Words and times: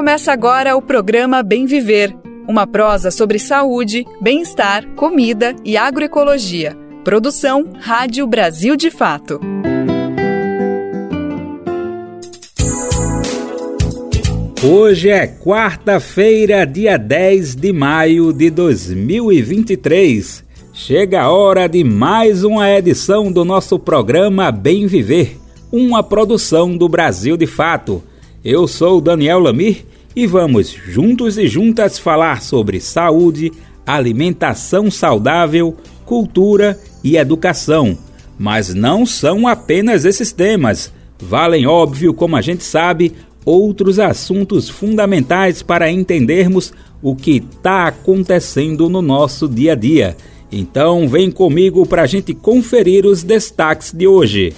Começa 0.00 0.32
agora 0.32 0.74
o 0.74 0.80
programa 0.80 1.42
Bem 1.42 1.66
Viver, 1.66 2.16
uma 2.48 2.66
prosa 2.66 3.10
sobre 3.10 3.38
saúde, 3.38 4.06
bem-estar, 4.18 4.86
comida 4.96 5.54
e 5.62 5.76
agroecologia. 5.76 6.74
Produção 7.04 7.68
Rádio 7.78 8.26
Brasil 8.26 8.76
de 8.76 8.90
Fato. 8.90 9.38
Hoje 14.64 15.10
é 15.10 15.26
quarta-feira, 15.26 16.64
dia 16.64 16.96
10 16.96 17.56
de 17.56 17.70
maio 17.70 18.32
de 18.32 18.48
2023. 18.48 20.42
Chega 20.72 21.20
a 21.24 21.30
hora 21.30 21.68
de 21.68 21.84
mais 21.84 22.42
uma 22.42 22.70
edição 22.70 23.30
do 23.30 23.44
nosso 23.44 23.78
programa 23.78 24.50
Bem 24.50 24.86
Viver, 24.86 25.36
uma 25.70 26.02
produção 26.02 26.74
do 26.74 26.88
Brasil 26.88 27.36
de 27.36 27.46
Fato. 27.46 28.02
Eu 28.42 28.66
sou 28.66 29.02
Daniel 29.02 29.38
Lamir 29.38 29.89
e 30.14 30.26
vamos 30.26 30.68
juntos 30.70 31.38
e 31.38 31.46
juntas 31.46 31.98
falar 31.98 32.42
sobre 32.42 32.80
saúde, 32.80 33.52
alimentação 33.86 34.90
saudável, 34.90 35.76
cultura 36.04 36.78
e 37.02 37.16
educação. 37.16 37.96
Mas 38.38 38.74
não 38.74 39.04
são 39.06 39.46
apenas 39.46 40.04
esses 40.04 40.32
temas. 40.32 40.92
Valem, 41.18 41.66
óbvio, 41.66 42.14
como 42.14 42.36
a 42.36 42.40
gente 42.40 42.64
sabe, 42.64 43.12
outros 43.44 43.98
assuntos 43.98 44.68
fundamentais 44.68 45.62
para 45.62 45.90
entendermos 45.90 46.72
o 47.02 47.14
que 47.14 47.36
está 47.36 47.88
acontecendo 47.88 48.88
no 48.88 49.00
nosso 49.00 49.48
dia 49.48 49.72
a 49.72 49.76
dia. 49.76 50.16
Então, 50.52 51.08
vem 51.08 51.30
comigo 51.30 51.86
para 51.86 52.02
a 52.02 52.06
gente 52.06 52.34
conferir 52.34 53.06
os 53.06 53.22
destaques 53.22 53.92
de 53.92 54.06
hoje. 54.06 54.52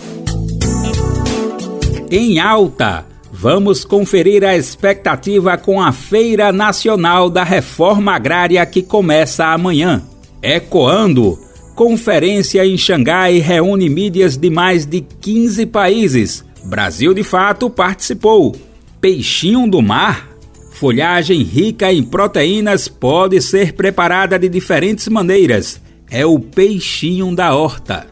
Em 2.10 2.38
alta, 2.38 3.06
vamos 3.42 3.84
conferir 3.84 4.44
a 4.44 4.56
expectativa 4.56 5.58
com 5.58 5.82
a 5.82 5.90
Feira 5.90 6.52
Nacional 6.52 7.28
da 7.28 7.42
Reforma 7.42 8.14
Agrária 8.14 8.64
que 8.64 8.82
começa 8.82 9.46
amanhã. 9.46 10.00
Ecoando, 10.40 11.36
conferência 11.74 12.64
em 12.64 12.78
Xangai 12.78 13.38
reúne 13.38 13.88
mídias 13.88 14.36
de 14.36 14.48
mais 14.48 14.86
de 14.86 15.00
15 15.00 15.66
países. 15.66 16.44
Brasil 16.62 17.12
de 17.12 17.24
fato 17.24 17.68
participou 17.68 18.54
peixinho 19.00 19.68
do 19.68 19.82
mar. 19.82 20.28
Folhagem 20.70 21.42
rica 21.42 21.92
em 21.92 22.00
proteínas 22.00 22.86
pode 22.86 23.42
ser 23.42 23.72
preparada 23.72 24.38
de 24.38 24.48
diferentes 24.48 25.08
maneiras. 25.08 25.80
É 26.08 26.24
o 26.24 26.38
peixinho 26.38 27.34
da 27.34 27.56
horta. 27.56 28.06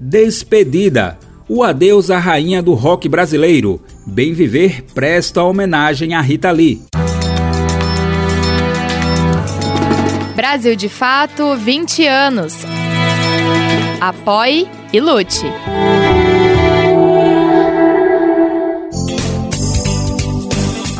Despedida. 0.00 1.18
O 1.52 1.64
adeus 1.64 2.12
à 2.12 2.18
rainha 2.20 2.62
do 2.62 2.74
rock 2.74 3.08
brasileiro. 3.08 3.82
Bem 4.06 4.32
Viver 4.32 4.84
presta 4.94 5.42
homenagem 5.42 6.14
a 6.14 6.20
Rita 6.20 6.48
Lee. 6.52 6.80
Brasil 10.36 10.76
de 10.76 10.88
Fato 10.88 11.56
20 11.56 12.06
anos. 12.06 12.54
Apoie 14.00 14.68
e 14.92 15.00
lute. 15.00 15.44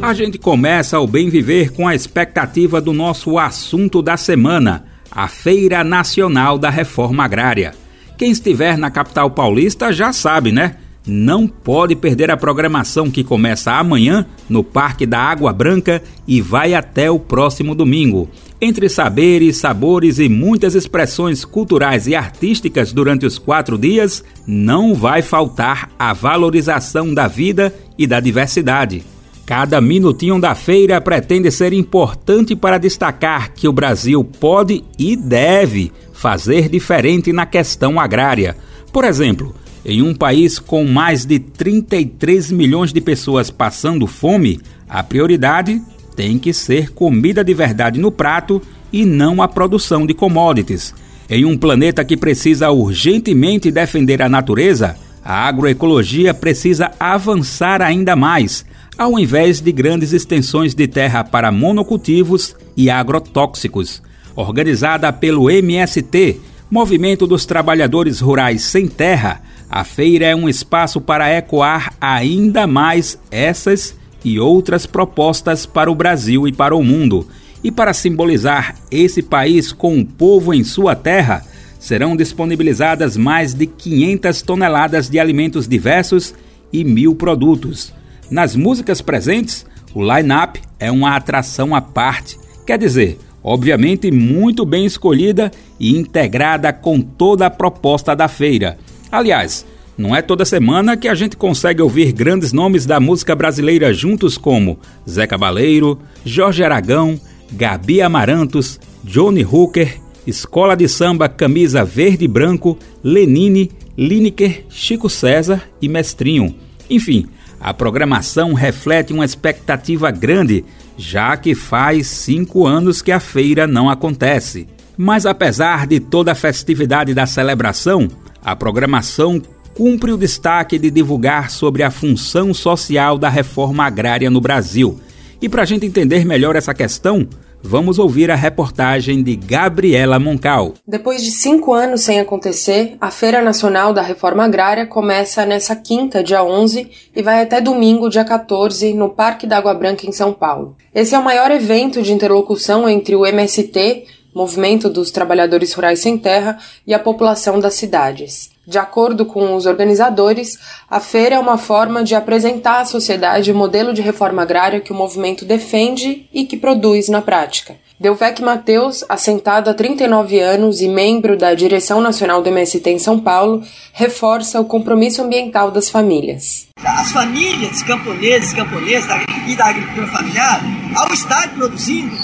A 0.00 0.14
gente 0.14 0.38
começa 0.38 1.00
o 1.00 1.08
Bem 1.08 1.28
Viver 1.28 1.72
com 1.72 1.88
a 1.88 1.94
expectativa 1.96 2.80
do 2.80 2.92
nosso 2.92 3.36
assunto 3.36 4.00
da 4.00 4.16
semana, 4.16 4.84
a 5.10 5.26
Feira 5.26 5.82
Nacional 5.82 6.56
da 6.56 6.70
Reforma 6.70 7.24
Agrária. 7.24 7.74
Quem 8.16 8.30
estiver 8.30 8.78
na 8.78 8.92
capital 8.92 9.28
paulista 9.32 9.92
já 9.92 10.12
sabe, 10.12 10.52
né? 10.52 10.76
Não 11.06 11.46
pode 11.46 11.94
perder 11.94 12.32
a 12.32 12.36
programação 12.36 13.08
que 13.08 13.22
começa 13.22 13.70
amanhã 13.72 14.26
no 14.48 14.64
Parque 14.64 15.06
da 15.06 15.20
Água 15.20 15.52
Branca 15.52 16.02
e 16.26 16.40
vai 16.40 16.74
até 16.74 17.08
o 17.08 17.18
próximo 17.18 17.76
domingo. 17.76 18.28
Entre 18.60 18.88
saberes, 18.88 19.58
sabores 19.58 20.18
e 20.18 20.28
muitas 20.28 20.74
expressões 20.74 21.44
culturais 21.44 22.08
e 22.08 22.16
artísticas 22.16 22.92
durante 22.92 23.24
os 23.24 23.38
quatro 23.38 23.78
dias, 23.78 24.24
não 24.46 24.94
vai 24.94 25.22
faltar 25.22 25.90
a 25.96 26.12
valorização 26.12 27.14
da 27.14 27.28
vida 27.28 27.72
e 27.96 28.04
da 28.04 28.18
diversidade. 28.18 29.04
Cada 29.46 29.80
minutinho 29.80 30.40
da 30.40 30.56
feira 30.56 31.00
pretende 31.00 31.52
ser 31.52 31.72
importante 31.72 32.56
para 32.56 32.78
destacar 32.78 33.52
que 33.52 33.68
o 33.68 33.72
Brasil 33.72 34.24
pode 34.24 34.82
e 34.98 35.14
deve 35.14 35.92
fazer 36.12 36.68
diferente 36.68 37.32
na 37.32 37.46
questão 37.46 38.00
agrária. 38.00 38.56
Por 38.92 39.04
exemplo, 39.04 39.54
em 39.88 40.02
um 40.02 40.12
país 40.12 40.58
com 40.58 40.84
mais 40.84 41.24
de 41.24 41.38
33 41.38 42.50
milhões 42.50 42.92
de 42.92 43.00
pessoas 43.00 43.52
passando 43.52 44.04
fome, 44.08 44.60
a 44.88 45.00
prioridade 45.00 45.80
tem 46.16 46.40
que 46.40 46.52
ser 46.52 46.90
comida 46.90 47.44
de 47.44 47.54
verdade 47.54 48.00
no 48.00 48.10
prato 48.10 48.60
e 48.92 49.04
não 49.04 49.40
a 49.40 49.46
produção 49.46 50.04
de 50.04 50.12
commodities. 50.12 50.92
Em 51.30 51.44
um 51.44 51.56
planeta 51.56 52.04
que 52.04 52.16
precisa 52.16 52.68
urgentemente 52.72 53.70
defender 53.70 54.20
a 54.20 54.28
natureza, 54.28 54.96
a 55.24 55.46
agroecologia 55.46 56.34
precisa 56.34 56.90
avançar 56.98 57.80
ainda 57.80 58.16
mais, 58.16 58.64
ao 58.98 59.16
invés 59.16 59.60
de 59.60 59.70
grandes 59.70 60.12
extensões 60.12 60.74
de 60.74 60.88
terra 60.88 61.22
para 61.22 61.52
monocultivos 61.52 62.56
e 62.76 62.90
agrotóxicos. 62.90 64.02
Organizada 64.34 65.12
pelo 65.12 65.48
MST, 65.48 66.40
Movimento 66.68 67.24
dos 67.24 67.46
Trabalhadores 67.46 68.18
Rurais 68.18 68.62
Sem 68.62 68.88
Terra, 68.88 69.45
a 69.70 69.84
feira 69.84 70.26
é 70.26 70.34
um 70.34 70.48
espaço 70.48 71.00
para 71.00 71.32
ecoar 71.32 71.92
ainda 72.00 72.66
mais 72.66 73.18
essas 73.30 73.96
e 74.24 74.38
outras 74.38 74.86
propostas 74.86 75.66
para 75.66 75.90
o 75.90 75.94
Brasil 75.94 76.46
e 76.46 76.52
para 76.52 76.74
o 76.74 76.82
mundo. 76.82 77.26
E 77.62 77.70
para 77.70 77.92
simbolizar 77.92 78.76
esse 78.90 79.22
país 79.22 79.72
com 79.72 79.98
o 79.98 80.06
povo 80.06 80.54
em 80.54 80.62
sua 80.62 80.94
terra, 80.94 81.44
serão 81.78 82.16
disponibilizadas 82.16 83.16
mais 83.16 83.54
de 83.54 83.66
500 83.66 84.42
toneladas 84.42 85.08
de 85.08 85.18
alimentos 85.18 85.66
diversos 85.66 86.34
e 86.72 86.84
mil 86.84 87.14
produtos. 87.14 87.92
Nas 88.30 88.56
músicas 88.56 89.00
presentes, 89.00 89.66
o 89.94 90.02
line-up 90.02 90.60
é 90.78 90.90
uma 90.90 91.16
atração 91.16 91.74
à 91.74 91.80
parte, 91.80 92.38
quer 92.66 92.78
dizer, 92.78 93.18
obviamente 93.42 94.10
muito 94.10 94.64
bem 94.64 94.84
escolhida 94.84 95.50
e 95.78 95.96
integrada 95.96 96.72
com 96.72 97.00
toda 97.00 97.46
a 97.46 97.50
proposta 97.50 98.14
da 98.14 98.28
feira. 98.28 98.76
Aliás, 99.16 99.64
não 99.96 100.14
é 100.14 100.20
toda 100.20 100.44
semana 100.44 100.94
que 100.94 101.08
a 101.08 101.14
gente 101.14 101.38
consegue 101.38 101.80
ouvir 101.80 102.12
grandes 102.12 102.52
nomes 102.52 102.84
da 102.84 103.00
música 103.00 103.34
brasileira 103.34 103.90
juntos 103.94 104.36
como 104.36 104.78
Zé 105.08 105.26
Cabaleiro, 105.26 105.98
Jorge 106.22 106.62
Aragão, 106.62 107.18
Gabi 107.50 108.02
Amarantos, 108.02 108.78
Johnny 109.02 109.42
Hooker, 109.42 109.98
Escola 110.26 110.76
de 110.76 110.86
Samba 110.86 111.30
Camisa 111.30 111.82
Verde 111.82 112.26
e 112.26 112.28
Branco, 112.28 112.76
Lenine, 113.02 113.70
Lineker, 113.96 114.66
Chico 114.68 115.08
César 115.08 115.62
e 115.80 115.88
Mestrinho. 115.88 116.54
Enfim, 116.90 117.26
a 117.58 117.72
programação 117.72 118.52
reflete 118.52 119.14
uma 119.14 119.24
expectativa 119.24 120.10
grande, 120.10 120.62
já 120.98 121.38
que 121.38 121.54
faz 121.54 122.06
cinco 122.06 122.66
anos 122.66 123.00
que 123.00 123.10
a 123.10 123.18
feira 123.18 123.66
não 123.66 123.88
acontece. 123.88 124.68
Mas 124.94 125.24
apesar 125.24 125.86
de 125.86 126.00
toda 126.00 126.32
a 126.32 126.34
festividade 126.34 127.14
da 127.14 127.24
celebração, 127.24 128.10
a 128.46 128.54
programação 128.54 129.42
cumpre 129.74 130.12
o 130.12 130.16
destaque 130.16 130.78
de 130.78 130.88
divulgar 130.88 131.50
sobre 131.50 131.82
a 131.82 131.90
função 131.90 132.54
social 132.54 133.18
da 133.18 133.28
reforma 133.28 133.84
agrária 133.84 134.30
no 134.30 134.40
Brasil. 134.40 135.00
E 135.42 135.48
para 135.48 135.62
a 135.62 135.66
gente 135.66 135.84
entender 135.84 136.24
melhor 136.24 136.54
essa 136.54 136.72
questão, 136.72 137.28
Vamos 137.68 137.98
ouvir 137.98 138.30
a 138.30 138.36
reportagem 138.36 139.24
de 139.24 139.34
Gabriela 139.34 140.20
Moncal. 140.20 140.74
Depois 140.86 141.20
de 141.20 141.32
cinco 141.32 141.72
anos 141.72 142.02
sem 142.02 142.20
acontecer, 142.20 142.96
a 143.00 143.10
Feira 143.10 143.42
Nacional 143.42 143.92
da 143.92 144.02
Reforma 144.02 144.44
Agrária 144.44 144.86
começa 144.86 145.44
nessa 145.44 145.74
quinta, 145.74 146.22
dia 146.22 146.44
11, 146.44 146.88
e 147.16 147.22
vai 147.22 147.42
até 147.42 147.60
domingo, 147.60 148.08
dia 148.08 148.24
14, 148.24 148.94
no 148.94 149.08
Parque 149.08 149.48
da 149.48 149.56
Água 149.56 149.74
Branca, 149.74 150.06
em 150.06 150.12
São 150.12 150.32
Paulo. 150.32 150.76
Esse 150.94 151.16
é 151.16 151.18
o 151.18 151.24
maior 151.24 151.50
evento 151.50 152.02
de 152.02 152.12
interlocução 152.12 152.88
entre 152.88 153.16
o 153.16 153.26
MST, 153.26 154.04
Movimento 154.36 154.90
dos 154.90 155.10
Trabalhadores 155.10 155.72
Rurais 155.72 156.00
Sem 156.00 156.18
Terra, 156.18 156.58
e 156.86 156.92
a 156.92 156.98
população 156.98 157.58
das 157.58 157.72
cidades. 157.72 158.50
De 158.66 158.76
acordo 158.76 159.24
com 159.24 159.54
os 159.54 159.64
organizadores, 159.64 160.58
a 160.90 161.00
feira 161.00 161.36
é 161.36 161.38
uma 161.38 161.56
forma 161.56 162.04
de 162.04 162.14
apresentar 162.14 162.82
à 162.82 162.84
sociedade 162.84 163.50
o 163.50 163.54
modelo 163.54 163.94
de 163.94 164.02
reforma 164.02 164.42
agrária 164.42 164.78
que 164.78 164.92
o 164.92 164.94
movimento 164.94 165.46
defende 165.46 166.28
e 166.34 166.44
que 166.44 166.58
produz 166.58 167.08
na 167.08 167.22
prática. 167.22 167.76
Delvec 167.98 168.42
Mateus, 168.42 169.02
assentado 169.08 169.70
há 169.70 169.74
39 169.74 170.38
anos 170.38 170.82
e 170.82 170.88
membro 170.88 171.34
da 171.36 171.54
direção 171.54 171.98
nacional 171.98 172.42
do 172.42 172.48
MST 172.50 172.90
em 172.90 172.98
São 172.98 173.18
Paulo, 173.18 173.62
reforça 173.94 174.60
o 174.60 174.66
compromisso 174.66 175.22
ambiental 175.22 175.70
das 175.70 175.88
famílias. 175.88 176.68
As 176.84 177.10
famílias 177.10 177.82
camponeses, 177.82 178.52
camponesas 178.52 179.22
e 179.48 179.56
da 179.56 179.66
agricultura 179.66 180.06
familiar, 180.08 180.60
ao 180.94 181.10
estar 181.14 181.48
produzindo 181.54 182.14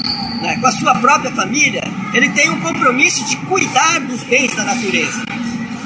né, 0.42 0.58
com 0.60 0.66
a 0.66 0.72
sua 0.72 0.94
própria 0.96 1.32
família, 1.32 1.82
ele 2.12 2.28
tem 2.30 2.50
um 2.50 2.60
compromisso 2.60 3.24
de 3.24 3.36
cuidar 3.46 4.00
dos 4.00 4.22
bens 4.24 4.54
da 4.54 4.64
natureza 4.64 5.22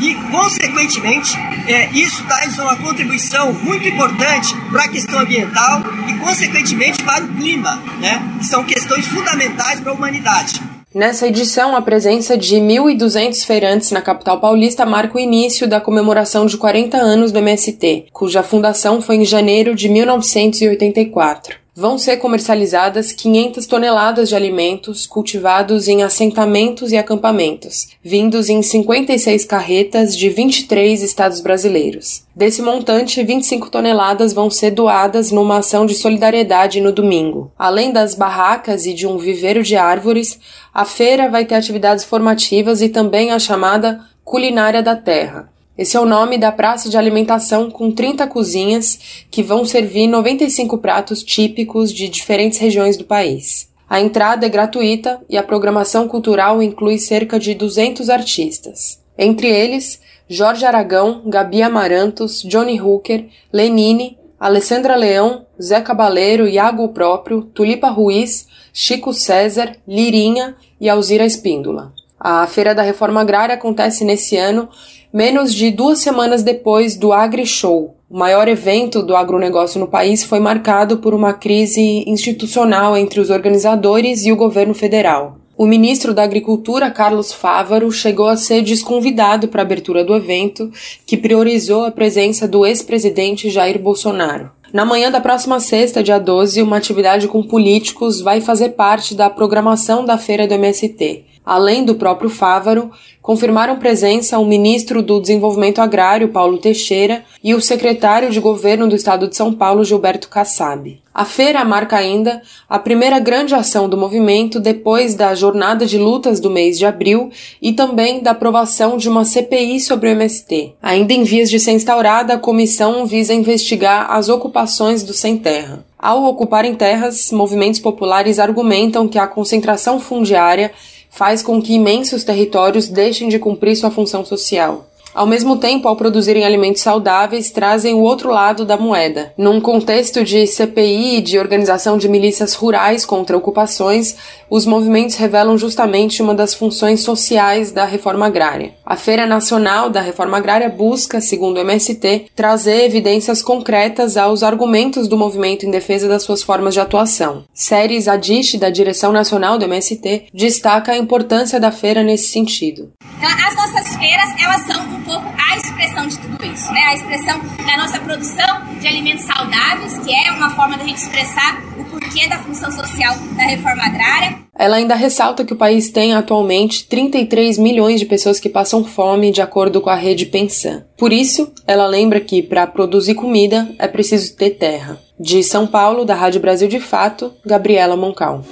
e, 0.01 0.15
consequentemente, 0.31 1.37
é, 1.67 1.91
isso 1.91 2.25
traz 2.27 2.59
uma 2.59 2.77
contribuição 2.77 3.53
muito 3.53 3.89
importante 3.89 4.55
para 4.71 4.85
a 4.85 4.89
questão 4.89 5.19
ambiental 5.19 5.83
e, 6.09 6.15
consequentemente, 6.19 7.03
para 7.03 7.25
o 7.25 7.29
clima, 7.35 7.77
né? 8.01 8.23
que 8.39 8.47
são 8.47 8.65
questões 8.65 9.07
fundamentais 9.07 9.81
para 9.81 9.93
a 9.93 9.95
humanidade. 9.95 10.61
Nessa 10.95 11.27
edição, 11.29 11.77
a 11.77 11.83
presença 11.83 12.39
de 12.39 12.57
1.200 12.57 13.45
feirantes 13.45 13.91
na 13.91 14.01
capital 14.01 14.41
paulista 14.41 14.87
marca 14.87 15.19
o 15.19 15.21
início 15.21 15.69
da 15.69 15.81
comemoração 15.81 16.47
de 16.47 16.57
40 16.57 16.97
anos 16.97 17.33
do 17.33 17.39
MST, 17.39 18.07
cuja 18.13 18.43
fundação 18.43 19.03
foi 19.03 19.17
em 19.17 19.25
janeiro 19.25 19.75
de 19.75 19.89
1984 19.89 21.66
vão 21.77 21.99
ser 21.99 22.17
comercializadas 22.17 23.13
500 23.13 23.67
toneladas 23.67 24.31
de 24.31 24.35
alimentos 24.35 25.07
cultivados 25.07 25.89
em 25.89 26.03
assentamentos 26.03 26.91
e 26.91 26.97
acampamentos, 26.97 27.89
vindos 28.03 28.49
em 28.49 28.63
56 28.63 29.45
carretas 29.45 30.17
de 30.17 30.31
23 30.31 31.03
estados 31.03 31.41
brasileiros. 31.41 32.25
Desse 32.35 32.63
montante, 32.63 33.23
25 33.23 33.69
toneladas 33.69 34.33
vão 34.33 34.49
ser 34.49 34.71
doadas 34.71 35.31
numa 35.31 35.59
ação 35.59 35.85
de 35.85 35.95
solidariedade 35.95 36.81
no 36.81 36.93
domingo. 36.93 37.53
Além 37.59 37.93
das 37.93 38.15
barracas 38.15 38.87
e 38.87 38.95
de 38.95 39.07
um 39.07 39.19
viveiro 39.19 39.63
de 39.63 39.77
árvores, 39.77 40.41
a 40.73 40.87
feira 40.87 41.29
vai 41.29 41.45
ter 41.45 41.57
atividades 41.57 42.05
formativas 42.07 42.81
e 42.81 42.89
também 42.89 43.33
a 43.33 43.39
chamada 43.39 44.01
Culinária 44.25 44.83
da 44.83 44.97
Terra, 44.97 45.53
esse 45.79 45.97
é 45.97 46.01
o 46.01 46.07
nome 46.07 46.39
da 46.39 46.51
praça 46.51 46.89
de 46.89 46.97
alimentação 46.97 47.71
com 47.71 47.93
30 47.93 48.27
cozinhas 48.29 48.99
que 49.31 49.43
vão 49.43 49.65
servir 49.67 50.07
95 50.07 50.79
pratos 50.79 51.23
típicos 51.23 51.93
de 51.93 52.09
diferentes 52.09 52.59
regiões 52.59 52.97
do 52.97 53.05
país. 53.05 53.69
A 53.89 54.01
entrada 54.01 54.47
é 54.47 54.49
gratuita 54.49 55.21
e 55.29 55.37
a 55.37 55.43
programação 55.43 56.09
cultural 56.09 56.63
inclui 56.63 56.99
cerca 56.99 57.39
de 57.39 57.55
200 57.55 58.09
artistas. 58.09 59.03
Entre 59.19 59.49
eles, 59.49 60.01
Jorge 60.29 60.65
Aragão, 60.65 61.23
Gabi 61.27 61.63
Amarantos, 61.63 62.43
Johnny 62.43 62.81
Hooker, 62.81 63.29
Lenine, 63.53 64.19
Alessandra 64.41 64.97
Leão, 64.97 65.47
Zé 65.63 65.81
Cabaleiro, 65.83 66.49
Iago 66.49 66.89
Próprio, 66.89 67.43
Tulipa 67.43 67.89
Ruiz, 67.89 68.49
Chico 68.73 69.13
César, 69.13 69.77
Lirinha 69.87 70.57
e 70.81 70.89
Alzira 70.89 71.25
Espíndola. 71.25 71.93
A 72.19 72.47
Feira 72.47 72.75
da 72.75 72.83
Reforma 72.83 73.21
Agrária 73.21 73.55
acontece 73.55 74.05
nesse 74.05 74.37
ano 74.37 74.69
Menos 75.17 75.55
de 75.55 75.71
duas 75.71 76.01
semanas 76.01 76.43
depois 76.43 76.95
do 76.95 77.11
AgriShow, 77.11 77.97
o 78.11 78.19
maior 78.19 78.49
evento 78.49 79.03
do 79.03 79.17
agronegócio 79.17 79.81
no 79.81 79.89
país 79.89 80.23
foi 80.23 80.39
marcado 80.39 80.99
por 80.99 81.15
uma 81.15 81.33
crise 81.33 82.05
institucional 82.07 82.95
entre 82.95 83.19
os 83.19 83.31
organizadores 83.31 84.27
e 84.27 84.31
o 84.31 84.37
governo 84.37 84.75
federal. 84.75 85.39
O 85.57 85.65
ministro 85.65 86.13
da 86.13 86.23
Agricultura, 86.23 86.91
Carlos 86.91 87.33
Fávaro, 87.33 87.91
chegou 87.91 88.29
a 88.29 88.37
ser 88.37 88.61
desconvidado 88.61 89.49
para 89.49 89.63
a 89.63 89.65
abertura 89.65 90.05
do 90.05 90.15
evento, 90.15 90.71
que 91.07 91.17
priorizou 91.17 91.87
a 91.87 91.91
presença 91.91 92.47
do 92.47 92.67
ex-presidente 92.67 93.49
Jair 93.49 93.81
Bolsonaro. 93.81 94.51
Na 94.71 94.85
manhã 94.85 95.11
da 95.11 95.19
próxima 95.19 95.59
sexta, 95.61 96.03
dia 96.03 96.19
12, 96.19 96.61
uma 96.61 96.77
atividade 96.77 97.27
com 97.27 97.43
políticos 97.43 98.21
vai 98.21 98.43
fazer 98.43 98.71
parte 98.71 99.15
da 99.15 99.31
programação 99.31 100.05
da 100.05 100.19
feira 100.19 100.47
do 100.47 100.53
MST 100.53 101.25
além 101.47 101.85
do 101.85 101.95
próprio 101.95 102.29
Fávaro, 102.29 102.91
confirmaram 103.23 103.79
presença 103.79 104.39
o 104.39 104.45
ministro 104.45 105.01
do 105.01 105.21
Desenvolvimento 105.21 105.81
Agrário, 105.81 106.29
Paulo 106.29 106.59
Teixeira, 106.59 107.25
e 107.43 107.55
o 107.55 107.61
secretário 107.61 108.31
de 108.31 108.41
Governo 108.41 108.89
do 108.89 108.97
Estado 108.97 109.29
de 109.29 109.37
São 109.37 109.53
Paulo, 109.53 109.85
Gilberto 109.85 110.29
Kassab. 110.29 111.01
A 111.15 111.25
feira 111.25 111.65
marca 111.65 111.97
ainda 111.97 112.43
a 112.69 112.79
primeira 112.79 113.19
grande 113.19 113.55
ação 113.55 113.89
do 113.89 113.97
movimento 113.97 114.61
depois 114.61 115.15
da 115.15 115.35
jornada 115.35 115.87
de 115.87 115.97
lutas 115.97 116.41
do 116.41 116.51
mês 116.51 116.79
de 116.79 116.85
abril 116.85 117.31
e 117.63 117.73
também 117.73 118.21
da 118.21 118.33
aprovação 118.33 118.99
de 118.99 119.09
uma 119.09 119.25
CPI 119.25 119.81
sobre 119.81 120.11
o 120.11 120.13
MST. 120.13 120.75
Ainda 120.83 121.15
em 121.15 121.25
vias 121.25 121.49
de 121.49 121.59
ser 121.59 121.73
instaurada, 121.73 122.35
a 122.35 122.39
comissão 122.39 123.07
visa 123.07 123.33
investigar 123.33 124.11
as 124.11 124.29
ocupações 124.29 125.03
do 125.03 125.15
sem 125.15 125.39
terra. 125.39 125.87
Ao 125.99 126.25
ocuparem 126.25 126.75
terras, 126.75 127.33
movimentos 127.33 127.81
populares 127.81 128.39
argumentam 128.39 129.09
que 129.09 129.19
a 129.19 129.27
concentração 129.27 129.99
fundiária 129.99 130.71
faz 131.17 131.43
com 131.43 131.63
que 131.63 131.73
imensos 131.73 132.25
territórios 132.25 132.89
deixem 132.89 133.31
de 133.31 133.39
cumprir 133.39 133.75
sua 133.75 133.91
função 133.91 134.23
social. 134.23 134.87
Ao 135.17 135.27
mesmo 135.27 135.57
tempo, 135.57 135.89
ao 135.89 135.97
produzirem 135.97 136.45
alimentos 136.45 136.83
saudáveis, 136.83 137.51
trazem 137.51 137.95
o 137.95 138.01
outro 138.01 138.29
lado 138.29 138.67
da 138.67 138.77
moeda. 138.77 139.33
Num 139.39 139.63
contexto 139.63 140.23
de 140.23 140.47
CPI 140.47 141.17
e 141.17 141.21
de 141.23 141.39
organização 141.39 141.97
de 141.97 142.07
milícias 142.07 142.53
rurais 142.53 143.03
contra 143.07 143.35
ocupações, 143.35 144.15
os 144.51 144.67
movimentos 144.67 145.17
revelam 145.17 145.57
justamente 145.57 146.21
uma 146.21 146.35
das 146.35 146.53
funções 146.53 147.01
sociais 147.01 147.73
da 147.73 147.87
reforma 147.87 148.27
agrária. 148.27 148.75
A 148.85 148.95
Feira 148.95 149.27
Nacional 149.27 149.89
da 149.89 150.03
Reforma 150.03 150.37
Agrária 150.37 150.69
busca, 150.69 151.19
segundo 151.19 151.57
o 151.57 151.61
MST, 151.61 152.27
trazer 152.37 152.85
evidências 152.85 153.41
concretas 153.41 154.19
aos 154.19 154.43
argumentos 154.43 155.09
do 155.09 155.17
movimento 155.17 155.65
em 155.65 155.71
defesa 155.71 156.07
das 156.07 156.25
suas 156.25 156.43
formas 156.43 156.75
de 156.75 156.81
atuação. 156.81 157.45
Séries 157.55 158.07
Adish, 158.07 158.59
da 158.59 158.69
direção 158.69 159.13
nacional 159.13 159.57
do 159.59 159.65
MST, 159.65 160.27
destaca 160.35 160.93
a 160.93 160.99
importância 160.99 161.59
da 161.59 161.73
feira 161.73 162.03
nesse 162.03 162.29
sentido. 162.29 162.93
Então, 163.17 163.31
as 163.31 163.57
nossas 163.57 163.97
feiras, 163.97 164.29
elas 164.39 164.63
são 164.67 165.06
pouco 165.07 165.25
a 165.39 165.57
expressão 165.57 166.07
de 166.09 166.19
tudo 166.19 166.45
isso, 166.45 166.71
né? 166.73 166.81
A 166.81 166.95
expressão 166.95 167.41
da 167.65 167.77
nossa 167.77 168.01
produção 168.01 168.77
de 168.81 168.87
alimentos 168.87 169.25
saudáveis, 169.25 169.97
que 169.99 170.13
é 170.13 170.33
uma 170.33 170.51
forma 170.51 170.77
da 170.77 170.85
gente 170.85 170.99
expressar 170.99 171.63
o 171.79 171.85
porquê 171.85 172.29
da 172.29 172.39
função 172.39 172.71
social 172.73 173.17
da 173.37 173.45
reforma 173.45 173.85
agrária. 173.85 174.39
Ela 174.59 174.77
ainda 174.77 174.95
ressalta 174.95 175.45
que 175.45 175.53
o 175.53 175.57
país 175.57 175.91
tem 175.91 176.15
atualmente 176.15 176.87
33 176.89 177.57
milhões 177.59 178.01
de 178.01 178.07
pessoas 178.07 178.41
que 178.41 178.49
passam 178.49 178.85
fome, 178.85 179.31
de 179.31 179.41
acordo 179.41 179.81
com 179.81 179.91
a 179.91 179.95
rede 179.95 180.27
Pensan. 180.27 180.85
Por 180.99 181.13
isso, 181.13 181.53
ela 181.67 181.87
lembra 181.87 182.21
que 182.21 182.43
para 182.43 182.67
produzir 182.67 183.15
comida 183.15 183.69
é 183.79 183.87
preciso 183.87 184.35
ter 184.35 184.51
terra. 184.51 184.99
De 185.19 185.43
São 185.43 185.67
Paulo, 185.67 186.05
da 186.05 186.15
Rádio 186.15 186.41
Brasil 186.41 186.69
de 186.69 186.81
Fato, 186.81 187.33
Gabriela 187.45 187.97
Moncal. 187.97 188.45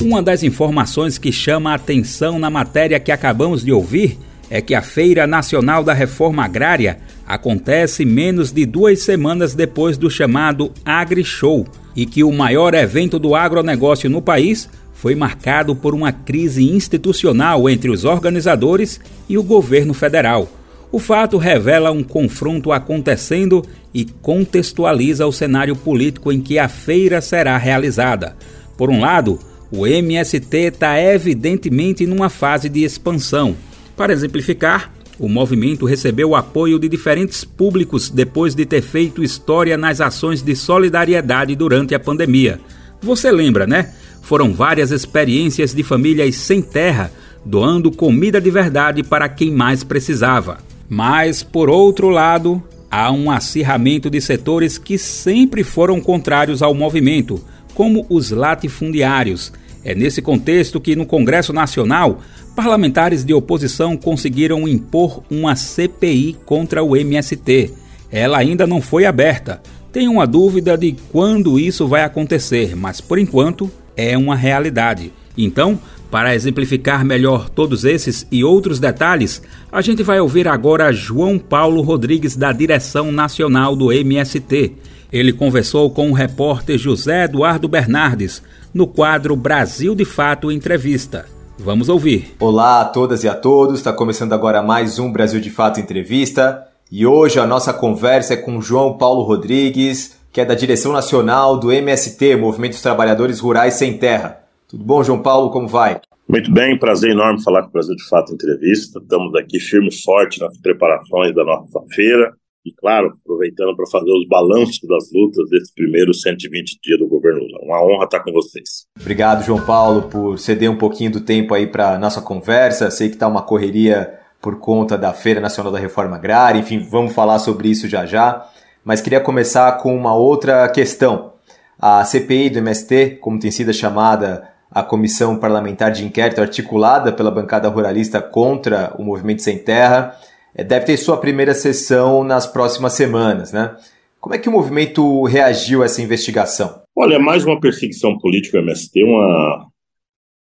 Uma 0.00 0.20
das 0.20 0.42
informações 0.42 1.16
que 1.16 1.32
chama 1.32 1.70
a 1.70 1.76
atenção 1.76 2.38
na 2.38 2.50
matéria 2.50 3.00
que 3.00 3.12
acabamos 3.12 3.64
de 3.64 3.72
ouvir 3.72 4.18
é 4.52 4.60
que 4.60 4.74
a 4.74 4.82
Feira 4.82 5.26
Nacional 5.26 5.82
da 5.82 5.94
Reforma 5.94 6.44
Agrária 6.44 6.98
acontece 7.26 8.04
menos 8.04 8.52
de 8.52 8.66
duas 8.66 9.00
semanas 9.00 9.54
depois 9.54 9.96
do 9.96 10.10
chamado 10.10 10.70
AgriShow 10.84 11.66
e 11.96 12.04
que 12.04 12.22
o 12.22 12.30
maior 12.30 12.74
evento 12.74 13.18
do 13.18 13.34
agronegócio 13.34 14.10
no 14.10 14.20
país 14.20 14.68
foi 14.92 15.14
marcado 15.14 15.74
por 15.74 15.94
uma 15.94 16.12
crise 16.12 16.70
institucional 16.70 17.66
entre 17.66 17.90
os 17.90 18.04
organizadores 18.04 19.00
e 19.26 19.38
o 19.38 19.42
governo 19.42 19.94
federal. 19.94 20.46
O 20.92 20.98
fato 20.98 21.38
revela 21.38 21.90
um 21.90 22.02
confronto 22.02 22.72
acontecendo 22.72 23.64
e 23.94 24.04
contextualiza 24.04 25.26
o 25.26 25.32
cenário 25.32 25.74
político 25.74 26.30
em 26.30 26.42
que 26.42 26.58
a 26.58 26.68
feira 26.68 27.22
será 27.22 27.56
realizada. 27.56 28.36
Por 28.76 28.90
um 28.90 29.00
lado, 29.00 29.38
o 29.70 29.86
MST 29.86 30.54
está 30.58 31.00
evidentemente 31.00 32.06
numa 32.06 32.28
fase 32.28 32.68
de 32.68 32.84
expansão. 32.84 33.56
Para 33.96 34.12
exemplificar, 34.12 34.92
o 35.18 35.28
movimento 35.28 35.86
recebeu 35.86 36.30
o 36.30 36.36
apoio 36.36 36.78
de 36.78 36.88
diferentes 36.88 37.44
públicos 37.44 38.10
depois 38.10 38.54
de 38.54 38.64
ter 38.64 38.82
feito 38.82 39.22
história 39.22 39.76
nas 39.76 40.00
ações 40.00 40.42
de 40.42 40.56
solidariedade 40.56 41.54
durante 41.54 41.94
a 41.94 42.00
pandemia. 42.00 42.60
Você 43.00 43.30
lembra, 43.30 43.66
né? 43.66 43.92
Foram 44.22 44.52
várias 44.52 44.90
experiências 44.90 45.74
de 45.74 45.82
famílias 45.82 46.34
sem 46.36 46.62
terra, 46.62 47.12
doando 47.44 47.90
comida 47.90 48.40
de 48.40 48.50
verdade 48.50 49.02
para 49.02 49.28
quem 49.28 49.50
mais 49.50 49.84
precisava. 49.84 50.58
Mas, 50.88 51.42
por 51.42 51.68
outro 51.68 52.08
lado, 52.08 52.62
há 52.90 53.10
um 53.10 53.30
acirramento 53.30 54.08
de 54.08 54.20
setores 54.20 54.78
que 54.78 54.96
sempre 54.96 55.64
foram 55.64 56.00
contrários 56.00 56.62
ao 56.62 56.74
movimento, 56.74 57.44
como 57.74 58.06
os 58.08 58.30
latifundiários. 58.30 59.52
É 59.84 59.94
nesse 59.94 60.22
contexto 60.22 60.80
que, 60.80 60.94
no 60.94 61.06
Congresso 61.06 61.52
Nacional, 61.52 62.20
parlamentares 62.54 63.24
de 63.24 63.34
oposição 63.34 63.96
conseguiram 63.96 64.68
impor 64.68 65.22
uma 65.30 65.56
CPI 65.56 66.36
contra 66.44 66.82
o 66.82 66.96
MST. 66.96 67.72
Ela 68.10 68.38
ainda 68.38 68.66
não 68.66 68.80
foi 68.80 69.06
aberta. 69.06 69.60
Tem 69.92 70.08
uma 70.08 70.26
dúvida 70.26 70.76
de 70.76 70.96
quando 71.10 71.58
isso 71.58 71.86
vai 71.86 72.02
acontecer, 72.04 72.76
mas 72.76 73.00
por 73.00 73.18
enquanto 73.18 73.70
é 73.96 74.16
uma 74.16 74.36
realidade. 74.36 75.12
Então, 75.36 75.78
para 76.10 76.34
exemplificar 76.34 77.04
melhor 77.04 77.48
todos 77.48 77.84
esses 77.84 78.26
e 78.30 78.44
outros 78.44 78.78
detalhes, 78.78 79.42
a 79.70 79.80
gente 79.80 80.02
vai 80.02 80.20
ouvir 80.20 80.46
agora 80.46 80.92
João 80.92 81.38
Paulo 81.38 81.80
Rodrigues, 81.80 82.36
da 82.36 82.52
direção 82.52 83.10
nacional 83.10 83.74
do 83.74 83.90
MST. 83.90 84.72
Ele 85.10 85.32
conversou 85.32 85.90
com 85.90 86.10
o 86.10 86.14
repórter 86.14 86.78
José 86.78 87.24
Eduardo 87.24 87.66
Bernardes 87.66 88.42
no 88.74 88.86
quadro 88.86 89.36
Brasil 89.36 89.94
de 89.94 90.04
Fato 90.04 90.50
Entrevista. 90.50 91.26
Vamos 91.58 91.88
ouvir. 91.88 92.34
Olá 92.40 92.80
a 92.80 92.84
todas 92.84 93.22
e 93.22 93.28
a 93.28 93.34
todos, 93.34 93.78
está 93.78 93.92
começando 93.92 94.32
agora 94.32 94.62
mais 94.62 94.98
um 94.98 95.12
Brasil 95.12 95.40
de 95.40 95.50
Fato 95.50 95.78
Entrevista 95.78 96.66
e 96.90 97.06
hoje 97.06 97.38
a 97.38 97.46
nossa 97.46 97.72
conversa 97.72 98.34
é 98.34 98.36
com 98.36 98.60
João 98.60 98.96
Paulo 98.96 99.22
Rodrigues, 99.22 100.18
que 100.32 100.40
é 100.40 100.44
da 100.44 100.54
direção 100.54 100.92
nacional 100.92 101.58
do 101.58 101.70
MST, 101.70 102.36
Movimento 102.36 102.72
dos 102.72 102.82
Trabalhadores 102.82 103.38
Rurais 103.38 103.74
Sem 103.74 103.98
Terra. 103.98 104.40
Tudo 104.66 104.82
bom, 104.82 105.04
João 105.04 105.20
Paulo? 105.20 105.50
Como 105.50 105.68
vai? 105.68 106.00
Muito 106.26 106.50
bem, 106.50 106.78
prazer 106.78 107.10
enorme 107.10 107.42
falar 107.42 107.62
com 107.62 107.68
o 107.68 107.72
Brasil 107.72 107.94
de 107.94 108.08
Fato 108.08 108.32
Entrevista. 108.32 108.98
Estamos 108.98 109.34
aqui 109.34 109.60
firme 109.60 109.88
e 109.88 110.02
forte 110.02 110.40
nas 110.40 110.56
preparações 110.56 111.34
da 111.34 111.44
nossa 111.44 111.80
feira 111.94 112.32
e, 112.64 112.72
claro, 112.72 113.16
aproveitando 113.22 113.74
para 113.74 113.86
fazer 113.86 114.10
os 114.10 114.26
balanços 114.28 114.80
das 114.88 115.10
lutas 115.12 115.48
desses 115.50 115.72
primeiros 115.74 116.20
120 116.20 116.78
dias 116.82 116.98
do 116.98 117.08
governo 117.08 117.40
Lula. 117.40 117.58
Uma 117.62 117.84
honra 117.84 118.04
estar 118.04 118.20
com 118.20 118.32
vocês. 118.32 118.86
Obrigado, 119.00 119.44
João 119.44 119.64
Paulo, 119.64 120.02
por 120.02 120.38
ceder 120.38 120.70
um 120.70 120.78
pouquinho 120.78 121.10
do 121.10 121.20
tempo 121.20 121.54
aí 121.54 121.66
para 121.66 121.98
nossa 121.98 122.22
conversa. 122.22 122.90
Sei 122.90 123.08
que 123.08 123.14
está 123.14 123.26
uma 123.26 123.42
correria 123.42 124.18
por 124.40 124.58
conta 124.58 124.98
da 124.98 125.12
Feira 125.12 125.40
Nacional 125.40 125.72
da 125.72 125.78
Reforma 125.78 126.16
Agrária, 126.16 126.58
enfim, 126.58 126.80
vamos 126.90 127.12
falar 127.12 127.38
sobre 127.38 127.68
isso 127.68 127.88
já 127.88 128.04
já. 128.04 128.48
Mas 128.84 129.00
queria 129.00 129.20
começar 129.20 129.78
com 129.78 129.94
uma 129.96 130.14
outra 130.14 130.68
questão. 130.68 131.34
A 131.78 132.04
CPI 132.04 132.50
do 132.50 132.58
MST, 132.58 133.18
como 133.20 133.38
tem 133.38 133.50
sido 133.50 133.72
chamada 133.72 134.48
a 134.70 134.82
Comissão 134.82 135.36
Parlamentar 135.36 135.92
de 135.92 136.04
Inquérito 136.04 136.40
articulada 136.40 137.12
pela 137.12 137.30
bancada 137.30 137.68
ruralista 137.68 138.20
contra 138.20 138.94
o 138.98 139.04
Movimento 139.04 139.42
Sem 139.42 139.58
Terra, 139.58 140.16
deve 140.54 140.86
ter 140.86 140.96
sua 140.96 141.16
primeira 141.16 141.54
sessão 141.54 142.22
nas 142.24 142.46
próximas 142.46 142.92
semanas, 142.92 143.52
né? 143.52 143.76
Como 144.20 144.34
é 144.34 144.38
que 144.38 144.48
o 144.48 144.52
movimento 144.52 145.24
reagiu 145.24 145.82
a 145.82 145.86
essa 145.86 146.02
investigação? 146.02 146.82
Olha, 146.94 147.16
é 147.16 147.18
mais 147.18 147.44
uma 147.44 147.58
perseguição 147.58 148.18
política 148.18 148.58
do 148.58 148.64
MST, 148.64 149.02
uma 149.02 149.66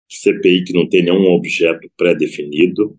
CPI 0.09 0.63
que 0.63 0.73
não 0.73 0.87
tem 0.87 1.03
nenhum 1.03 1.33
objeto 1.33 1.87
pré-definido. 1.97 2.97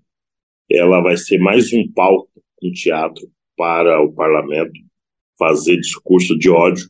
Ela 0.70 1.00
vai 1.00 1.16
ser 1.16 1.38
mais 1.38 1.72
um 1.72 1.90
palco, 1.90 2.28
um 2.62 2.70
teatro 2.70 3.28
para 3.56 4.00
o 4.02 4.12
parlamento 4.12 4.78
fazer 5.38 5.76
discurso 5.78 6.38
de 6.38 6.50
ódio 6.50 6.88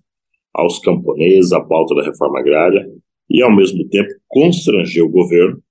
aos 0.52 0.78
camponeses, 0.80 1.52
à 1.52 1.60
pauta 1.60 1.94
da 1.94 2.02
reforma 2.02 2.40
agrária 2.40 2.86
e, 3.30 3.42
ao 3.42 3.54
mesmo 3.54 3.88
tempo, 3.88 4.08
constranger 4.26 5.04
o 5.04 5.10
governo 5.10 5.62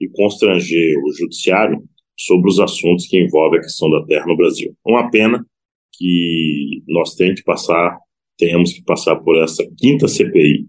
e 0.00 0.08
constranger 0.08 0.96
o 0.98 1.12
judiciário 1.12 1.82
sobre 2.16 2.50
os 2.50 2.58
assuntos 2.58 3.06
que 3.06 3.18
envolvem 3.20 3.58
a 3.58 3.62
questão 3.62 3.90
da 3.90 4.04
terra 4.04 4.26
no 4.26 4.36
Brasil. 4.36 4.74
Uma 4.84 5.10
pena 5.10 5.44
que 5.92 6.82
nós 6.88 7.14
tenhamos 7.14 7.40
que 7.40 7.46
passar, 7.46 7.98
tenhamos 8.38 8.72
que 8.72 8.82
passar 8.82 9.16
por 9.16 9.36
essa 9.42 9.64
quinta 9.78 10.08
CPI 10.08 10.66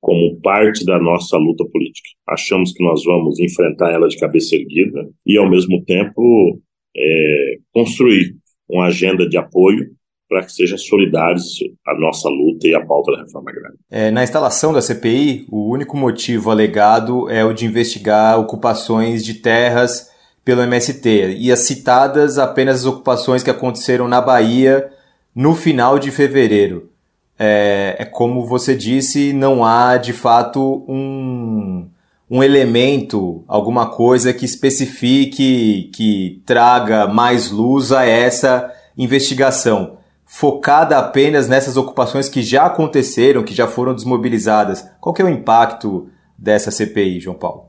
como 0.00 0.40
parte 0.40 0.84
da 0.84 1.00
nossa 1.00 1.36
luta 1.36 1.64
política. 1.64 2.08
Achamos 2.28 2.72
que 2.72 2.84
nós 2.84 3.02
vamos 3.04 3.40
enfrentar 3.40 3.92
ela 3.92 4.08
de 4.08 4.16
cabeça 4.16 4.54
erguida 4.54 5.08
e, 5.26 5.36
ao 5.36 5.48
mesmo 5.48 5.82
tempo, 5.84 6.60
é, 6.96 7.56
construir 7.72 8.36
uma 8.68 8.86
agenda 8.86 9.28
de 9.28 9.36
apoio 9.36 9.96
para 10.28 10.44
que 10.44 10.52
sejam 10.52 10.76
solidários 10.76 11.58
a 11.86 11.98
nossa 11.98 12.28
luta 12.28 12.66
e 12.66 12.74
a 12.74 12.84
pauta 12.84 13.12
da 13.12 13.22
reforma 13.22 13.50
agrária. 13.50 13.78
É, 13.90 14.10
na 14.10 14.24
instalação 14.24 14.72
da 14.72 14.82
CPI, 14.82 15.46
o 15.50 15.70
único 15.72 15.96
motivo 15.96 16.50
alegado 16.50 17.30
é 17.30 17.44
o 17.44 17.52
de 17.52 17.64
investigar 17.64 18.38
ocupações 18.38 19.24
de 19.24 19.34
terras 19.34 20.10
pelo 20.46 20.62
MST 20.62 21.38
e 21.40 21.50
as 21.50 21.58
citadas 21.58 22.38
apenas 22.38 22.76
as 22.76 22.84
ocupações 22.84 23.42
que 23.42 23.50
aconteceram 23.50 24.06
na 24.06 24.20
Bahia 24.20 24.92
no 25.34 25.56
final 25.56 25.98
de 25.98 26.12
fevereiro. 26.12 26.88
É, 27.36 27.96
é 27.98 28.04
como 28.04 28.46
você 28.46 28.76
disse, 28.76 29.32
não 29.32 29.64
há 29.64 29.96
de 29.96 30.12
fato 30.12 30.84
um, 30.86 31.88
um 32.30 32.44
elemento, 32.44 33.42
alguma 33.48 33.86
coisa 33.90 34.32
que 34.32 34.44
especifique, 34.44 35.90
que 35.92 36.40
traga 36.46 37.08
mais 37.08 37.50
luz 37.50 37.90
a 37.90 38.04
essa 38.06 38.72
investigação, 38.96 39.98
focada 40.24 40.96
apenas 40.96 41.48
nessas 41.48 41.76
ocupações 41.76 42.28
que 42.28 42.40
já 42.40 42.66
aconteceram, 42.66 43.42
que 43.42 43.52
já 43.52 43.66
foram 43.66 43.92
desmobilizadas. 43.92 44.88
Qual 45.00 45.12
que 45.12 45.20
é 45.20 45.24
o 45.24 45.28
impacto 45.28 46.08
dessa 46.38 46.70
CPI, 46.70 47.18
João 47.18 47.36
Paulo? 47.36 47.65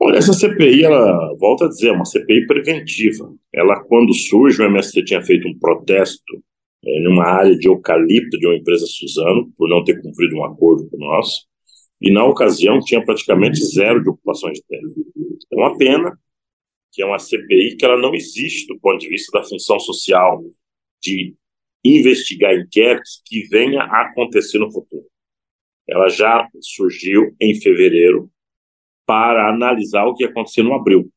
Olha, 0.00 0.18
essa 0.18 0.32
CPI, 0.32 0.84
ela, 0.84 1.34
volta 1.38 1.66
a 1.66 1.68
dizer, 1.68 1.88
é 1.88 1.92
uma 1.92 2.04
CPI 2.04 2.46
preventiva. 2.46 3.32
Ela, 3.52 3.82
quando 3.84 4.12
surge, 4.12 4.60
o 4.60 4.66
MST 4.66 5.04
tinha 5.04 5.22
feito 5.22 5.48
um 5.48 5.58
protesto 5.58 6.42
é, 6.84 7.00
numa 7.00 7.24
área 7.24 7.56
de 7.56 7.68
eucalipto 7.68 8.38
de 8.38 8.46
uma 8.46 8.56
empresa 8.56 8.86
Suzano, 8.86 9.50
por 9.56 9.68
não 9.68 9.82
ter 9.84 10.00
cumprido 10.02 10.36
um 10.36 10.44
acordo 10.44 10.88
com 10.90 10.98
nós, 10.98 11.46
e 12.00 12.12
na 12.12 12.24
ocasião 12.24 12.80
tinha 12.80 13.02
praticamente 13.04 13.64
zero 13.64 14.02
de 14.02 14.10
ocupações 14.10 14.58
de 14.58 14.64
terra. 14.66 14.82
É 15.52 15.56
uma 15.56 15.76
pena 15.78 16.18
que 16.92 17.02
é 17.02 17.06
uma 17.06 17.18
CPI 17.18 17.76
que 17.76 17.84
ela 17.84 17.96
não 17.96 18.14
existe 18.14 18.66
do 18.66 18.78
ponto 18.78 18.98
de 18.98 19.08
vista 19.08 19.38
da 19.38 19.44
função 19.44 19.80
social 19.80 20.42
de 21.02 21.34
investigar 21.84 22.54
inquéritos 22.54 23.20
que 23.24 23.46
venha 23.48 23.82
a 23.82 24.02
acontecer 24.02 24.58
no 24.58 24.70
futuro. 24.70 25.04
Ela 25.88 26.08
já 26.08 26.48
surgiu 26.60 27.34
em 27.40 27.60
fevereiro, 27.60 28.30
para 29.06 29.48
analisar 29.48 30.06
o 30.06 30.14
que 30.14 30.24
aconteceu 30.24 30.64
no 30.64 30.74
abril. 30.74 31.10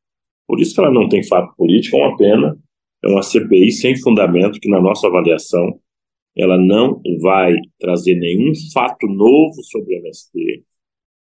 Por 0.48 0.60
isso 0.60 0.74
que 0.74 0.80
ela 0.80 0.92
não 0.92 1.10
tem 1.10 1.24
fato 1.24 1.54
político, 1.56 1.98
é 1.98 2.08
uma 2.08 2.18
pena, 2.18 2.58
é 3.04 3.08
uma 3.08 3.22
CPI 3.22 3.72
sem 3.72 3.98
fundamento 3.98 4.60
que, 4.60 4.70
na 4.70 4.82
nossa 4.82 5.08
avaliação, 5.08 5.80
ela 6.36 6.58
não 6.58 7.02
vai 7.22 7.56
trazer 7.80 8.16
nenhum 8.16 8.52
fato 8.74 9.08
novo 9.08 9.62
sobre 9.64 9.96
o 9.96 10.00
MST, 10.00 10.64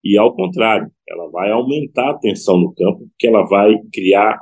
e, 0.04 0.18
ao 0.20 0.36
contrário, 0.36 0.92
ela 1.10 1.28
vai 1.32 1.50
aumentar 1.50 2.12
a 2.12 2.18
tensão 2.20 2.60
no 2.60 2.74
campo, 2.76 3.08
porque 3.10 3.26
ela 3.26 3.44
vai 3.44 3.74
criar 3.92 4.40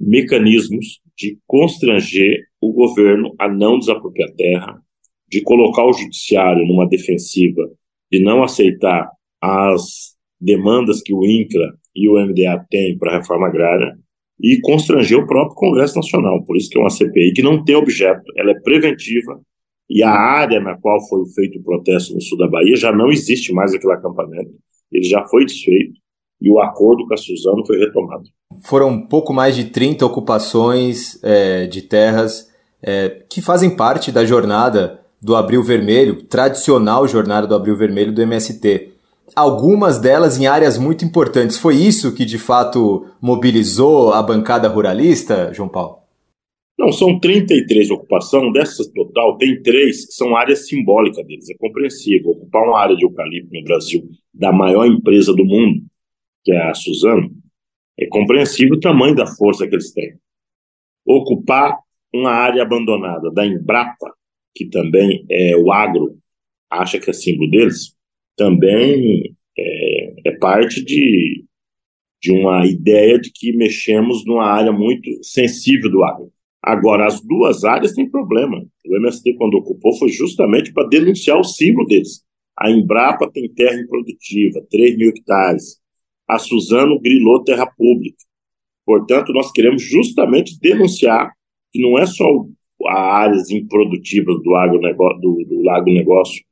mecanismos 0.00 1.00
de 1.16 1.38
constranger 1.46 2.44
o 2.60 2.72
governo 2.72 3.32
a 3.38 3.48
não 3.48 3.78
desapropriar 3.78 4.32
terra, 4.32 4.82
de 5.28 5.42
colocar 5.42 5.84
o 5.84 5.92
judiciário 5.92 6.66
numa 6.66 6.88
defensiva, 6.88 7.70
de 8.10 8.20
não 8.20 8.42
aceitar 8.42 9.08
as 9.40 10.15
demandas 10.40 11.02
que 11.02 11.14
o 11.14 11.24
INCRA 11.24 11.74
e 11.94 12.08
o 12.08 12.14
MDA 12.14 12.64
têm 12.70 12.96
para 12.98 13.12
a 13.12 13.18
reforma 13.18 13.48
agrária 13.48 13.96
e 14.40 14.60
constranger 14.60 15.18
o 15.18 15.26
próprio 15.26 15.56
Congresso 15.56 15.96
Nacional. 15.96 16.44
Por 16.44 16.56
isso 16.56 16.68
que 16.68 16.78
é 16.78 16.80
uma 16.80 16.90
CPI 16.90 17.32
que 17.32 17.42
não 17.42 17.64
tem 17.64 17.74
objeto, 17.74 18.24
ela 18.36 18.50
é 18.50 18.60
preventiva 18.60 19.40
e 19.88 20.02
a 20.02 20.10
área 20.10 20.60
na 20.60 20.76
qual 20.76 21.00
foi 21.08 21.24
feito 21.34 21.58
o 21.58 21.62
protesto 21.62 22.14
no 22.14 22.20
sul 22.20 22.36
da 22.36 22.48
Bahia 22.48 22.76
já 22.76 22.92
não 22.92 23.08
existe 23.08 23.52
mais 23.52 23.72
aquele 23.72 23.92
acampamento, 23.92 24.50
ele 24.92 25.04
já 25.04 25.24
foi 25.24 25.44
desfeito 25.44 25.94
e 26.40 26.50
o 26.50 26.60
acordo 26.60 27.06
com 27.06 27.14
a 27.14 27.16
Suzano 27.16 27.64
foi 27.66 27.78
retomado. 27.78 28.24
Foram 28.62 29.06
pouco 29.06 29.32
mais 29.32 29.56
de 29.56 29.66
30 29.66 30.04
ocupações 30.04 31.22
é, 31.22 31.66
de 31.66 31.82
terras 31.82 32.50
é, 32.82 33.24
que 33.30 33.40
fazem 33.40 33.74
parte 33.74 34.12
da 34.12 34.24
jornada 34.24 35.00
do 35.20 35.34
Abril 35.34 35.62
Vermelho, 35.62 36.22
tradicional 36.24 37.08
jornada 37.08 37.46
do 37.46 37.54
Abril 37.54 37.76
Vermelho 37.76 38.12
do 38.12 38.20
MST 38.22 38.95
algumas 39.34 39.98
delas 39.98 40.38
em 40.38 40.46
áreas 40.46 40.78
muito 40.78 41.04
importantes. 41.04 41.58
Foi 41.58 41.76
isso 41.76 42.14
que 42.14 42.24
de 42.24 42.38
fato 42.38 43.06
mobilizou 43.20 44.12
a 44.12 44.22
bancada 44.22 44.68
ruralista, 44.68 45.52
João 45.52 45.68
Paulo? 45.68 46.06
Não, 46.78 46.92
são 46.92 47.18
33 47.18 47.90
ocupações, 47.90 48.52
dessas 48.52 48.86
total, 48.88 49.38
tem 49.38 49.62
três 49.62 50.06
que 50.06 50.12
são 50.12 50.36
áreas 50.36 50.68
simbólicas 50.68 51.26
deles. 51.26 51.48
É 51.48 51.54
compreensível. 51.54 52.32
Ocupar 52.32 52.62
uma 52.64 52.78
área 52.78 52.94
de 52.94 53.04
eucalipto 53.04 53.50
no 53.52 53.64
Brasil 53.64 54.06
da 54.32 54.52
maior 54.52 54.84
empresa 54.86 55.32
do 55.34 55.44
mundo, 55.44 55.82
que 56.44 56.52
é 56.52 56.68
a 56.68 56.74
Suzano, 56.74 57.30
é 57.98 58.06
compreensível 58.06 58.76
o 58.76 58.80
tamanho 58.80 59.14
da 59.14 59.26
força 59.26 59.66
que 59.66 59.74
eles 59.74 59.90
têm. 59.92 60.18
Ocupar 61.06 61.78
uma 62.14 62.30
área 62.30 62.62
abandonada 62.62 63.30
da 63.30 63.46
Embrapa, 63.46 64.12
que 64.54 64.66
também 64.66 65.24
é 65.30 65.56
o 65.56 65.72
agro, 65.72 66.18
acha 66.70 66.98
que 66.98 67.08
é 67.08 67.12
símbolo 67.12 67.50
deles, 67.50 67.95
também 68.36 69.34
é, 69.58 70.28
é 70.28 70.30
parte 70.38 70.84
de, 70.84 71.44
de 72.22 72.32
uma 72.32 72.66
ideia 72.66 73.18
de 73.18 73.30
que 73.32 73.56
mexemos 73.56 74.24
numa 74.26 74.46
área 74.46 74.72
muito 74.72 75.10
sensível 75.22 75.90
do 75.90 76.04
agro. 76.04 76.30
Agora, 76.62 77.06
as 77.06 77.20
duas 77.20 77.64
áreas 77.64 77.92
têm 77.92 78.10
problema. 78.10 78.64
O 78.86 78.96
MST, 78.96 79.34
quando 79.34 79.54
ocupou, 79.54 79.96
foi 79.96 80.08
justamente 80.08 80.72
para 80.72 80.88
denunciar 80.88 81.38
o 81.38 81.44
símbolo 81.44 81.86
deles. 81.86 82.24
A 82.58 82.70
Embrapa 82.70 83.30
tem 83.30 83.48
terra 83.52 83.80
improdutiva, 83.80 84.66
3 84.70 84.96
mil 84.96 85.10
hectares. 85.10 85.78
A 86.28 86.38
Suzano 86.38 86.98
grilou 87.00 87.44
terra 87.44 87.66
pública. 87.66 88.16
Portanto, 88.84 89.32
nós 89.32 89.52
queremos 89.52 89.82
justamente 89.82 90.58
denunciar 90.60 91.32
que 91.72 91.80
não 91.80 91.98
é 91.98 92.06
só 92.06 92.24
as 92.88 92.96
áreas 92.96 93.50
improdutivas 93.50 94.42
do, 94.42 94.54
agronegócio, 94.54 95.20
do, 95.20 95.44
do 95.44 95.70
agronegócio 95.70 96.44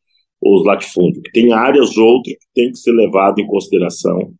os 0.44 0.64
latifúndios, 0.64 1.22
que 1.24 1.32
tem 1.32 1.52
áreas 1.52 1.96
outras 1.96 2.36
que 2.36 2.46
têm 2.54 2.70
que 2.70 2.78
ser 2.78 2.92
levadas 2.92 3.42
em 3.42 3.46
consideração 3.46 4.32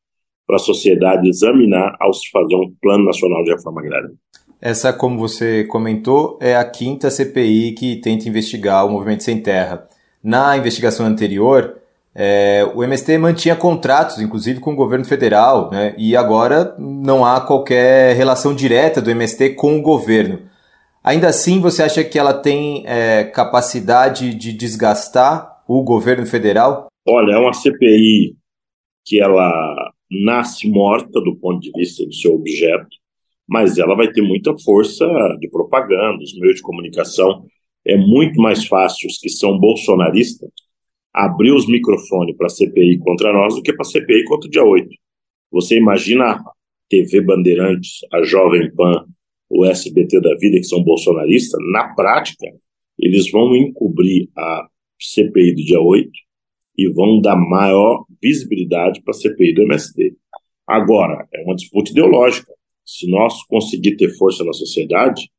para 0.47 0.57
a 0.57 0.59
sociedade 0.59 1.29
examinar 1.29 1.97
ao 2.01 2.13
se 2.13 2.31
fazer 2.31 2.55
um 2.55 2.73
plano 2.81 3.05
nacional 3.05 3.43
de 3.43 3.51
reforma 3.51 3.81
agrária. 3.81 4.11
Essa, 4.61 4.93
como 4.93 5.19
você 5.19 5.65
comentou, 5.65 6.39
é 6.41 6.57
a 6.57 6.65
quinta 6.65 7.11
CPI 7.11 7.73
que 7.73 7.97
tenta 7.97 8.29
investigar 8.29 8.87
o 8.87 8.91
movimento 8.91 9.23
sem 9.23 9.41
terra. 9.41 9.87
Na 10.23 10.57
investigação 10.57 11.07
anterior, 11.07 11.77
é, 12.15 12.67
o 12.75 12.83
MST 12.83 13.19
mantinha 13.19 13.57
contratos, 13.57 14.21
inclusive 14.21 14.61
com 14.61 14.73
o 14.73 14.77
governo 14.77 15.05
federal, 15.05 15.71
né, 15.71 15.95
e 15.99 16.17
agora 16.17 16.75
não 16.79 17.25
há 17.25 17.41
qualquer 17.41 18.17
relação 18.17 18.55
direta 18.55 19.03
do 19.03 19.11
MST 19.11 19.51
com 19.51 19.79
o 19.79 19.83
governo. 19.83 20.41
Ainda 21.03 21.29
assim, 21.29 21.61
você 21.61 21.83
acha 21.83 22.03
que 22.03 22.19
ela 22.19 22.33
tem 22.33 22.85
é, 22.87 23.25
capacidade 23.25 24.35
de 24.35 24.53
desgastar 24.53 25.54
o 25.67 25.83
governo 25.83 26.27
federal? 26.27 26.89
Olha, 27.07 27.35
é 27.35 27.39
uma 27.39 27.53
CPI 27.53 28.37
que 29.05 29.21
ela 29.21 29.93
nasce 30.11 30.69
morta 30.69 31.21
do 31.21 31.37
ponto 31.37 31.61
de 31.61 31.71
vista 31.73 32.05
do 32.05 32.15
seu 32.15 32.35
objeto 32.35 32.97
mas 33.47 33.79
ela 33.79 33.95
vai 33.95 34.11
ter 34.11 34.23
muita 34.23 34.57
força 34.59 35.07
de 35.39 35.49
propaganda, 35.49 36.23
os 36.23 36.37
meios 36.39 36.57
de 36.57 36.63
comunicação. 36.63 37.47
É 37.85 37.97
muito 37.97 38.41
mais 38.41 38.67
fácil 38.67 39.09
os 39.09 39.19
que 39.19 39.29
são 39.29 39.59
bolsonaristas 39.59 40.51
abrir 41.13 41.53
os 41.53 41.69
microfones 41.69 42.37
para 42.37 42.47
a 42.47 42.51
CPI 42.51 42.99
contra 42.99 43.33
nós 43.33 43.55
do 43.55 43.63
que 43.63 43.73
para 43.73 43.83
a 43.83 43.91
CPI 43.91 44.25
contra 44.25 44.49
o 44.49 44.51
dia 44.51 44.65
8. 44.65 44.89
Você 45.53 45.77
imagina 45.77 46.25
a 46.33 46.43
TV 46.89 47.21
Bandeirantes, 47.21 48.01
a 48.13 48.25
Jovem 48.25 48.75
Pan, 48.75 49.05
o 49.49 49.65
SBT 49.65 50.21
da 50.21 50.35
vida, 50.37 50.57
que 50.57 50.65
são 50.65 50.83
bolsonaristas, 50.83 51.61
na 51.71 51.95
prática, 51.95 52.47
eles 52.99 53.31
vão 53.31 53.55
encobrir 53.55 54.29
a 54.37 54.67
CPI 55.07 55.55
do 55.55 55.65
dia 55.65 55.81
8 55.81 56.11
e 56.77 56.93
vão 56.93 57.21
dar 57.21 57.37
maior 57.37 58.05
visibilidade 58.23 59.03
para 59.03 59.13
a 59.13 59.19
CPI 59.19 59.55
do 59.55 59.63
MST. 59.63 60.15
Agora, 60.67 61.27
é 61.33 61.43
uma 61.43 61.55
disputa 61.55 61.91
ideológica 61.91 62.53
se 62.85 63.11
nós 63.11 63.43
conseguir 63.45 63.97
ter 63.97 64.11
força 64.17 64.45
na 64.45 64.53
sociedade, 64.53 65.31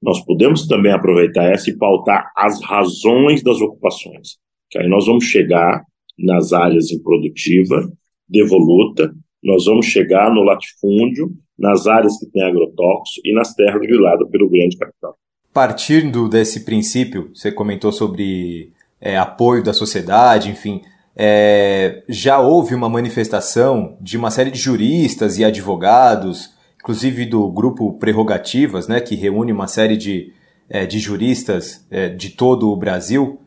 nós 0.00 0.24
podemos 0.24 0.66
também 0.66 0.92
aproveitar 0.92 1.44
essa 1.44 1.70
e 1.70 1.76
pautar 1.76 2.30
as 2.36 2.62
razões 2.62 3.42
das 3.42 3.60
ocupações. 3.60 4.36
Que 4.70 4.78
aí 4.78 4.88
nós 4.88 5.06
vamos 5.06 5.24
chegar 5.24 5.82
nas 6.18 6.52
áreas 6.52 6.92
improdutivas, 6.92 7.86
devoluta, 8.28 9.12
nós 9.42 9.64
vamos 9.64 9.86
chegar 9.86 10.32
no 10.32 10.42
latifúndio, 10.42 11.30
nas 11.58 11.86
áreas 11.86 12.18
que 12.18 12.26
tem 12.30 12.42
agrotóxico 12.42 13.26
e 13.26 13.34
nas 13.34 13.54
terras 13.54 13.80
griladas 13.80 14.28
pelo 14.30 14.48
grande 14.48 14.76
capital. 14.76 15.16
Partindo 15.52 16.28
desse 16.28 16.64
princípio, 16.64 17.30
você 17.34 17.50
comentou 17.50 17.92
sobre 17.92 18.72
é, 19.04 19.16
apoio 19.16 19.62
da 19.62 19.72
sociedade, 19.72 20.50
enfim, 20.50 20.82
é, 21.14 22.02
já 22.08 22.40
houve 22.40 22.74
uma 22.74 22.88
manifestação 22.88 23.96
de 24.00 24.16
uma 24.16 24.32
série 24.32 24.50
de 24.50 24.58
juristas 24.58 25.38
e 25.38 25.44
advogados 25.44 26.54
inclusive 26.84 27.24
do 27.24 27.50
grupo 27.50 27.94
Prerrogativas, 27.94 28.86
né, 28.86 29.00
que 29.00 29.14
reúne 29.14 29.50
uma 29.50 29.66
série 29.66 29.96
de, 29.96 30.34
é, 30.68 30.84
de 30.84 30.98
juristas 30.98 31.86
é, 31.90 32.10
de 32.10 32.28
todo 32.28 32.70
o 32.70 32.76
Brasil, 32.76 33.40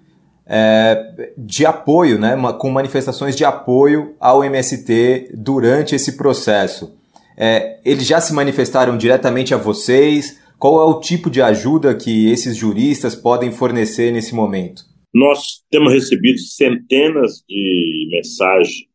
é, 0.43 1.29
de 1.37 1.63
apoio, 1.63 2.17
né, 2.17 2.35
com 2.57 2.71
manifestações 2.71 3.35
de 3.35 3.45
apoio 3.45 4.15
ao 4.19 4.43
MST 4.43 5.33
durante 5.35 5.93
esse 5.93 6.13
processo. 6.17 6.97
É, 7.37 7.77
eles 7.85 8.07
já 8.07 8.19
se 8.19 8.33
manifestaram 8.33 8.97
diretamente 8.97 9.53
a 9.53 9.57
vocês? 9.57 10.39
Qual 10.57 10.81
é 10.81 10.85
o 10.85 10.99
tipo 10.99 11.29
de 11.29 11.39
ajuda 11.39 11.93
que 11.93 12.31
esses 12.31 12.57
juristas 12.57 13.13
podem 13.13 13.51
fornecer 13.51 14.11
nesse 14.11 14.33
momento? 14.33 14.83
Nós 15.13 15.63
temos 15.69 15.93
recebido 15.93 16.37
centenas 16.39 17.43
de 17.47 18.07
mensagens 18.11 18.85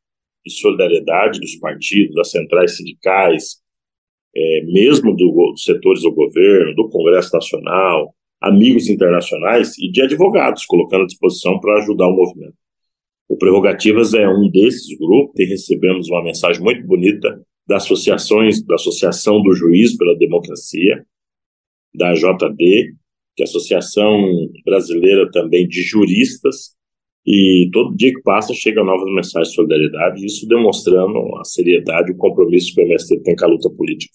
de 0.45 0.53
solidariedade 0.53 1.41
dos 1.41 1.57
partidos, 1.57 2.15
das 2.15 2.31
centrais 2.31 2.77
sindicais, 2.77 3.63
é, 4.35 4.63
mesmo 4.67 5.15
do, 5.15 5.53
dos 5.53 5.65
setores 5.65 6.03
do 6.03 6.13
governo, 6.13 6.75
do 6.75 6.89
Congresso 6.89 7.35
Nacional, 7.35 8.15
amigos 8.41 8.89
internacionais 8.89 9.79
e 9.79 9.91
de 9.91 10.03
advogados, 10.03 10.67
colocando 10.67 11.05
à 11.05 11.07
disposição 11.07 11.61
para 11.61 11.79
ajudar 11.81 12.09
o 12.09 12.17
movimento. 12.17 12.57
O 13.29 13.37
Prerrogativas 13.37 14.13
é 14.15 14.29
um 14.29 14.51
desses 14.51 14.97
grupos, 14.99 15.39
e 15.39 15.45
recebemos 15.45 16.09
uma 16.09 16.23
mensagem 16.23 16.63
muito 16.63 16.87
bonita 16.87 17.41
das 17.67 17.85
associações, 17.85 18.63
da 18.65 18.75
Associação 18.75 19.41
do 19.43 19.55
Juiz 19.55 19.97
pela 19.97 20.17
Democracia, 20.19 21.07
da 21.95 22.13
JD, 22.15 22.95
que 23.37 23.43
é 23.43 23.45
a 23.45 23.49
Associação 23.49 24.31
Brasileira 24.65 25.31
também 25.31 25.67
de 25.67 25.83
Juristas, 25.83 26.73
e 27.27 27.71
todo 27.73 27.97
dia 27.97 28.13
que 28.13 28.23
passa 28.23 28.53
chegam 28.53 28.85
novas 28.85 29.13
mensagens 29.15 29.51
de 29.51 29.55
solidariedade, 29.55 30.27
isso 30.27 30.47
demonstrando 30.49 31.37
a 31.39 31.45
seriedade 31.45 32.11
e 32.11 32.15
o 32.15 32.17
compromisso 32.17 32.75
que 32.75 32.81
o 32.81 32.85
MST 32.85 33.21
tem 33.21 33.37
com 33.37 33.45
a 33.45 33.49
luta 33.49 33.71
política. 33.71 34.13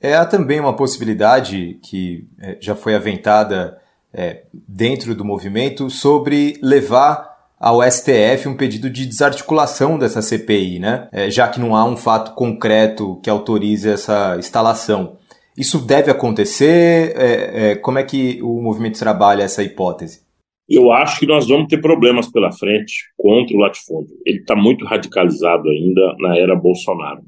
É, 0.00 0.14
há 0.14 0.24
também 0.24 0.58
uma 0.58 0.74
possibilidade 0.74 1.78
que 1.82 2.24
é, 2.40 2.56
já 2.58 2.74
foi 2.74 2.94
aventada 2.94 3.78
é, 4.12 4.44
dentro 4.66 5.14
do 5.14 5.24
movimento 5.24 5.90
sobre 5.90 6.58
levar 6.62 7.30
ao 7.60 7.82
STF 7.82 8.48
um 8.48 8.56
pedido 8.56 8.88
de 8.88 9.04
desarticulação 9.04 9.98
dessa 9.98 10.22
CPI, 10.22 10.78
né? 10.78 11.08
É, 11.12 11.30
já 11.30 11.46
que 11.46 11.60
não 11.60 11.76
há 11.76 11.84
um 11.84 11.96
fato 11.96 12.34
concreto 12.34 13.20
que 13.22 13.28
autorize 13.28 13.86
essa 13.86 14.36
instalação. 14.38 15.18
Isso 15.60 15.78
deve 15.78 16.10
acontecer? 16.10 17.14
É, 17.18 17.72
é, 17.72 17.76
como 17.76 17.98
é 17.98 18.02
que 18.02 18.40
o 18.40 18.62
movimento 18.62 18.98
trabalha 18.98 19.42
essa 19.42 19.62
hipótese? 19.62 20.22
Eu 20.66 20.90
acho 20.90 21.20
que 21.20 21.26
nós 21.26 21.48
vamos 21.48 21.68
ter 21.68 21.82
problemas 21.82 22.32
pela 22.32 22.50
frente 22.50 22.94
contra 23.14 23.54
o 23.54 23.60
latifúndio. 23.60 24.16
Ele 24.24 24.38
está 24.38 24.56
muito 24.56 24.86
radicalizado 24.86 25.68
ainda 25.68 26.16
na 26.18 26.38
era 26.38 26.56
Bolsonaro. 26.56 27.20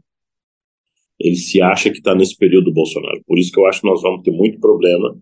Ele 1.21 1.37
se 1.37 1.61
acha 1.61 1.91
que 1.91 1.99
está 1.99 2.15
nesse 2.15 2.35
período 2.35 2.65
do 2.65 2.73
Bolsonaro. 2.73 3.23
Por 3.27 3.39
isso 3.39 3.53
que 3.53 3.61
eu 3.61 3.67
acho 3.67 3.83
que 3.83 3.87
nós 3.87 4.01
vamos 4.01 4.23
ter 4.23 4.31
muito 4.31 4.59
problema. 4.59 5.15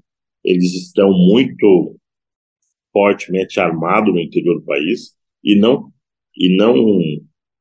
Eles 0.45 0.73
estão 0.73 1.11
muito 1.11 1.97
fortemente 2.93 3.59
armados 3.59 4.15
no 4.15 4.21
interior 4.21 4.61
do 4.61 4.65
país 4.65 5.17
e 5.43 5.59
não 5.59 5.91
e 6.37 6.57
não 6.57 7.01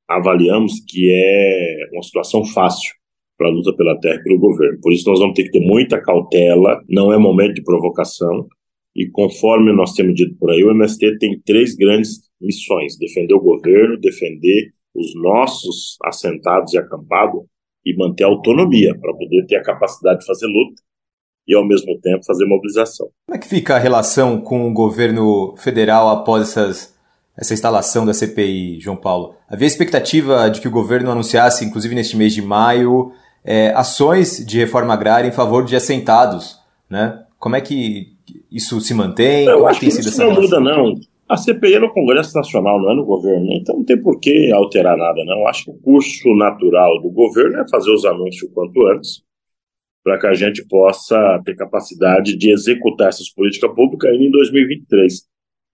avaliamos 0.08 0.74
que 0.88 1.10
é 1.12 1.90
uma 1.92 2.04
situação 2.04 2.46
fácil 2.46 2.99
para 3.40 3.48
a 3.48 3.52
luta 3.52 3.74
pela 3.74 3.98
terra 4.00 4.20
e 4.20 4.24
pelo 4.24 4.38
governo. 4.38 4.78
Por 4.82 4.94
isso 4.94 5.10
nós 5.10 5.20
vamos 5.20 5.34
ter 5.34 5.46
que 5.46 5.52
ter 5.52 5.66
muita 5.66 6.00
cautela. 6.00 6.80
Não 6.90 7.12
é 7.12 7.18
momento 7.18 7.56
de 7.56 7.64
provocação 7.64 8.48
e 8.96 9.10
conforme 9.10 9.72
nós 9.72 9.94
temos 9.94 10.14
dito 10.14 10.36
por 10.38 10.52
aí, 10.52 10.62
o 10.64 10.72
MST 10.72 11.20
tem 11.20 11.40
três 11.46 11.74
grandes 11.76 12.20
missões: 12.42 12.98
defender 12.98 13.34
o 13.34 13.42
governo, 13.42 13.98
defender 13.98 14.74
os 14.94 15.16
nossos 15.16 15.98
assentados 16.04 16.74
e 16.74 16.78
acampados 16.78 17.44
e 17.86 17.96
manter 17.96 18.26
a 18.26 18.28
autonomia 18.28 18.94
para 19.00 19.14
poder 19.14 19.46
ter 19.48 19.56
a 19.56 19.64
capacidade 19.64 20.20
de 20.20 20.26
fazer 20.26 20.48
luta 20.48 20.82
e 21.48 21.56
ao 21.56 21.66
mesmo 21.66 21.98
tempo 22.02 22.26
fazer 22.26 22.46
mobilização. 22.46 23.08
Como 23.26 23.38
é 23.38 23.40
que 23.40 23.48
fica 23.48 23.76
a 23.76 23.80
relação 23.80 24.42
com 24.42 24.70
o 24.70 24.74
governo 24.74 25.56
federal 25.58 26.10
após 26.10 26.50
essas, 26.50 26.94
essa 27.38 27.54
instalação 27.54 28.06
da 28.06 28.14
CPI, 28.14 28.80
João 28.82 28.98
Paulo? 28.98 29.36
Havia 29.48 29.68
expectativa 29.68 30.50
de 30.50 30.60
que 30.60 30.68
o 30.68 30.72
governo 30.72 31.10
anunciasse, 31.10 31.64
inclusive 31.64 31.96
neste 31.96 32.18
mês 32.18 32.34
de 32.34 32.42
maio, 32.42 33.14
é, 33.44 33.70
ações 33.70 34.46
de 34.46 34.60
reforma 34.60 34.94
agrária 34.94 35.28
em 35.28 35.32
favor 35.32 35.64
de 35.64 35.76
assentados, 35.76 36.60
né? 36.90 37.24
Como 37.38 37.56
é 37.56 37.62
que 37.62 38.14
isso 38.52 38.80
se 38.82 38.94
mantém? 38.94 39.46
Eu 39.46 39.66
acho 39.68 39.80
que 39.80 39.88
isso 39.88 40.20
não 40.20 40.34
muda, 40.34 40.60
não. 40.60 40.96
A 41.28 41.38
CPI 41.38 41.76
é 41.76 41.80
no 41.80 41.94
Congresso 41.94 42.36
Nacional, 42.36 42.82
não 42.82 42.92
é 42.92 42.96
no 42.96 43.06
governo, 43.06 43.54
então 43.54 43.78
não 43.78 43.86
tem 43.86 44.02
por 44.02 44.20
que 44.20 44.52
alterar 44.52 44.98
nada, 44.98 45.24
não. 45.24 45.42
Eu 45.42 45.48
acho 45.48 45.66
que 45.66 45.72
o 45.72 45.80
curso 45.80 46.36
natural 46.36 47.02
do 47.02 47.10
governo 47.10 47.58
é 47.60 47.70
fazer 47.70 47.92
os 47.92 48.04
anúncios 48.04 48.50
o 48.50 48.54
quanto 48.54 48.86
antes 48.88 49.22
para 50.04 50.18
que 50.18 50.28
a 50.28 50.34
gente 50.34 50.66
possa 50.68 51.42
ter 51.46 51.56
capacidade 51.56 52.36
de 52.36 52.52
executar 52.52 53.10
essas 53.10 53.30
políticas 53.30 53.74
públicas 53.76 54.10
ainda 54.12 54.24
em 54.24 54.32
2023. 54.32 55.14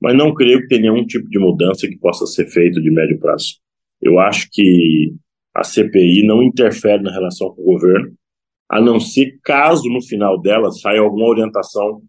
Mas 0.02 0.18
não 0.18 0.34
creio 0.34 0.62
que 0.62 0.68
tenha 0.68 0.82
nenhum 0.82 1.06
tipo 1.06 1.30
de 1.30 1.40
mudança 1.40 1.88
que 1.88 1.98
possa 1.98 2.26
ser 2.26 2.48
feito 2.48 2.82
de 2.82 2.92
médio 2.92 3.18
prazo. 3.18 3.60
Eu 4.02 4.20
acho 4.20 4.50
que 4.52 5.16
a 5.56 5.64
CPI 5.64 6.26
não 6.28 6.44
interfere 6.44 7.02
na 7.02 7.12
relação 7.12 7.50
com 7.52 7.62
o 7.62 7.66
governo, 7.66 8.14
a 8.70 8.82
não 8.82 9.00
ser 9.00 9.40
caso 9.42 9.88
no 9.90 10.02
final 10.02 10.42
dela 10.42 10.70
saia 10.72 11.00
alguma 11.00 11.28
orientação 11.28 12.02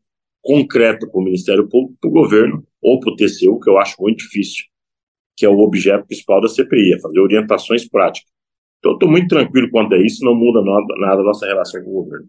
concreta 0.42 1.06
para 1.06 1.20
o 1.20 1.24
Ministério 1.24 1.68
Público, 1.68 1.96
para 2.00 2.11
o 2.11 2.12
governo 2.12 2.64
ou 2.82 2.98
para 2.98 3.12
o 3.12 3.16
TCU, 3.16 3.61
que 3.61 3.70
eu 3.70 3.78
acho 3.78 3.94
muito 4.00 4.18
difícil, 4.18 4.64
que 5.37 5.46
é 5.46 5.48
o 5.48 5.61
objeto 5.61 6.06
principal 6.06 6.40
da 6.40 6.48
CPI, 6.48 6.94
é 6.94 7.00
fazer 7.00 7.20
orientações 7.20 7.88
práticas. 7.88 8.30
Então, 8.78 8.92
estou 8.92 9.09
muito 9.09 9.28
tranquilo 9.28 9.70
quanto 9.70 9.94
a 9.94 9.98
isso, 9.98 10.24
não 10.24 10.35
muda 10.35 10.62
nada, 10.62 11.20
a 11.20 11.24
nossa 11.24 11.46
relação 11.46 11.82
com 11.82 11.90
o 11.90 12.04
governo. 12.04 12.26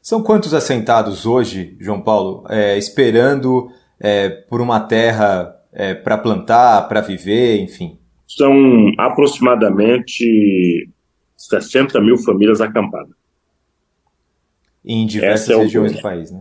São 0.00 0.22
quantos 0.22 0.54
assentados 0.54 1.26
hoje, 1.26 1.76
João 1.80 2.02
Paulo, 2.02 2.44
é, 2.48 2.76
esperando 2.76 3.68
é, 4.00 4.28
por 4.28 4.60
uma 4.60 4.80
terra 4.80 5.54
é, 5.72 5.94
para 5.94 6.18
plantar, 6.18 6.88
para 6.88 7.00
viver, 7.00 7.60
enfim? 7.60 8.01
São 8.36 8.92
aproximadamente 8.98 10.88
60 11.36 12.00
mil 12.00 12.16
famílias 12.18 12.60
acampadas. 12.60 13.14
Em 14.84 15.06
diversas 15.06 15.50
é 15.50 15.56
regiões 15.56 15.92
do 15.92 16.02
país, 16.02 16.30
né? 16.30 16.40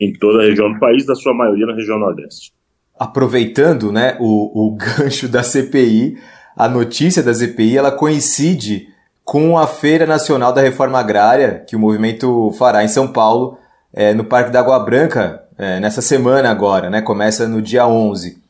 Em 0.00 0.12
toda 0.12 0.42
a 0.42 0.46
região 0.46 0.72
do 0.72 0.78
país, 0.78 1.06
da 1.06 1.14
sua 1.14 1.34
maioria 1.34 1.66
na 1.66 1.74
região 1.74 1.98
Nordeste. 1.98 2.52
Aproveitando 2.98 3.90
né, 3.92 4.16
o, 4.20 4.68
o 4.68 4.76
gancho 4.76 5.28
da 5.28 5.42
CPI, 5.42 6.18
a 6.56 6.68
notícia 6.68 7.22
da 7.22 7.32
CPI 7.32 7.78
ela 7.78 7.90
coincide 7.90 8.88
com 9.24 9.58
a 9.58 9.66
Feira 9.66 10.06
Nacional 10.06 10.52
da 10.52 10.62
Reforma 10.62 10.98
Agrária, 10.98 11.64
que 11.68 11.76
o 11.76 11.78
movimento 11.78 12.50
fará 12.52 12.82
em 12.82 12.88
São 12.88 13.06
Paulo, 13.06 13.58
é, 13.92 14.14
no 14.14 14.24
Parque 14.24 14.50
da 14.50 14.60
Água 14.60 14.78
Branca, 14.78 15.44
é, 15.58 15.78
nessa 15.80 16.00
semana 16.00 16.50
agora, 16.50 16.88
né? 16.88 17.02
Começa 17.02 17.46
no 17.46 17.60
dia 17.60 17.86
11. 17.86 18.42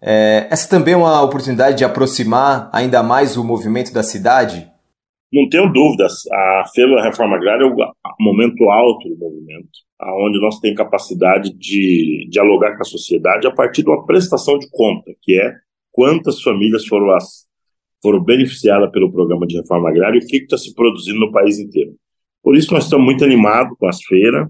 É, 0.00 0.46
essa 0.50 0.68
também 0.68 0.94
é 0.94 0.96
uma 0.96 1.22
oportunidade 1.22 1.78
de 1.78 1.84
aproximar 1.84 2.70
ainda 2.72 3.02
mais 3.02 3.36
o 3.36 3.44
movimento 3.44 3.92
da 3.92 4.02
cidade? 4.02 4.70
Não 5.32 5.48
tenho 5.48 5.70
dúvidas. 5.72 6.26
A 6.32 6.64
Feira 6.74 6.96
da 6.96 7.02
Reforma 7.02 7.36
Agrária 7.36 7.64
é 7.64 7.66
o 7.66 7.76
momento 8.20 8.70
alto 8.70 9.08
do 9.08 9.16
movimento, 9.18 9.68
onde 10.24 10.40
nós 10.40 10.58
temos 10.60 10.78
capacidade 10.78 11.52
de 11.52 12.26
dialogar 12.30 12.76
com 12.76 12.82
a 12.82 12.86
sociedade 12.86 13.46
a 13.46 13.50
partir 13.50 13.82
de 13.82 13.90
uma 13.90 14.06
prestação 14.06 14.58
de 14.58 14.68
conta, 14.70 15.12
que 15.22 15.38
é 15.38 15.52
quantas 15.92 16.40
famílias 16.40 16.86
foram, 16.86 17.10
as, 17.10 17.46
foram 18.02 18.22
beneficiadas 18.22 18.90
pelo 18.90 19.12
programa 19.12 19.46
de 19.46 19.56
reforma 19.56 19.90
agrária 19.90 20.18
e 20.18 20.24
o 20.24 20.26
que 20.26 20.36
está 20.38 20.56
se 20.56 20.74
produzindo 20.74 21.18
no 21.18 21.32
país 21.32 21.58
inteiro. 21.58 21.94
Por 22.42 22.56
isso, 22.56 22.72
nós 22.72 22.84
estamos 22.84 23.04
muito 23.04 23.24
animados 23.24 23.76
com 23.78 23.86
as 23.86 24.02
feiras. 24.04 24.48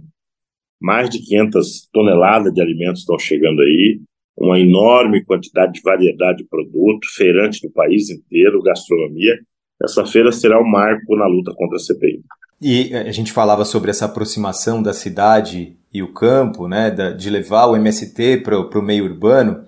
Mais 0.81 1.11
de 1.11 1.19
500 1.19 1.89
toneladas 1.93 2.53
de 2.53 2.61
alimentos 2.61 3.01
estão 3.01 3.19
chegando 3.19 3.61
aí, 3.63 4.01
uma 4.41 4.59
enorme 4.59 5.25
quantidade 5.25 5.73
de 5.73 5.83
variedade 5.83 6.39
de 6.39 6.45
produto, 6.45 7.07
feirante 7.15 7.61
do 7.67 7.73
país 7.73 8.09
inteiro, 8.09 8.63
gastronomia. 8.63 9.37
Essa 9.83 10.07
feira 10.07 10.31
será 10.31 10.61
um 10.61 10.69
marco 10.69 11.17
na 11.17 11.27
luta 11.27 11.53
contra 11.55 11.77
a 11.77 11.81
CPI. 11.81 12.21
E 12.61 12.95
a 12.95 13.13
gente 13.13 13.33
falava 13.33 13.65
sobre 13.65 13.91
essa 13.91 14.07
aproximação 14.07 14.83
da 14.83 14.93
cidade 14.93 15.77
e 15.93 16.03
o 16.03 16.13
campo, 16.13 16.69
né, 16.69 16.91
de 16.91 17.31
levar 17.31 17.67
o 17.67 17.77
MST 17.77 18.39
para 18.39 18.59
o 18.59 18.83
meio 18.83 19.05
urbano. 19.05 19.65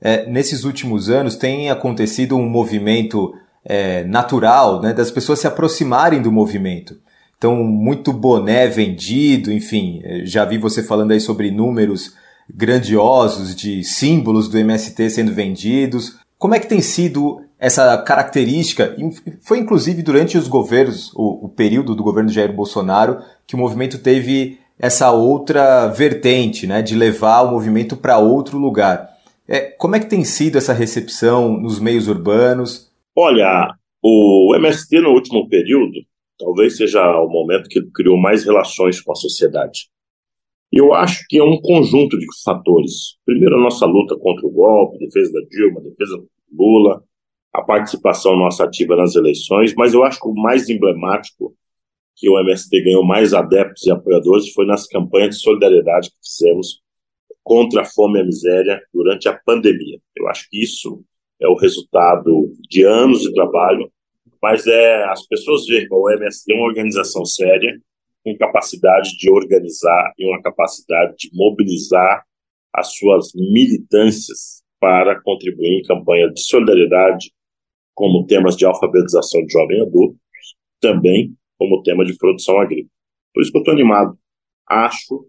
É, 0.00 0.28
nesses 0.28 0.64
últimos 0.64 1.10
anos 1.10 1.36
tem 1.36 1.70
acontecido 1.70 2.36
um 2.36 2.48
movimento 2.48 3.34
é, 3.64 4.04
natural 4.04 4.80
né, 4.80 4.92
das 4.92 5.10
pessoas 5.10 5.40
se 5.40 5.46
aproximarem 5.46 6.22
do 6.22 6.30
movimento. 6.30 6.96
Então, 7.36 7.56
muito 7.62 8.12
boné 8.12 8.66
vendido, 8.66 9.52
enfim, 9.52 10.00
é, 10.04 10.24
já 10.24 10.44
vi 10.44 10.58
você 10.58 10.82
falando 10.82 11.12
aí 11.12 11.20
sobre 11.20 11.50
números 11.50 12.14
grandiosos 12.52 13.54
de 13.54 13.82
símbolos 13.84 14.48
do 14.48 14.58
MST 14.58 15.10
sendo 15.10 15.32
vendidos. 15.32 16.16
Como 16.38 16.54
é 16.54 16.60
que 16.60 16.68
tem 16.68 16.80
sido 16.80 17.42
essa 17.58 17.96
característica? 17.98 18.96
Foi 19.40 19.58
inclusive 19.58 20.02
durante 20.02 20.38
os 20.38 20.48
governos, 20.48 21.12
o, 21.14 21.46
o 21.46 21.48
período 21.48 21.94
do 21.94 22.02
governo 22.02 22.30
Jair 22.30 22.52
Bolsonaro, 22.52 23.18
que 23.46 23.54
o 23.54 23.58
movimento 23.58 23.98
teve 23.98 24.58
essa 24.78 25.10
outra 25.10 25.88
vertente, 25.88 26.66
né, 26.66 26.80
de 26.82 26.94
levar 26.94 27.42
o 27.42 27.50
movimento 27.50 27.96
para 27.96 28.18
outro 28.18 28.58
lugar. 28.58 29.08
É, 29.46 29.60
como 29.60 29.96
é 29.96 30.00
que 30.00 30.06
tem 30.06 30.24
sido 30.24 30.56
essa 30.56 30.72
recepção 30.72 31.58
nos 31.58 31.80
meios 31.80 32.06
urbanos? 32.06 32.92
Olha, 33.16 33.74
o 34.02 34.54
MST 34.54 35.00
no 35.00 35.10
último 35.10 35.48
período 35.48 35.94
talvez 36.38 36.76
seja 36.76 37.02
o 37.20 37.28
momento 37.28 37.68
que 37.68 37.82
criou 37.92 38.16
mais 38.16 38.44
relações 38.44 39.00
com 39.00 39.10
a 39.10 39.16
sociedade. 39.16 39.88
Eu 40.78 40.94
acho 40.94 41.24
que 41.28 41.36
é 41.38 41.42
um 41.42 41.60
conjunto 41.60 42.16
de 42.16 42.24
fatores. 42.44 43.16
Primeiro, 43.26 43.56
a 43.56 43.60
nossa 43.60 43.84
luta 43.84 44.16
contra 44.16 44.46
o 44.46 44.50
golpe, 44.50 44.96
defesa 45.00 45.32
da 45.32 45.40
Dilma, 45.50 45.80
defesa 45.80 46.16
do 46.16 46.28
Lula, 46.52 47.02
a 47.52 47.62
participação 47.62 48.36
nossa 48.36 48.62
ativa 48.62 48.94
nas 48.94 49.16
eleições, 49.16 49.74
mas 49.74 49.92
eu 49.92 50.04
acho 50.04 50.20
que 50.20 50.28
o 50.28 50.34
mais 50.34 50.68
emblemático 50.68 51.52
que 52.14 52.30
o 52.30 52.38
MST 52.38 52.80
ganhou 52.84 53.04
mais 53.04 53.34
adeptos 53.34 53.84
e 53.86 53.90
apoiadores 53.90 54.52
foi 54.52 54.66
nas 54.66 54.86
campanhas 54.86 55.30
de 55.30 55.42
solidariedade 55.42 56.10
que 56.10 56.16
fizemos 56.22 56.80
contra 57.42 57.82
a 57.82 57.84
fome 57.84 58.20
e 58.20 58.22
a 58.22 58.24
miséria 58.24 58.80
durante 58.94 59.28
a 59.28 59.32
pandemia. 59.32 59.98
Eu 60.16 60.28
acho 60.28 60.48
que 60.48 60.62
isso 60.62 61.02
é 61.40 61.48
o 61.48 61.56
resultado 61.56 62.52
de 62.70 62.84
anos 62.84 63.22
de 63.22 63.34
trabalho, 63.34 63.90
mas 64.40 64.64
é 64.68 65.02
as 65.06 65.26
pessoas 65.26 65.66
veem 65.66 65.88
que 65.88 65.92
o 65.92 66.08
MST 66.08 66.52
é 66.52 66.54
uma 66.54 66.68
organização 66.68 67.24
séria, 67.24 67.80
com 68.28 68.38
capacidade 68.38 69.16
de 69.16 69.30
organizar 69.30 70.12
e 70.18 70.26
uma 70.26 70.42
capacidade 70.42 71.14
de 71.16 71.30
mobilizar 71.32 72.24
as 72.72 72.96
suas 72.96 73.32
militâncias 73.34 74.62
para 74.80 75.20
contribuir 75.22 75.80
em 75.80 75.82
campanha 75.82 76.30
de 76.30 76.40
solidariedade, 76.40 77.32
como 77.94 78.26
temas 78.26 78.56
de 78.56 78.64
alfabetização 78.64 79.44
de 79.44 79.52
jovem 79.52 79.80
adulto, 79.80 80.16
também 80.80 81.34
como 81.58 81.82
tema 81.82 82.04
de 82.04 82.16
produção 82.16 82.60
agrícola. 82.60 82.90
Por 83.34 83.42
isso 83.42 83.50
que 83.50 83.58
eu 83.58 83.62
estou 83.62 83.74
animado. 83.74 84.16
Acho 84.68 85.26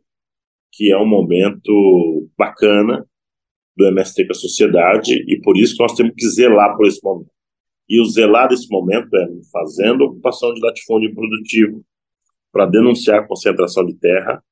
que 0.71 0.91
é 0.91 0.97
um 0.97 1.07
momento 1.07 2.29
bacana 2.37 3.05
do 3.75 3.87
MST 3.87 4.25
com 4.25 4.31
a 4.33 4.35
sociedade 4.35 5.13
e 5.13 5.39
por 5.41 5.57
isso 5.57 5.75
nós 5.79 5.93
temos 5.93 6.13
que 6.15 6.27
zelar 6.27 6.75
por 6.75 6.85
esse 6.85 7.03
momento. 7.03 7.31
E 7.87 7.99
o 7.99 8.05
zelar 8.05 8.49
desse 8.49 8.69
momento 8.69 9.09
é 9.15 9.27
fazendo 9.51 10.03
ocupação 10.03 10.53
de 10.53 10.61
latifúndio 10.61 11.15
produtivo 11.15 11.83
para 12.51 12.65
denunciar 12.65 13.19
a 13.19 13.27
concentração 13.27 13.85
de 13.85 13.93
terra, 13.95 14.43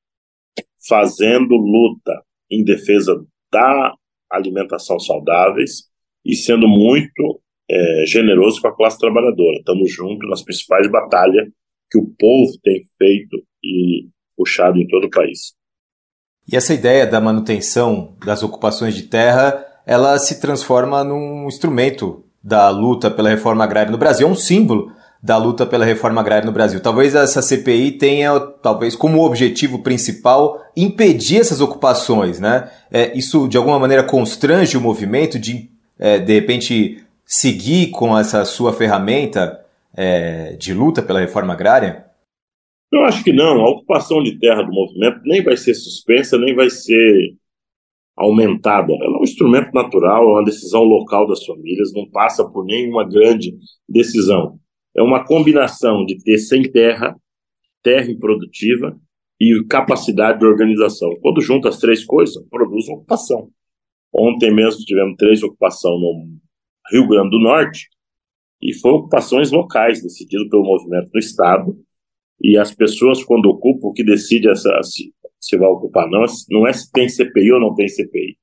fazendo 0.88 1.54
luta 1.54 2.22
em 2.50 2.64
defesa 2.64 3.14
da 3.52 3.94
alimentação 4.30 4.98
saudáveis 4.98 5.88
e 6.24 6.34
sendo 6.34 6.68
muito 6.68 7.40
é, 7.70 8.04
generoso 8.06 8.60
com 8.60 8.68
a 8.68 8.76
classe 8.76 8.98
trabalhadora. 8.98 9.58
Estamos 9.58 9.92
juntos 9.92 10.28
nas 10.28 10.42
principais 10.42 10.90
batalhas 10.90 11.48
que 11.90 11.98
o 11.98 12.06
povo 12.18 12.52
tem 12.62 12.84
feito 12.98 13.42
e 13.62 14.08
puxado 14.36 14.78
em 14.78 14.86
todo 14.86 15.06
o 15.06 15.10
país. 15.10 15.54
E 16.50 16.56
essa 16.56 16.72
ideia 16.72 17.06
da 17.06 17.20
manutenção 17.20 18.16
das 18.24 18.42
ocupações 18.42 18.94
de 18.94 19.04
terra, 19.04 19.66
ela 19.86 20.18
se 20.18 20.40
transforma 20.40 21.04
num 21.04 21.46
instrumento 21.46 22.24
da 22.42 22.70
luta 22.70 23.10
pela 23.10 23.28
reforma 23.28 23.64
agrária 23.64 23.90
no 23.90 23.98
Brasil, 23.98 24.26
é 24.26 24.30
um 24.30 24.34
símbolo 24.34 24.90
da 25.22 25.36
luta 25.36 25.66
pela 25.66 25.84
reforma 25.84 26.20
agrária 26.20 26.46
no 26.46 26.52
Brasil. 26.52 26.80
Talvez 26.80 27.14
essa 27.14 27.42
CPI 27.42 27.92
tenha, 27.92 28.38
talvez, 28.38 28.94
como 28.94 29.24
objetivo 29.24 29.82
principal 29.82 30.62
impedir 30.76 31.40
essas 31.40 31.60
ocupações, 31.60 32.38
né? 32.38 32.70
É, 32.90 33.16
isso 33.16 33.48
de 33.48 33.56
alguma 33.56 33.78
maneira 33.78 34.04
constrange 34.04 34.76
o 34.76 34.80
movimento 34.80 35.38
de, 35.38 35.70
é, 35.98 36.18
de 36.18 36.32
repente, 36.32 37.02
seguir 37.24 37.90
com 37.90 38.16
essa 38.16 38.44
sua 38.44 38.72
ferramenta 38.72 39.60
é, 39.94 40.52
de 40.52 40.72
luta 40.72 41.02
pela 41.02 41.20
reforma 41.20 41.52
agrária? 41.52 42.06
Eu 42.92 43.04
acho 43.04 43.22
que 43.22 43.32
não. 43.32 43.60
A 43.60 43.70
ocupação 43.70 44.22
de 44.22 44.38
terra 44.38 44.62
do 44.62 44.72
movimento 44.72 45.20
nem 45.24 45.42
vai 45.42 45.56
ser 45.56 45.74
suspensa, 45.74 46.38
nem 46.38 46.54
vai 46.54 46.70
ser 46.70 47.34
aumentada. 48.16 48.92
Ela 48.92 49.16
é 49.16 49.20
um 49.20 49.24
instrumento 49.24 49.72
natural, 49.72 50.22
é 50.22 50.32
uma 50.32 50.44
decisão 50.44 50.82
local 50.84 51.26
das 51.26 51.44
famílias, 51.44 51.92
não 51.92 52.08
passa 52.08 52.48
por 52.48 52.64
nenhuma 52.64 53.06
grande 53.06 53.54
decisão. 53.88 54.58
É 54.96 55.02
uma 55.02 55.24
combinação 55.24 56.04
de 56.04 56.22
ter 56.22 56.38
sem 56.38 56.62
terra, 56.62 57.16
terra 57.82 58.10
improdutiva 58.10 58.98
e 59.40 59.64
capacidade 59.68 60.40
de 60.40 60.46
organização. 60.46 61.10
Quando 61.20 61.40
junta 61.40 61.68
as 61.68 61.78
três 61.78 62.04
coisas, 62.04 62.42
produz 62.50 62.88
ocupação. 62.88 63.50
Ontem 64.12 64.52
mesmo 64.52 64.84
tivemos 64.84 65.16
três 65.16 65.42
ocupações 65.42 66.00
no 66.00 66.38
Rio 66.90 67.06
Grande 67.06 67.30
do 67.30 67.38
Norte, 67.38 67.88
e 68.60 68.74
foram 68.74 68.96
ocupações 68.96 69.50
locais, 69.50 70.02
decididas 70.02 70.48
pelo 70.48 70.64
movimento 70.64 71.10
do 71.10 71.18
Estado, 71.18 71.76
e 72.42 72.56
as 72.56 72.74
pessoas, 72.74 73.22
quando 73.24 73.46
ocupam, 73.46 73.88
o 73.88 73.92
que 73.92 74.04
decide 74.04 74.48
essa, 74.48 74.82
se, 74.82 75.12
se 75.40 75.56
vai 75.56 75.68
ocupar 75.68 76.08
não, 76.08 76.24
não 76.50 76.66
é 76.66 76.72
se 76.72 76.90
tem 76.90 77.08
CPI 77.08 77.52
ou 77.52 77.60
não 77.60 77.74
tem 77.74 77.88
CPI. 77.88 78.36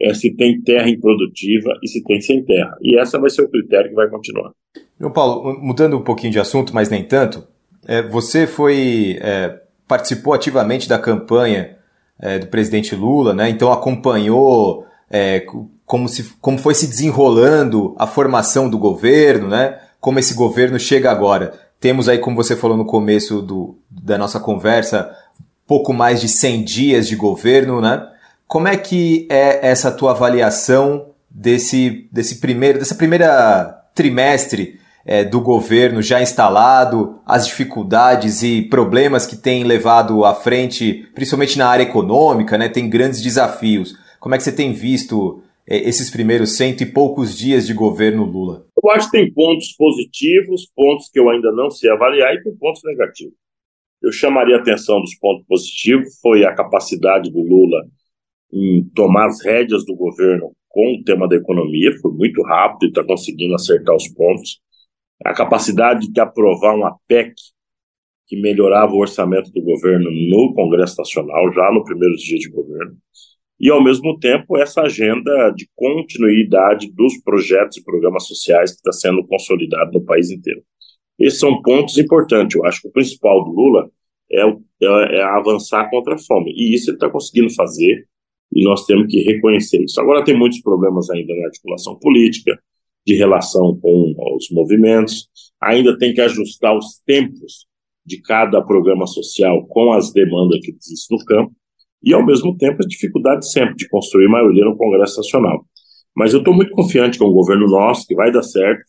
É 0.00 0.12
se 0.14 0.34
tem 0.34 0.60
terra 0.60 0.88
improdutiva 0.88 1.78
e 1.82 1.88
se 1.88 2.02
tem 2.02 2.20
sem 2.20 2.44
terra. 2.44 2.76
E 2.80 2.98
essa 2.98 3.20
vai 3.20 3.30
ser 3.30 3.42
o 3.42 3.48
critério 3.48 3.90
que 3.90 3.96
vai 3.96 4.08
continuar. 4.08 4.50
João 4.98 5.12
Paulo, 5.12 5.58
mudando 5.60 5.96
um 5.96 6.02
pouquinho 6.02 6.32
de 6.32 6.40
assunto, 6.40 6.74
mas 6.74 6.88
nem 6.88 7.04
tanto, 7.04 7.46
É, 7.84 8.00
você 8.00 8.46
foi 8.46 9.18
é, 9.20 9.58
participou 9.88 10.32
ativamente 10.32 10.88
da 10.88 10.98
campanha 10.98 11.76
é, 12.18 12.38
do 12.38 12.46
presidente 12.46 12.94
Lula, 12.94 13.34
né? 13.34 13.50
Então 13.50 13.72
acompanhou 13.72 14.86
é, 15.10 15.44
como, 15.84 16.08
se, 16.08 16.32
como 16.40 16.56
foi 16.56 16.74
se 16.74 16.86
desenrolando 16.86 17.94
a 17.98 18.06
formação 18.06 18.70
do 18.70 18.78
governo, 18.78 19.48
né? 19.48 19.78
Como 20.00 20.18
esse 20.18 20.32
governo 20.32 20.78
chega 20.78 21.10
agora. 21.10 21.52
Temos 21.80 22.08
aí, 22.08 22.18
como 22.18 22.36
você 22.36 22.56
falou 22.56 22.76
no 22.76 22.86
começo 22.86 23.42
do, 23.42 23.76
da 23.90 24.16
nossa 24.16 24.38
conversa, 24.38 25.10
pouco 25.66 25.92
mais 25.92 26.20
de 26.20 26.28
100 26.28 26.64
dias 26.64 27.08
de 27.08 27.16
governo, 27.16 27.80
né? 27.80 28.08
Como 28.52 28.68
é 28.68 28.76
que 28.76 29.26
é 29.30 29.66
essa 29.66 29.90
tua 29.90 30.10
avaliação 30.10 31.14
desse, 31.30 32.06
desse 32.12 32.38
primeiro, 32.38 32.78
dessa 32.78 32.94
primeira 32.94 33.82
trimestre 33.94 34.78
é, 35.06 35.24
do 35.24 35.40
governo 35.40 36.02
já 36.02 36.20
instalado, 36.20 37.18
as 37.24 37.46
dificuldades 37.46 38.42
e 38.42 38.60
problemas 38.60 39.24
que 39.24 39.36
tem 39.36 39.64
levado 39.64 40.22
à 40.26 40.34
frente, 40.34 41.08
principalmente 41.14 41.56
na 41.56 41.66
área 41.66 41.84
econômica, 41.84 42.58
né? 42.58 42.68
Tem 42.68 42.90
grandes 42.90 43.22
desafios. 43.22 43.94
Como 44.20 44.34
é 44.34 44.36
que 44.36 44.44
você 44.44 44.52
tem 44.52 44.74
visto 44.74 45.42
é, 45.66 45.88
esses 45.88 46.10
primeiros 46.10 46.54
cento 46.54 46.82
e 46.82 46.92
poucos 46.92 47.34
dias 47.34 47.66
de 47.66 47.72
governo 47.72 48.22
Lula? 48.22 48.66
Eu 48.84 48.90
acho 48.90 49.10
que 49.10 49.16
tem 49.16 49.32
pontos 49.32 49.72
positivos, 49.72 50.70
pontos 50.76 51.08
que 51.10 51.18
eu 51.18 51.30
ainda 51.30 51.50
não 51.52 51.70
sei 51.70 51.90
avaliar 51.90 52.34
e 52.34 52.42
tem 52.42 52.54
pontos 52.56 52.82
negativos. 52.84 53.32
Eu 54.02 54.12
chamaria 54.12 54.56
a 54.56 54.60
atenção 54.60 55.00
dos 55.00 55.14
pontos 55.14 55.42
positivos, 55.48 56.20
foi 56.20 56.44
a 56.44 56.54
capacidade 56.54 57.32
do 57.32 57.40
Lula 57.40 57.78
em 58.52 58.84
tomar 58.94 59.26
as 59.26 59.42
rédeas 59.44 59.84
do 59.84 59.94
governo 59.94 60.52
com 60.68 60.94
o 60.94 61.04
tema 61.04 61.28
da 61.28 61.36
economia, 61.36 61.92
foi 62.00 62.12
muito 62.12 62.42
rápido 62.42 62.84
e 62.84 62.88
está 62.88 63.04
conseguindo 63.04 63.54
acertar 63.54 63.94
os 63.94 64.08
pontos. 64.08 64.60
A 65.24 65.32
capacidade 65.32 66.10
de 66.10 66.20
aprovar 66.20 66.74
uma 66.74 66.96
PEC 67.06 67.34
que 68.26 68.40
melhorava 68.40 68.92
o 68.92 68.98
orçamento 68.98 69.50
do 69.52 69.62
governo 69.62 70.10
no 70.10 70.52
Congresso 70.54 70.96
Nacional, 70.98 71.52
já 71.52 71.70
no 71.72 71.84
primeiros 71.84 72.22
dias 72.22 72.40
de 72.40 72.50
governo 72.50 72.96
e, 73.62 73.70
ao 73.70 73.82
mesmo 73.82 74.18
tempo, 74.18 74.58
essa 74.58 74.82
agenda 74.82 75.50
de 75.50 75.70
continuidade 75.76 76.90
dos 76.92 77.16
projetos 77.22 77.76
e 77.76 77.84
programas 77.84 78.26
sociais 78.26 78.72
que 78.72 78.78
está 78.78 78.90
sendo 78.90 79.24
consolidado 79.24 79.92
no 79.92 80.04
país 80.04 80.32
inteiro. 80.32 80.64
Esses 81.16 81.38
são 81.38 81.62
pontos 81.62 81.96
importantes. 81.96 82.56
Eu 82.56 82.66
acho 82.66 82.82
que 82.82 82.88
o 82.88 82.92
principal 82.92 83.44
do 83.44 83.52
Lula 83.52 83.88
é, 84.32 84.42
é, 84.42 85.18
é 85.18 85.22
avançar 85.22 85.88
contra 85.90 86.14
a 86.16 86.18
fome. 86.18 86.52
E 86.56 86.74
isso 86.74 86.90
ele 86.90 86.96
está 86.96 87.08
conseguindo 87.08 87.54
fazer 87.54 88.04
e 88.54 88.64
nós 88.64 88.84
temos 88.84 89.06
que 89.08 89.22
reconhecer 89.22 89.82
isso. 89.82 90.00
Agora, 90.00 90.24
tem 90.24 90.36
muitos 90.36 90.60
problemas 90.60 91.08
ainda 91.10 91.34
na 91.34 91.46
articulação 91.46 91.98
política, 91.98 92.58
de 93.04 93.14
relação 93.14 93.76
com 93.80 94.14
os 94.36 94.48
movimentos, 94.50 95.28
ainda 95.60 95.96
tem 95.98 96.14
que 96.14 96.20
ajustar 96.20 96.76
os 96.76 97.00
tempos 97.04 97.66
de 98.04 98.20
cada 98.20 98.62
programa 98.62 99.06
social 99.06 99.66
com 99.66 99.92
as 99.92 100.12
demandas 100.12 100.60
que 100.60 100.72
existem 100.72 101.18
no 101.18 101.24
campo 101.24 101.52
e, 102.02 102.12
ao 102.12 102.24
mesmo 102.24 102.56
tempo, 102.56 102.82
a 102.82 102.86
dificuldade 102.86 103.50
sempre 103.50 103.74
de 103.74 103.88
construir 103.88 104.28
maioria 104.28 104.64
no 104.64 104.76
Congresso 104.76 105.18
Nacional. 105.18 105.64
Mas 106.14 106.32
eu 106.32 106.40
estou 106.40 106.54
muito 106.54 106.72
confiante 106.72 107.18
com 107.18 107.24
o 107.24 107.32
governo 107.32 107.66
nosso, 107.66 108.06
que 108.06 108.14
vai 108.14 108.30
dar 108.30 108.42
certo, 108.42 108.84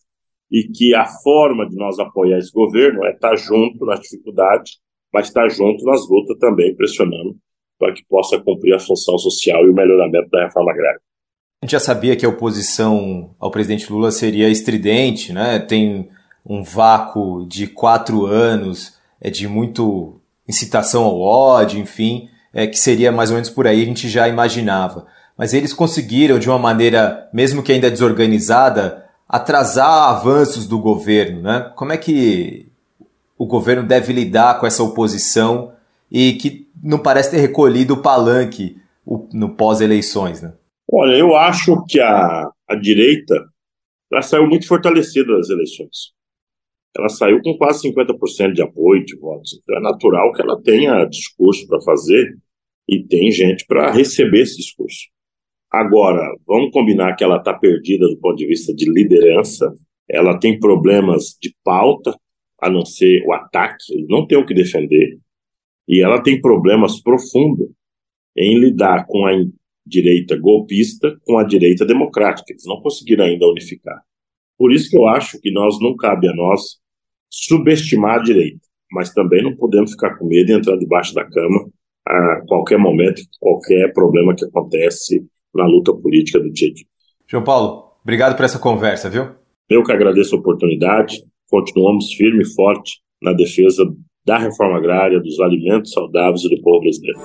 e 0.52 0.64
que 0.68 0.94
a 0.94 1.06
forma 1.06 1.68
de 1.68 1.76
nós 1.76 1.98
apoiar 1.98 2.38
esse 2.38 2.52
governo 2.52 3.04
é 3.06 3.12
estar 3.12 3.36
junto 3.36 3.86
nas 3.86 4.00
dificuldades, 4.02 4.74
mas 5.12 5.28
estar 5.28 5.50
junto 5.50 5.84
nas 5.86 6.08
lutas 6.08 6.38
também, 6.38 6.76
pressionando 6.76 7.36
para 7.84 7.94
que 7.94 8.04
possa 8.06 8.40
cumprir 8.40 8.74
a 8.74 8.80
função 8.80 9.18
social 9.18 9.66
e 9.66 9.70
o 9.70 9.74
melhoramento 9.74 10.30
da 10.30 10.46
reforma 10.46 10.72
agrária. 10.72 11.00
A 11.62 11.66
gente 11.66 11.72
já 11.72 11.80
sabia 11.80 12.16
que 12.16 12.26
a 12.26 12.30
oposição 12.30 13.36
ao 13.40 13.52
presidente 13.52 13.92
Lula 13.92 14.12
seria 14.12 14.50
estridente, 14.50 15.32
né? 15.32 15.60
Tem 15.60 16.10
um 16.46 16.64
vácuo 16.64 17.46
de 17.48 17.68
quatro 17.68 18.26
anos, 18.26 18.98
é 19.22 19.30
de 19.30 19.48
muito 19.48 20.20
incitação 20.48 21.04
ao 21.04 21.20
ódio, 21.20 21.80
enfim 21.80 22.30
é, 22.54 22.68
que 22.68 22.78
seria 22.78 23.12
mais 23.12 23.32
ou 23.32 23.36
menos 23.36 23.50
por 23.50 23.66
aí, 23.66 23.82
a 23.82 23.86
gente 23.86 24.08
já 24.08 24.30
imaginava. 24.30 25.08
Mas 25.36 25.54
eles 25.54 25.74
conseguiram, 25.74 26.38
de 26.38 26.48
uma 26.48 26.60
maneira, 26.60 27.28
mesmo 27.34 27.64
que 27.64 27.72
ainda 27.72 27.90
desorganizada, 27.90 29.06
atrasar 29.28 30.10
avanços 30.10 30.68
do 30.68 30.78
governo. 30.78 31.42
Né? 31.42 31.72
Como 31.76 31.92
é 31.92 31.98
que 31.98 32.68
o 33.36 33.48
governo 33.48 33.84
deve 33.84 34.14
lidar 34.14 34.60
com 34.60 34.68
essa 34.68 34.84
oposição 34.84 35.74
e 36.12 36.34
que 36.34 36.63
não 36.84 37.00
parece 37.00 37.32
ter 37.32 37.38
recolhido 37.38 37.94
o 37.94 38.02
palanque 38.02 38.76
no 39.34 39.56
pós-eleições? 39.56 40.42
Né? 40.42 40.54
Olha, 40.92 41.16
eu 41.16 41.36
acho 41.36 41.84
que 41.86 42.00
a, 42.00 42.52
a 42.68 42.76
direita 42.76 43.36
ela 44.12 44.22
saiu 44.22 44.48
muito 44.48 44.68
fortalecida 44.68 45.36
das 45.36 45.50
eleições. 45.50 46.14
Ela 46.96 47.10
saiu 47.10 47.42
com 47.42 47.58
quase 47.58 47.90
50% 47.90 48.54
de 48.54 48.62
apoio 48.62 49.04
de 49.04 49.18
votos. 49.18 49.60
Então 49.60 49.78
é 49.78 49.82
natural 49.82 50.32
que 50.34 50.42
ela 50.42 50.62
tenha 50.62 51.06
discurso 51.06 51.66
para 51.68 51.82
fazer 51.82 52.38
e 52.88 53.04
tem 53.04 53.32
gente 53.32 53.66
para 53.66 53.92
receber 53.92 54.42
esse 54.42 54.58
discurso. 54.58 55.08
Agora, 55.72 56.22
vamos 56.46 56.72
combinar 56.72 57.16
que 57.16 57.24
ela 57.24 57.38
está 57.38 57.54
perdida 57.54 58.08
do 58.08 58.20
ponto 58.20 58.36
de 58.36 58.46
vista 58.46 58.72
de 58.76 58.88
liderança, 58.88 59.74
ela 60.08 60.38
tem 60.38 60.60
problemas 60.60 61.36
de 61.42 61.56
pauta, 61.64 62.16
a 62.62 62.70
não 62.70 62.86
ser 62.86 63.24
o 63.26 63.34
ataque, 63.34 64.06
não 64.08 64.28
tem 64.28 64.38
o 64.38 64.46
que 64.46 64.54
defender, 64.54 65.18
e 65.88 66.02
ela 66.02 66.22
tem 66.22 66.40
problemas 66.40 67.02
profundos 67.02 67.70
em 68.36 68.58
lidar 68.58 69.06
com 69.06 69.26
a 69.26 69.32
direita 69.86 70.38
golpista 70.38 71.18
com 71.26 71.38
a 71.38 71.44
direita 71.44 71.86
democrática. 71.86 72.52
Eles 72.52 72.66
não 72.66 72.82
conseguiram 72.82 73.26
ainda 73.26 73.48
unificar. 73.48 74.02
Por 74.58 74.72
isso 74.72 74.90
que 74.90 74.98
eu 74.98 75.08
acho 75.08 75.40
que 75.42 75.52
nós 75.52 75.80
não 75.82 75.96
cabe 75.96 76.28
a 76.28 76.34
nós 76.34 76.78
subestimar 77.30 78.20
a 78.20 78.24
direita, 78.24 78.62
mas 78.92 79.14
também 79.14 79.44
não 79.44 79.56
podemos 79.56 79.92
ficar 79.92 80.16
com 80.18 80.28
medo 80.28 80.48
de 80.48 80.54
entrar 80.54 80.78
debaixo 80.78 81.14
da 81.14 81.26
cama 81.26 81.70
a 82.06 82.42
qualquer 82.48 82.78
momento, 82.78 83.22
qualquer 83.40 83.92
problema 83.94 84.36
que 84.36 84.46
acontece 84.46 85.26
na 85.54 85.66
luta 85.66 85.94
política 85.94 86.40
do 86.40 86.52
dia 86.52 86.70
a 86.70 86.74
dia. 86.74 86.86
João 87.28 87.44
Paulo, 87.44 87.98
obrigado 88.04 88.36
por 88.36 88.46
essa 88.46 88.60
conversa, 88.60 89.10
viu? 89.10 89.30
Eu 89.70 89.84
que 89.84 89.92
agradeço 89.92 90.36
a 90.36 90.40
oportunidade. 90.40 91.24
Continuamos 91.50 92.14
firme 92.14 92.44
e 92.44 92.54
forte 92.54 93.02
na 93.22 93.34
defesa 93.34 93.84
da 94.26 94.38
reforma 94.38 94.78
agrária, 94.78 95.20
dos 95.20 95.40
alimentos 95.40 95.92
saudáveis 95.92 96.44
e 96.44 96.50
do 96.50 96.62
povo 96.62 96.82
brasileiro. 96.82 97.20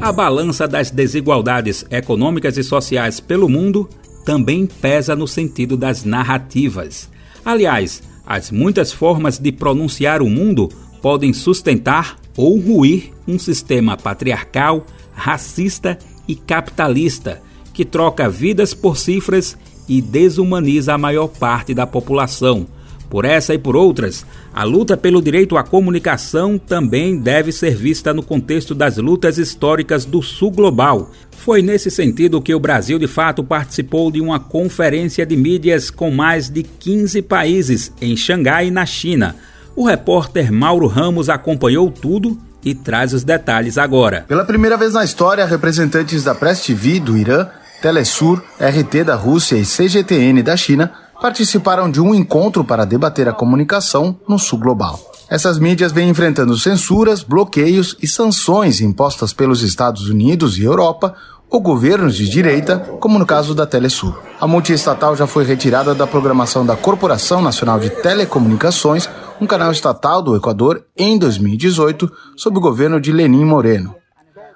A 0.00 0.10
balança 0.10 0.66
das 0.66 0.90
desigualdades 0.90 1.84
econômicas 1.90 2.56
e 2.56 2.64
sociais 2.64 3.20
pelo 3.20 3.46
mundo 3.46 3.86
também 4.24 4.64
pesa 4.64 5.14
no 5.14 5.28
sentido 5.28 5.76
das 5.76 6.02
narrativas. 6.02 7.10
Aliás, 7.44 8.02
as 8.26 8.50
muitas 8.50 8.90
formas 8.90 9.38
de 9.38 9.52
pronunciar 9.52 10.22
o 10.22 10.30
mundo 10.30 10.70
podem 11.06 11.32
sustentar 11.32 12.16
ou 12.36 12.58
ruir 12.58 13.12
um 13.28 13.38
sistema 13.38 13.96
patriarcal, 13.96 14.84
racista 15.14 15.96
e 16.26 16.34
capitalista 16.34 17.40
que 17.72 17.84
troca 17.84 18.28
vidas 18.28 18.74
por 18.74 18.96
cifras 18.96 19.56
e 19.88 20.02
desumaniza 20.02 20.94
a 20.94 20.98
maior 20.98 21.28
parte 21.28 21.72
da 21.72 21.86
população, 21.86 22.66
por 23.08 23.24
essa 23.24 23.54
e 23.54 23.58
por 23.58 23.76
outras, 23.76 24.26
a 24.52 24.64
luta 24.64 24.96
pelo 24.96 25.22
direito 25.22 25.56
à 25.56 25.62
comunicação 25.62 26.58
também 26.58 27.16
deve 27.16 27.52
ser 27.52 27.76
vista 27.76 28.12
no 28.12 28.20
contexto 28.20 28.74
das 28.74 28.96
lutas 28.96 29.38
históricas 29.38 30.04
do 30.04 30.20
Sul 30.20 30.50
Global. 30.50 31.12
Foi 31.30 31.62
nesse 31.62 31.88
sentido 31.88 32.42
que 32.42 32.52
o 32.52 32.58
Brasil, 32.58 32.98
de 32.98 33.06
fato, 33.06 33.44
participou 33.44 34.10
de 34.10 34.20
uma 34.20 34.40
conferência 34.40 35.24
de 35.24 35.36
mídias 35.36 35.88
com 35.88 36.10
mais 36.10 36.50
de 36.50 36.64
15 36.64 37.22
países 37.22 37.92
em 38.00 38.16
Xangai, 38.16 38.72
na 38.72 38.84
China. 38.84 39.36
O 39.76 39.84
repórter 39.84 40.50
Mauro 40.50 40.86
Ramos 40.86 41.28
acompanhou 41.28 41.90
tudo 41.90 42.38
e 42.64 42.74
traz 42.74 43.12
os 43.12 43.22
detalhes 43.22 43.76
agora. 43.76 44.24
Pela 44.26 44.42
primeira 44.42 44.74
vez 44.74 44.94
na 44.94 45.04
história, 45.04 45.44
representantes 45.44 46.24
da 46.24 46.34
Press 46.34 46.62
TV 46.62 46.98
do 46.98 47.14
Irã, 47.14 47.46
Telesur, 47.82 48.42
RT 48.58 49.04
da 49.04 49.14
Rússia 49.14 49.56
e 49.56 49.66
CGTN 49.66 50.42
da 50.42 50.56
China 50.56 50.90
participaram 51.20 51.90
de 51.90 52.00
um 52.00 52.14
encontro 52.14 52.64
para 52.64 52.86
debater 52.86 53.28
a 53.28 53.34
comunicação 53.34 54.18
no 54.26 54.38
Sul 54.38 54.58
Global. 54.60 54.98
Essas 55.28 55.58
mídias 55.58 55.92
vêm 55.92 56.08
enfrentando 56.08 56.56
censuras, 56.56 57.22
bloqueios 57.22 57.98
e 58.00 58.08
sanções 58.08 58.80
impostas 58.80 59.34
pelos 59.34 59.62
Estados 59.62 60.08
Unidos 60.08 60.56
e 60.56 60.64
Europa 60.64 61.14
ou 61.50 61.60
governos 61.60 62.16
de 62.16 62.28
direita, 62.28 62.78
como 62.98 63.18
no 63.18 63.26
caso 63.26 63.54
da 63.54 63.66
Telesur. 63.66 64.18
A 64.40 64.46
multiestatal 64.46 65.14
já 65.14 65.26
foi 65.26 65.44
retirada 65.44 65.94
da 65.94 66.06
programação 66.06 66.64
da 66.64 66.76
Corporação 66.76 67.42
Nacional 67.42 67.78
de 67.78 67.90
Telecomunicações, 67.90 69.08
um 69.40 69.46
canal 69.46 69.70
estatal 69.70 70.22
do 70.22 70.36
Equador, 70.36 70.84
em 70.96 71.18
2018, 71.18 72.10
sob 72.36 72.58
o 72.58 72.60
governo 72.60 73.00
de 73.00 73.12
Lenin 73.12 73.44
Moreno. 73.44 73.94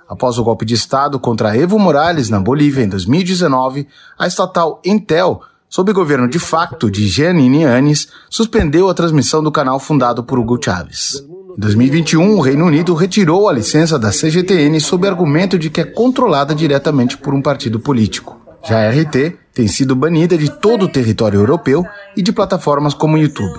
Após 0.08 0.38
o 0.38 0.44
golpe 0.44 0.64
de 0.64 0.74
Estado 0.74 1.20
contra 1.20 1.56
Evo 1.56 1.78
Morales 1.78 2.28
na 2.28 2.40
Bolívia 2.40 2.82
em 2.82 2.88
2019, 2.88 3.86
a 4.18 4.26
estatal 4.26 4.80
Intel, 4.84 5.40
sob 5.68 5.92
governo 5.92 6.28
de 6.28 6.38
facto 6.38 6.90
de 6.90 7.06
Jeanine 7.06 7.64
Anis, 7.64 8.08
suspendeu 8.28 8.88
a 8.88 8.94
transmissão 8.94 9.42
do 9.42 9.52
canal 9.52 9.78
fundado 9.78 10.24
por 10.24 10.38
Hugo 10.38 10.58
Chávez. 10.62 11.24
Em 11.56 11.60
2021, 11.60 12.36
o 12.36 12.40
Reino 12.40 12.64
Unido 12.64 12.94
retirou 12.94 13.48
a 13.48 13.52
licença 13.52 13.98
da 13.98 14.10
CGTN 14.10 14.80
sob 14.80 15.06
argumento 15.06 15.58
de 15.58 15.70
que 15.70 15.80
é 15.80 15.84
controlada 15.84 16.54
diretamente 16.54 17.16
por 17.16 17.34
um 17.34 17.42
partido 17.42 17.78
político. 17.78 18.40
Já 18.66 18.86
a 18.86 18.90
RT 18.90 19.36
tem 19.54 19.68
sido 19.68 19.94
banida 19.94 20.36
de 20.36 20.50
todo 20.50 20.86
o 20.86 20.88
território 20.88 21.38
europeu 21.38 21.84
e 22.16 22.22
de 22.22 22.32
plataformas 22.32 22.94
como 22.94 23.16
o 23.16 23.18
YouTube. 23.18 23.58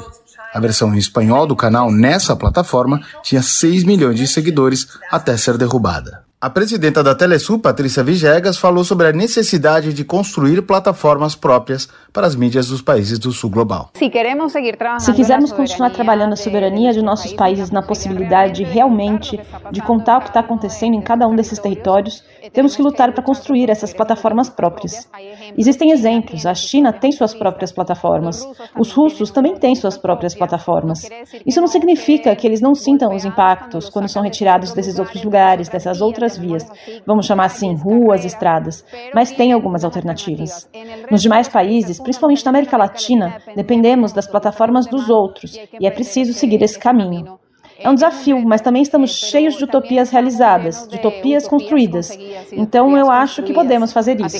A 0.54 0.60
versão 0.60 0.94
em 0.94 0.98
espanhol 0.98 1.48
do 1.48 1.56
canal 1.56 1.92
nessa 1.92 2.36
plataforma 2.36 3.00
tinha 3.24 3.42
6 3.42 3.84
milhões 3.84 4.18
de 4.18 4.28
seguidores 4.28 4.88
até 5.10 5.38
ser 5.38 5.58
derrubada. 5.58 6.24
A 6.44 6.50
presidenta 6.50 7.04
da 7.04 7.14
Telesul, 7.14 7.60
Patrícia 7.60 8.04
Vigegas, 8.04 8.58
falou 8.58 8.84
sobre 8.84 9.08
a 9.08 9.14
necessidade 9.14 9.94
de 9.94 10.04
construir 10.04 10.60
plataformas 10.64 11.36
próprias 11.36 11.88
para 12.12 12.26
as 12.26 12.36
mídias 12.36 12.68
dos 12.70 12.82
países 12.82 13.20
do 13.20 13.32
sul 13.32 13.52
global. 13.52 13.92
Se 13.94 15.14
quisermos 15.14 15.52
continuar 15.52 15.92
trabalhando 15.92 16.34
a 16.34 16.36
soberania 16.36 16.94
de 16.94 17.02
nossos 17.04 17.32
países 17.34 17.70
na 17.70 17.84
possibilidade 17.84 18.64
realmente 18.64 19.40
de 19.72 19.82
contar 19.82 20.18
o 20.18 20.22
que 20.22 20.30
está 20.30 20.40
acontecendo 20.40 20.96
em 20.96 21.02
cada 21.02 21.28
um 21.28 21.36
desses 21.36 21.60
territórios, 21.60 22.24
temos 22.50 22.76
que 22.76 22.82
lutar 22.82 23.14
para 23.14 23.24
construir 23.24 23.70
essas 23.70 23.94
plataformas 23.94 24.50
próprias. 24.50 25.10
Existem 25.58 25.92
exemplos. 25.92 26.46
A 26.46 26.54
China 26.54 26.92
tem 26.92 27.12
suas 27.12 27.34
próprias 27.34 27.72
plataformas. 27.72 28.48
Os 28.78 28.92
russos 28.92 29.32
também 29.32 29.56
têm 29.56 29.76
suas 29.76 29.98
próprias 29.98 30.34
plataformas. 30.34 31.10
Isso 31.46 31.60
não 31.60 31.68
significa 31.68 32.36
que 32.36 32.48
eles 32.48 32.62
não 32.62 32.74
sintam 32.74 33.14
os 33.14 33.26
impactos 33.26 33.90
quando 33.90 34.08
são 34.08 34.22
retirados 34.22 34.74
desses 34.74 34.98
outros 34.98 35.24
lugares, 35.24 35.70
dessas 35.70 36.02
outras 36.02 36.38
vias. 36.38 36.66
Vamos 37.06 37.26
chamar 37.26 37.46
assim, 37.46 37.76
ruas, 37.76 38.26
estradas. 38.26 38.84
Mas 39.14 39.32
tem 39.32 39.52
algumas 39.52 39.84
alternativas. 39.84 40.70
Nos 41.10 41.22
demais 41.22 41.48
países, 41.48 42.00
principalmente 42.00 42.46
na 42.46 42.50
América 42.50 42.78
Latina, 42.78 43.38
dependemos 43.56 44.12
das 44.12 44.28
plataformas 44.28 44.88
dos 44.88 45.10
outros 45.10 45.60
e 45.80 45.86
é 45.86 45.92
preciso 45.92 46.34
seguir 46.34 46.62
esse 46.62 46.80
caminho. 46.80 47.41
É 47.84 47.90
um 47.90 47.96
desafio, 47.96 48.42
mas 48.46 48.62
também 48.62 48.82
estamos 48.82 49.12
cheios 49.12 49.56
de 49.56 49.64
utopias 49.64 50.10
realizadas, 50.10 50.88
de 50.88 50.98
utopias 50.98 51.48
construídas. 51.48 52.12
Então 52.52 52.96
eu 52.98 53.10
acho 53.10 53.42
que 53.44 53.54
podemos 53.54 53.92
fazer 53.92 54.20
isso. 54.20 54.38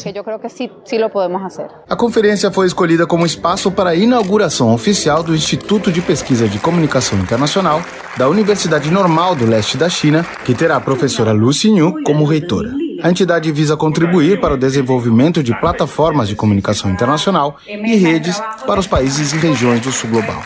A 1.90 1.96
conferência 1.96 2.52
foi 2.52 2.68
escolhida 2.68 3.08
como 3.08 3.26
espaço 3.26 3.72
para 3.72 3.92
a 3.92 3.96
inauguração 3.96 4.74
oficial 4.74 5.24
do 5.24 5.36
Instituto 5.36 5.92
de 5.92 6.02
Pesquisa 6.02 6.48
de 6.48 6.60
Comunicação 6.60 7.20
Internacional 7.20 7.82
da 8.18 8.30
Universidade 8.30 8.92
Normal 8.92 9.36
do 9.36 9.46
Leste 9.46 9.78
da 9.78 9.90
China, 9.90 10.26
que 10.46 10.54
terá 10.54 10.76
a 10.76 10.82
professora 10.82 11.32
Lu 11.32 11.52
Xinyu 11.52 12.04
como 12.04 12.26
reitora. 12.26 12.72
A 13.04 13.10
entidade 13.10 13.52
visa 13.52 13.76
contribuir 13.76 14.40
para 14.40 14.54
o 14.54 14.58
desenvolvimento 14.58 15.42
de 15.42 15.60
plataformas 15.60 16.28
de 16.28 16.36
comunicação 16.36 16.92
internacional 16.92 17.58
e 17.68 17.96
redes 17.96 18.40
para 18.68 18.80
os 18.80 18.86
países 18.86 19.34
e 19.34 19.38
regiões 19.38 19.82
do 19.82 19.92
sul 19.92 20.10
global. 20.12 20.42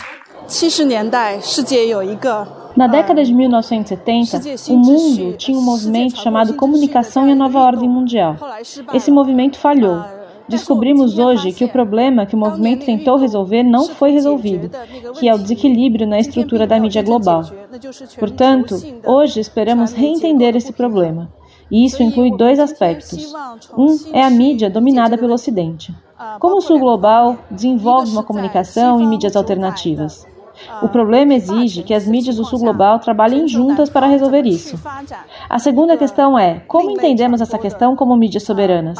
Na 2.76 2.86
década 2.86 3.24
de 3.24 3.32
1970, 3.32 4.40
o 4.68 4.76
mundo 4.76 5.32
tinha 5.38 5.58
um 5.58 5.62
movimento 5.62 6.20
chamado 6.20 6.54
Comunicação 6.54 7.26
e 7.26 7.32
a 7.32 7.34
Nova 7.34 7.60
Ordem 7.60 7.88
Mundial. 7.88 8.36
Esse 8.92 9.10
movimento 9.10 9.58
falhou. 9.58 10.04
Descobrimos 10.46 11.18
hoje 11.18 11.52
que 11.52 11.64
o 11.64 11.68
problema 11.68 12.26
que 12.26 12.34
o 12.34 12.38
movimento 12.38 12.84
tentou 12.84 13.16
resolver 13.16 13.62
não 13.62 13.88
foi 13.88 14.12
resolvido, 14.12 14.70
que 15.18 15.26
é 15.26 15.34
o 15.34 15.38
desequilíbrio 15.38 16.06
na 16.06 16.20
estrutura 16.20 16.66
da 16.66 16.78
mídia 16.78 17.02
global. 17.02 17.42
Portanto, 18.18 18.76
hoje 19.04 19.40
esperamos 19.40 19.92
reentender 19.92 20.54
esse 20.54 20.72
problema. 20.72 21.32
E 21.70 21.84
isso 21.84 22.02
inclui 22.02 22.30
dois 22.36 22.60
aspectos. 22.60 23.34
Um 23.76 23.96
é 24.12 24.22
a 24.22 24.30
mídia 24.30 24.68
dominada 24.70 25.16
pelo 25.16 25.32
Ocidente. 25.32 25.94
Como 26.38 26.58
o 26.58 26.60
Sul 26.60 26.78
Global 26.78 27.38
desenvolve 27.50 28.12
uma 28.12 28.22
comunicação 28.22 29.00
e 29.00 29.06
mídias 29.06 29.34
alternativas? 29.34 30.26
O 30.82 30.88
problema 30.88 31.34
exige 31.34 31.82
que 31.82 31.94
as 31.94 32.06
mídias 32.06 32.36
do 32.36 32.44
Sul 32.44 32.58
Global 32.58 32.98
trabalhem 32.98 33.46
juntas 33.46 33.88
para 33.88 34.06
resolver 34.06 34.42
isso. 34.46 34.78
A 35.48 35.58
segunda 35.58 35.96
questão 35.96 36.38
é: 36.38 36.60
como 36.66 36.90
entendemos 36.90 37.40
essa 37.40 37.58
questão 37.58 37.94
como 37.96 38.16
mídias 38.16 38.42
soberanas? 38.42 38.98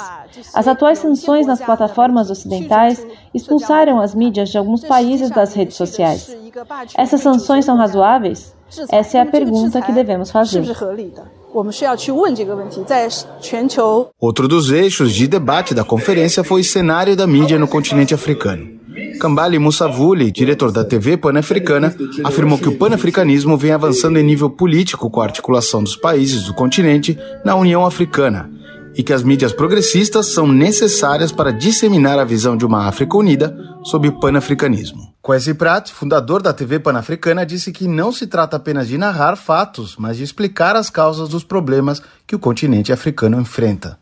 As 0.55 0.69
atuais 0.69 0.99
sanções 0.99 1.47
nas 1.47 1.61
plataformas 1.61 2.31
ocidentais 2.31 3.07
expulsaram 3.35 4.01
as 4.01 4.15
mídias 4.15 4.51
de 4.51 4.59
alguns 4.59 4.85
países 4.85 5.31
das 5.31 5.55
redes 5.55 5.77
sociais. 5.77 6.37
Essas 6.97 7.21
sanções 7.21 7.65
são 7.65 7.77
razoáveis? 7.77 8.55
Essa 8.91 9.19
é 9.19 9.21
a 9.21 9.27
pergunta 9.27 9.81
que 9.81 9.93
devemos 9.93 10.31
fazer. 10.31 10.65
Outro 14.21 14.49
dos 14.49 14.71
eixos 14.71 15.13
de 15.13 15.27
debate 15.27 15.75
da 15.75 15.85
conferência 15.85 16.45
foi 16.45 16.61
o 16.61 16.65
cenário 16.65 17.17
da 17.17 17.27
mídia 17.27 17.59
no 17.59 17.69
continente 17.69 18.13
africano. 18.13 18.77
Kambali 19.21 19.59
Musavuli, 19.59 20.31
diretor 20.31 20.73
da 20.73 20.85
TV 20.85 21.17
Pan-Africana, 21.17 21.95
afirmou 22.25 22.59
que 22.59 22.69
o 22.69 22.77
panafricanismo 22.77 23.57
vem 23.57 23.73
avançando 23.73 24.19
em 24.19 24.23
nível 24.23 24.51
político 24.51 25.11
com 25.11 25.21
a 25.21 25.25
articulação 25.25 25.83
dos 25.83 25.97
países 25.97 26.45
do 26.45 26.55
continente 26.55 27.19
na 27.45 27.55
União 27.55 27.85
Africana 27.85 28.51
e 28.97 29.03
que 29.03 29.13
as 29.13 29.23
mídias 29.23 29.53
progressistas 29.53 30.33
são 30.33 30.47
necessárias 30.47 31.31
para 31.31 31.53
disseminar 31.53 32.19
a 32.19 32.25
visão 32.25 32.57
de 32.57 32.65
uma 32.65 32.89
África 32.89 33.17
unida 33.17 33.55
sob 33.85 34.09
o 34.09 34.19
panafricanismo. 34.19 35.13
Kwesi 35.21 35.53
Pratt, 35.53 35.91
fundador 35.91 36.41
da 36.41 36.53
TV 36.53 36.79
Pan-Africana, 36.79 37.45
disse 37.45 37.73
que 37.73 37.87
não 37.87 38.11
se 38.11 38.27
trata 38.27 38.57
apenas 38.57 38.89
de 38.89 38.97
narrar 38.97 39.37
fatos, 39.37 39.97
mas 39.99 40.17
de 40.17 40.23
explicar 40.23 40.77
as 40.77 40.89
causas 40.89 41.29
dos 41.29 41.45
problemas 41.45 42.01
que 42.27 42.35
o 42.35 42.39
continente 42.39 42.93
africano 42.93 43.39
enfrenta. 43.39 43.99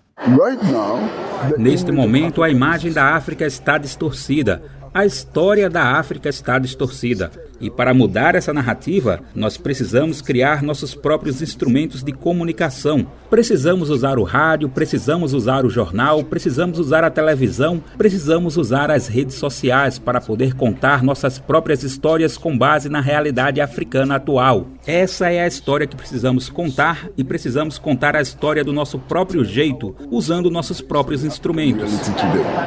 Neste 1.58 1.90
momento, 1.90 2.42
a 2.42 2.48
imagem 2.48 2.92
da 2.92 3.14
África 3.14 3.44
está 3.44 3.76
distorcida. 3.76 4.62
A 4.94 5.04
história 5.04 5.68
da 5.68 5.98
África 5.98 6.28
está 6.28 6.56
distorcida. 6.56 7.32
E 7.64 7.70
para 7.70 7.94
mudar 7.94 8.34
essa 8.34 8.52
narrativa, 8.52 9.20
nós 9.34 9.56
precisamos 9.56 10.20
criar 10.20 10.62
nossos 10.62 10.94
próprios 10.94 11.40
instrumentos 11.40 12.02
de 12.02 12.12
comunicação. 12.12 13.06
Precisamos 13.30 13.88
usar 13.88 14.18
o 14.18 14.22
rádio, 14.22 14.68
precisamos 14.68 15.32
usar 15.32 15.64
o 15.64 15.70
jornal, 15.70 16.22
precisamos 16.22 16.78
usar 16.78 17.04
a 17.04 17.10
televisão, 17.10 17.82
precisamos 17.96 18.58
usar 18.58 18.90
as 18.90 19.08
redes 19.08 19.36
sociais 19.36 19.98
para 19.98 20.20
poder 20.20 20.52
contar 20.52 21.02
nossas 21.02 21.38
próprias 21.38 21.82
histórias 21.82 22.36
com 22.36 22.56
base 22.56 22.90
na 22.90 23.00
realidade 23.00 23.62
africana 23.62 24.16
atual. 24.16 24.68
Essa 24.86 25.30
é 25.30 25.40
a 25.40 25.46
história 25.46 25.86
que 25.86 25.96
precisamos 25.96 26.50
contar 26.50 27.08
e 27.16 27.24
precisamos 27.24 27.78
contar 27.78 28.14
a 28.14 28.20
história 28.20 28.62
do 28.62 28.74
nosso 28.74 28.98
próprio 28.98 29.42
jeito, 29.42 29.96
usando 30.10 30.50
nossos 30.50 30.82
próprios 30.82 31.24
instrumentos. 31.24 31.90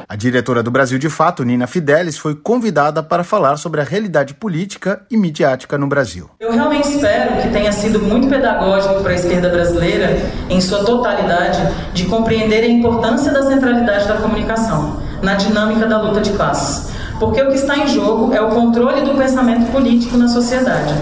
A 0.10 0.16
diretora 0.16 0.64
do 0.64 0.72
Brasil 0.72 0.98
de 0.98 1.08
Fato, 1.08 1.44
Nina 1.44 1.68
Fidelis, 1.68 2.18
foi 2.18 2.34
convidada 2.34 3.04
para 3.04 3.24
falar 3.24 3.58
sobre 3.58 3.80
a 3.80 3.84
realidade 3.84 4.34
política 4.34 4.87
política 4.88 5.02
e 5.12 5.18
midiática 5.18 5.78
no 5.78 5.88
Brasil. 5.88 6.30
Eu 6.40 6.52
realmente 6.52 6.88
espero 6.88 7.42
que 7.42 7.50
tenha 7.50 7.72
sido 7.72 8.00
muito 8.00 8.28
pedagógico 8.28 9.02
para 9.02 9.12
a 9.12 9.16
esquerda 9.16 9.50
brasileira, 9.50 10.18
em 10.50 10.62
sua 10.62 10.84
totalidade, 10.84 11.60
de 11.94 12.06
compreender 12.06 12.64
a 12.64 12.68
importância 12.68 13.32
da 13.32 13.44
centralidade 13.44 14.08
da 14.08 14.16
comunicação 14.16 14.98
na 15.22 15.34
dinâmica 15.34 15.86
da 15.86 16.02
luta 16.02 16.22
de 16.22 16.32
classes. 16.32 16.92
Porque 17.20 17.42
o 17.42 17.50
que 17.50 17.56
está 17.56 17.78
em 17.78 17.88
jogo 17.88 18.34
é 18.34 18.40
o 18.40 18.50
controle 18.50 19.02
do 19.02 19.16
pensamento 19.16 19.72
político 19.72 20.18
na 20.18 20.28
sociedade. 20.28 20.94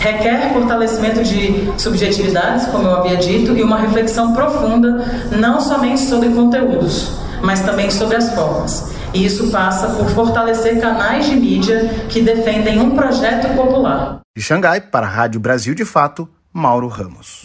Requer 0.00 0.52
fortalecimento 0.52 1.22
de 1.22 1.70
subjetividades, 1.76 2.66
como 2.66 2.86
eu 2.86 2.94
havia 2.94 3.16
dito, 3.16 3.56
e 3.56 3.62
uma 3.62 3.78
reflexão 3.78 4.32
profunda, 4.32 5.04
não 5.30 5.60
somente 5.60 6.00
sobre 6.00 6.30
conteúdos, 6.30 7.10
mas 7.42 7.60
também 7.60 7.90
sobre 7.90 8.16
as 8.16 8.32
formas. 8.32 8.97
E 9.14 9.24
isso 9.24 9.50
passa 9.50 9.88
por 9.96 10.08
fortalecer 10.10 10.80
canais 10.80 11.26
de 11.26 11.34
mídia 11.34 11.88
que 12.08 12.20
defendem 12.20 12.78
um 12.78 12.90
projeto 12.90 13.54
popular. 13.56 14.20
De 14.36 14.42
Xangai, 14.42 14.80
para 14.80 15.06
a 15.06 15.10
Rádio 15.10 15.40
Brasil 15.40 15.74
de 15.74 15.84
Fato, 15.84 16.28
Mauro 16.52 16.88
Ramos. 16.88 17.42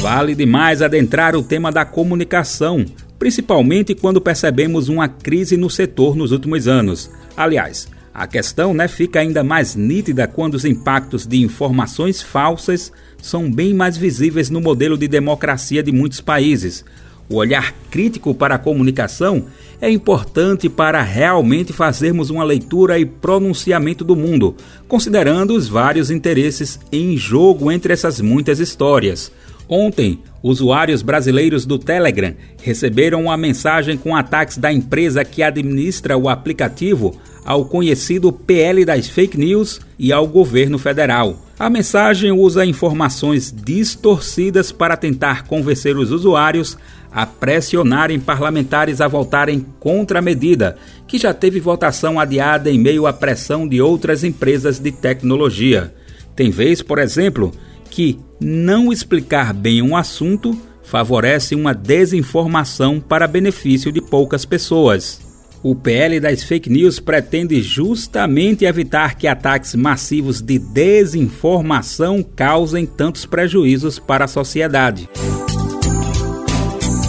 Vale 0.00 0.34
demais 0.34 0.82
adentrar 0.82 1.36
o 1.36 1.42
tema 1.42 1.70
da 1.70 1.84
comunicação, 1.84 2.84
principalmente 3.18 3.94
quando 3.94 4.20
percebemos 4.20 4.88
uma 4.88 5.08
crise 5.08 5.56
no 5.56 5.68
setor 5.68 6.16
nos 6.16 6.32
últimos 6.32 6.66
anos. 6.66 7.10
Aliás, 7.36 7.88
a 8.14 8.26
questão 8.26 8.72
né, 8.72 8.88
fica 8.88 9.20
ainda 9.20 9.44
mais 9.44 9.74
nítida 9.74 10.26
quando 10.26 10.54
os 10.54 10.64
impactos 10.64 11.26
de 11.26 11.42
informações 11.42 12.22
falsas 12.22 12.90
são 13.20 13.50
bem 13.50 13.74
mais 13.74 13.96
visíveis 13.96 14.48
no 14.48 14.60
modelo 14.60 14.96
de 14.96 15.06
democracia 15.06 15.82
de 15.82 15.92
muitos 15.92 16.20
países, 16.20 16.84
o 17.28 17.36
olhar 17.36 17.74
crítico 17.90 18.34
para 18.34 18.54
a 18.54 18.58
comunicação 18.58 19.44
é 19.80 19.90
importante 19.90 20.68
para 20.68 21.02
realmente 21.02 21.72
fazermos 21.72 22.30
uma 22.30 22.44
leitura 22.44 22.98
e 22.98 23.04
pronunciamento 23.04 24.04
do 24.04 24.16
mundo, 24.16 24.56
considerando 24.88 25.54
os 25.54 25.68
vários 25.68 26.10
interesses 26.10 26.78
em 26.90 27.16
jogo 27.16 27.70
entre 27.70 27.92
essas 27.92 28.20
muitas 28.20 28.58
histórias. 28.58 29.30
Ontem, 29.68 30.20
usuários 30.42 31.02
brasileiros 31.02 31.66
do 31.66 31.78
Telegram 31.78 32.34
receberam 32.62 33.24
uma 33.24 33.36
mensagem 33.36 33.96
com 33.96 34.14
ataques 34.14 34.56
da 34.58 34.72
empresa 34.72 35.24
que 35.24 35.42
administra 35.42 36.16
o 36.16 36.28
aplicativo 36.28 37.20
ao 37.44 37.64
conhecido 37.64 38.32
PL 38.32 38.84
das 38.84 39.08
fake 39.08 39.38
news 39.38 39.80
e 39.98 40.12
ao 40.12 40.26
governo 40.26 40.78
federal. 40.78 41.42
A 41.58 41.70
mensagem 41.70 42.30
usa 42.32 42.66
informações 42.66 43.50
distorcidas 43.50 44.70
para 44.70 44.96
tentar 44.96 45.44
convencer 45.44 45.96
os 45.96 46.12
usuários 46.12 46.76
a 47.16 47.24
pressionarem 47.24 48.20
parlamentares 48.20 49.00
a 49.00 49.08
votarem 49.08 49.64
contra 49.80 50.18
a 50.18 50.22
medida, 50.22 50.76
que 51.08 51.16
já 51.16 51.32
teve 51.32 51.58
votação 51.58 52.20
adiada 52.20 52.70
em 52.70 52.78
meio 52.78 53.06
à 53.06 53.12
pressão 53.12 53.66
de 53.66 53.80
outras 53.80 54.22
empresas 54.22 54.78
de 54.78 54.92
tecnologia. 54.92 55.94
Tem 56.36 56.50
vez, 56.50 56.82
por 56.82 56.98
exemplo, 56.98 57.54
que 57.88 58.20
não 58.38 58.92
explicar 58.92 59.54
bem 59.54 59.80
um 59.80 59.96
assunto 59.96 60.60
favorece 60.82 61.54
uma 61.54 61.72
desinformação 61.72 63.00
para 63.00 63.26
benefício 63.26 63.90
de 63.90 64.02
poucas 64.02 64.44
pessoas. 64.44 65.18
O 65.62 65.74
PL 65.74 66.20
das 66.20 66.44
fake 66.44 66.68
news 66.68 67.00
pretende 67.00 67.62
justamente 67.62 68.66
evitar 68.66 69.16
que 69.16 69.26
ataques 69.26 69.74
massivos 69.74 70.42
de 70.42 70.58
desinformação 70.58 72.22
causem 72.22 72.84
tantos 72.84 73.24
prejuízos 73.24 73.98
para 73.98 74.26
a 74.26 74.28
sociedade. 74.28 75.08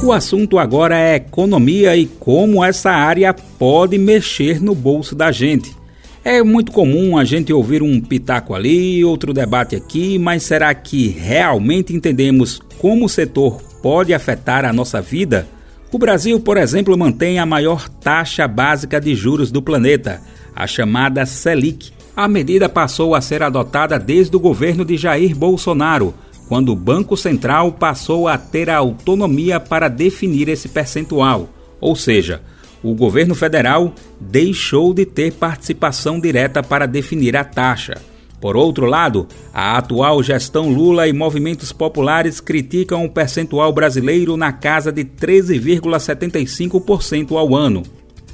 O 0.04 0.12
assunto 0.12 0.60
agora 0.60 0.98
é 0.98 1.16
economia 1.16 1.98
e 1.98 2.06
como 2.06 2.64
essa 2.64 2.92
área 2.92 3.34
pode 3.34 3.98
mexer 3.98 4.62
no 4.62 4.76
bolso 4.76 5.16
da 5.16 5.32
gente. 5.32 5.76
É 6.24 6.44
muito 6.44 6.72
comum 6.72 7.18
a 7.18 7.24
gente 7.24 7.52
ouvir 7.52 7.82
um 7.82 8.00
pitaco 8.00 8.54
ali, 8.54 9.04
outro 9.04 9.34
debate 9.34 9.76
aqui, 9.76 10.20
mas 10.20 10.44
será 10.44 10.74
que 10.74 11.08
realmente 11.08 11.96
entendemos 11.96 12.60
como 12.78 13.06
o 13.06 13.10
setor 13.10 13.62
pode 13.82 14.14
afetar 14.14 14.66
a 14.66 14.72
nossa 14.72 15.02
vida? 15.02 15.48
O 15.92 15.98
Brasil, 15.98 16.40
por 16.40 16.58
exemplo, 16.58 16.98
mantém 16.98 17.40
a 17.40 17.46
maior 17.46 17.90
taxa 17.90 18.48
básica 18.48 19.02
de 19.02 19.16
juros 19.16 19.52
do 19.52 19.62
planeta, 19.62 20.22
a 20.56 20.68
chamada 20.68 21.26
Selic. 21.26 21.92
A 22.16 22.28
medida 22.28 22.70
passou 22.70 23.16
a 23.16 23.22
ser 23.22 23.42
adotada 23.42 23.98
desde 23.98 24.36
o 24.36 24.40
governo 24.40 24.86
de 24.86 24.96
Jair 24.96 25.36
Bolsonaro 25.36 26.14
quando 26.48 26.70
o 26.70 26.76
Banco 26.76 27.18
Central 27.18 27.74
passou 27.74 28.28
a 28.28 28.38
ter 28.38 28.70
a 28.70 28.78
autonomia 28.78 29.60
para 29.60 29.88
definir 29.88 30.50
esse 30.50 30.70
percentual, 30.70 31.50
ou 31.80 31.96
seja, 31.96 32.42
o 32.82 32.94
governo 32.94 33.36
federal 33.36 33.94
deixou 34.20 34.94
de 34.94 35.06
ter 35.06 35.34
participação 35.34 36.20
direta 36.20 36.64
para 36.64 36.86
definir 36.86 37.36
a 37.36 37.44
taxa. 37.44 37.96
Por 38.40 38.56
outro 38.56 38.86
lado, 38.86 39.28
a 39.52 39.76
atual 39.78 40.22
gestão 40.22 40.70
Lula 40.70 41.08
e 41.08 41.14
movimentos 41.14 41.72
populares 41.72 42.40
criticam 42.40 43.04
o 43.04 43.10
percentual 43.10 43.74
brasileiro 43.74 44.38
na 44.38 44.54
casa 44.54 44.92
de 44.92 45.04
13,75% 45.04 47.36
ao 47.36 47.56
ano. 47.56 47.82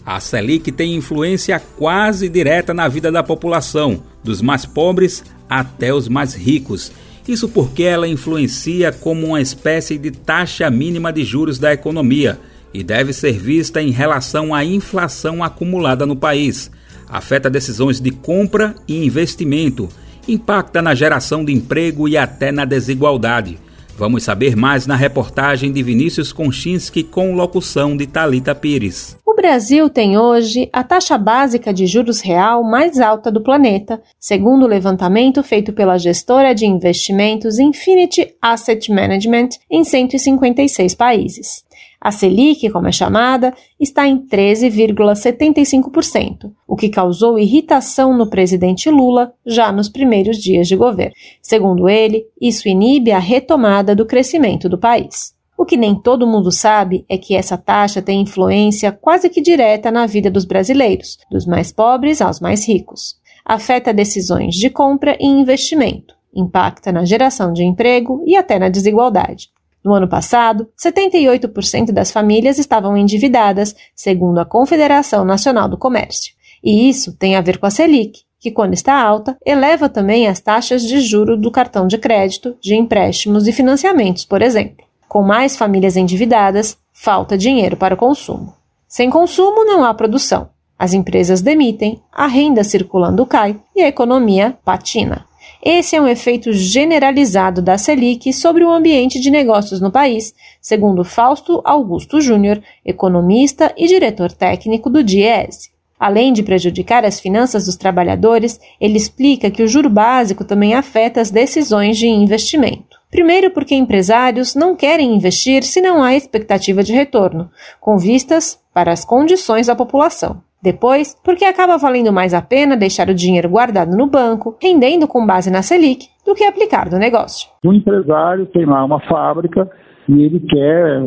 A 0.06 0.20
Selic 0.20 0.70
tem 0.74 0.96
influência 0.96 1.62
quase 1.78 2.28
direta 2.28 2.74
na 2.74 2.90
vida 2.90 3.10
da 3.10 3.24
população, 3.24 4.04
dos 4.22 4.42
mais 4.42 4.66
pobres 4.66 5.24
até 5.50 5.94
os 5.94 6.10
mais 6.10 6.34
ricos, 6.34 6.92
isso 7.28 7.48
porque 7.48 7.84
ela 7.84 8.08
influencia 8.08 8.92
como 8.92 9.28
uma 9.28 9.42
espécie 9.42 9.98
de 9.98 10.12
taxa 10.12 10.70
mínima 10.70 11.12
de 11.12 11.24
juros 11.24 11.58
da 11.58 11.74
economia 11.74 12.40
e 12.74 12.84
deve 12.84 13.14
ser 13.14 13.34
vista 13.34 13.82
em 13.82 13.92
relação 13.92 14.54
à 14.54 14.66
inflação 14.66 15.44
acumulada 15.44 16.06
no 16.06 16.16
país. 16.16 16.70
Afeta 17.08 17.50
decisões 17.50 18.00
de 18.02 18.12
compra 18.12 18.76
e 18.88 19.06
investimento, 19.06 19.88
impacta 20.28 20.82
na 20.82 20.96
geração 20.96 21.46
de 21.46 21.54
emprego 21.54 22.08
e 22.08 22.18
até 22.18 22.52
na 22.52 22.66
desigualdade. 22.66 23.60
Vamos 23.96 24.24
saber 24.24 24.56
mais 24.56 24.88
na 24.88 24.96
reportagem 24.96 25.72
de 25.72 25.84
Vinícius 25.84 26.34
Konchinski 26.34 27.04
com 27.04 27.36
locução 27.36 27.96
de 27.96 28.08
Talita 28.08 28.56
Pires. 28.56 29.16
O 29.26 29.36
Brasil 29.36 29.90
tem 29.90 30.18
hoje 30.18 30.70
a 30.74 30.84
taxa 30.84 31.18
básica 31.18 31.74
de 31.74 31.86
juros 31.86 32.20
real 32.22 32.64
mais 32.64 33.00
alta 33.00 33.32
do 33.32 33.42
planeta, 33.42 34.02
segundo 34.20 34.64
o 34.64 34.68
levantamento 34.68 35.44
feito 35.44 35.74
pela 35.74 35.98
gestora 35.98 36.54
de 36.54 36.66
investimentos 36.66 37.60
Infinity 37.60 38.34
Asset 38.42 38.92
Management 38.92 39.50
em 39.70 39.84
156 39.84 40.96
países. 40.96 41.64
A 42.04 42.12
Selic, 42.12 42.70
como 42.70 42.88
é 42.90 42.92
chamada, 42.92 43.56
está 43.80 44.06
em 44.06 44.28
13,75%, 44.28 46.52
o 46.68 46.76
que 46.76 46.90
causou 46.90 47.40
irritação 47.40 48.14
no 48.18 48.30
presidente 48.30 48.90
Lula 48.90 49.34
já 49.46 49.72
nos 49.72 49.88
primeiros 49.88 50.36
dias 50.36 50.68
de 50.68 50.76
governo. 50.76 51.14
Segundo 51.42 51.88
ele, 51.88 52.26
isso 52.42 52.68
inibe 52.68 53.14
a 53.14 53.20
retomada 53.20 53.96
do 53.96 54.06
crescimento 54.06 54.68
do 54.68 54.78
país. 54.78 55.34
O 55.58 55.64
que 55.64 55.78
nem 55.78 55.96
todo 55.96 56.28
mundo 56.28 56.52
sabe 56.52 57.06
é 57.08 57.18
que 57.18 57.36
essa 57.36 57.58
taxa 57.58 58.02
tem 58.02 58.20
influência 58.20 58.92
quase 58.92 59.30
que 59.30 59.40
direta 59.40 59.90
na 59.90 60.06
vida 60.06 60.30
dos 60.30 60.44
brasileiros, 60.44 61.18
dos 61.32 61.46
mais 61.46 61.72
pobres 61.72 62.22
aos 62.22 62.42
mais 62.42 62.68
ricos. 62.68 63.16
Afeta 63.46 63.94
decisões 63.94 64.56
de 64.56 64.70
compra 64.70 65.18
e 65.22 65.26
investimento, 65.26 66.14
impacta 66.36 66.92
na 66.92 67.06
geração 67.06 67.54
de 67.54 67.64
emprego 67.64 68.22
e 68.28 68.36
até 68.36 68.60
na 68.60 68.68
desigualdade. 68.68 69.53
No 69.84 69.94
ano 69.94 70.08
passado, 70.08 70.68
78% 70.82 71.92
das 71.92 72.12
famílias 72.12 72.58
estavam 72.58 72.96
endividadas, 72.96 73.76
segundo 73.96 74.40
a 74.40 74.46
Confederação 74.46 75.26
Nacional 75.26 75.68
do 75.68 75.78
Comércio. 75.78 76.34
E 76.64 76.90
isso 76.90 77.18
tem 77.18 77.36
a 77.36 77.42
ver 77.42 77.58
com 77.58 77.66
a 77.66 77.70
Selic, 77.70 78.22
que, 78.40 78.52
quando 78.52 78.74
está 78.74 79.02
alta, 79.02 79.38
eleva 79.46 79.90
também 79.90 80.28
as 80.28 80.40
taxas 80.40 80.84
de 80.84 81.00
juro 81.00 81.38
do 81.38 81.52
cartão 81.52 81.88
de 81.88 81.98
crédito, 81.98 82.56
de 82.62 82.76
empréstimos 82.76 83.48
e 83.48 83.52
financiamentos, 83.52 84.26
por 84.26 84.42
exemplo. 84.42 84.86
Com 85.08 85.22
mais 85.22 85.58
famílias 85.58 85.98
endividadas, 85.98 86.78
falta 86.94 87.38
dinheiro 87.38 87.76
para 87.78 87.94
o 87.94 87.98
consumo. 87.98 88.54
Sem 88.88 89.10
consumo, 89.10 89.66
não 89.66 89.84
há 89.84 89.94
produção. 89.94 90.50
As 90.78 90.94
empresas 90.94 91.42
demitem, 91.42 92.02
a 92.12 92.28
renda 92.28 92.64
circulando 92.64 93.26
cai 93.26 93.60
e 93.76 93.82
a 93.82 93.88
economia 93.88 94.58
patina. 94.66 95.26
Esse 95.62 95.96
é 95.96 96.02
um 96.02 96.08
efeito 96.08 96.52
generalizado 96.52 97.62
da 97.62 97.78
Selic 97.78 98.34
sobre 98.34 98.64
o 98.64 98.72
ambiente 98.72 99.20
de 99.20 99.32
negócios 99.32 99.80
no 99.80 99.92
país, 99.92 100.34
segundo 100.62 101.04
Fausto 101.04 101.62
Augusto 101.64 102.20
Júnior, 102.20 102.62
economista 102.86 103.74
e 103.78 103.88
diretor 103.88 104.32
técnico 104.32 104.90
do 104.90 105.04
DIES. 105.04 105.72
Além 106.00 106.34
de 106.34 106.44
prejudicar 106.44 107.06
as 107.06 107.20
finanças 107.20 107.66
dos 107.66 107.78
trabalhadores, 107.78 108.60
ele 108.80 108.98
explica 108.98 109.50
que 109.50 109.64
o 109.64 109.68
juro 109.68 109.90
básico 109.90 110.44
também 110.44 110.74
afeta 110.74 111.22
as 111.22 111.32
decisões 111.32 111.98
de 111.98 112.08
investimento. 112.08 113.00
Primeiro, 113.10 113.52
porque 113.52 113.74
empresários 113.74 114.54
não 114.54 114.76
querem 114.76 115.16
investir 115.16 115.64
se 115.64 115.80
não 115.80 116.04
há 116.04 116.14
expectativa 116.14 116.84
de 116.84 116.92
retorno, 116.92 117.50
com 117.80 117.98
vistas 117.98 118.60
para 118.74 118.92
as 118.92 119.06
condições 119.06 119.68
da 119.68 119.76
população. 119.76 120.42
Depois, 120.64 121.14
porque 121.26 121.44
acaba 121.44 121.78
valendo 121.78 122.14
mais 122.14 122.34
a 122.34 122.42
pena 122.42 122.78
deixar 122.78 123.10
o 123.10 123.14
dinheiro 123.14 123.50
guardado 123.50 123.98
no 123.98 124.08
banco, 124.08 124.56
rendendo 124.62 125.08
com 125.08 125.26
base 125.26 125.52
na 125.52 125.62
Selic, 125.62 126.08
do 126.26 126.34
que 126.34 126.46
aplicar 126.46 126.90
no 126.90 126.98
negócio. 126.98 127.50
Um 127.66 127.74
empresário 127.74 128.46
tem 128.46 128.66
lá 128.66 128.86
uma 128.86 129.02
fábrica 129.02 129.70
e 130.08 130.24
ele 130.24 130.40
quer, 130.40 131.02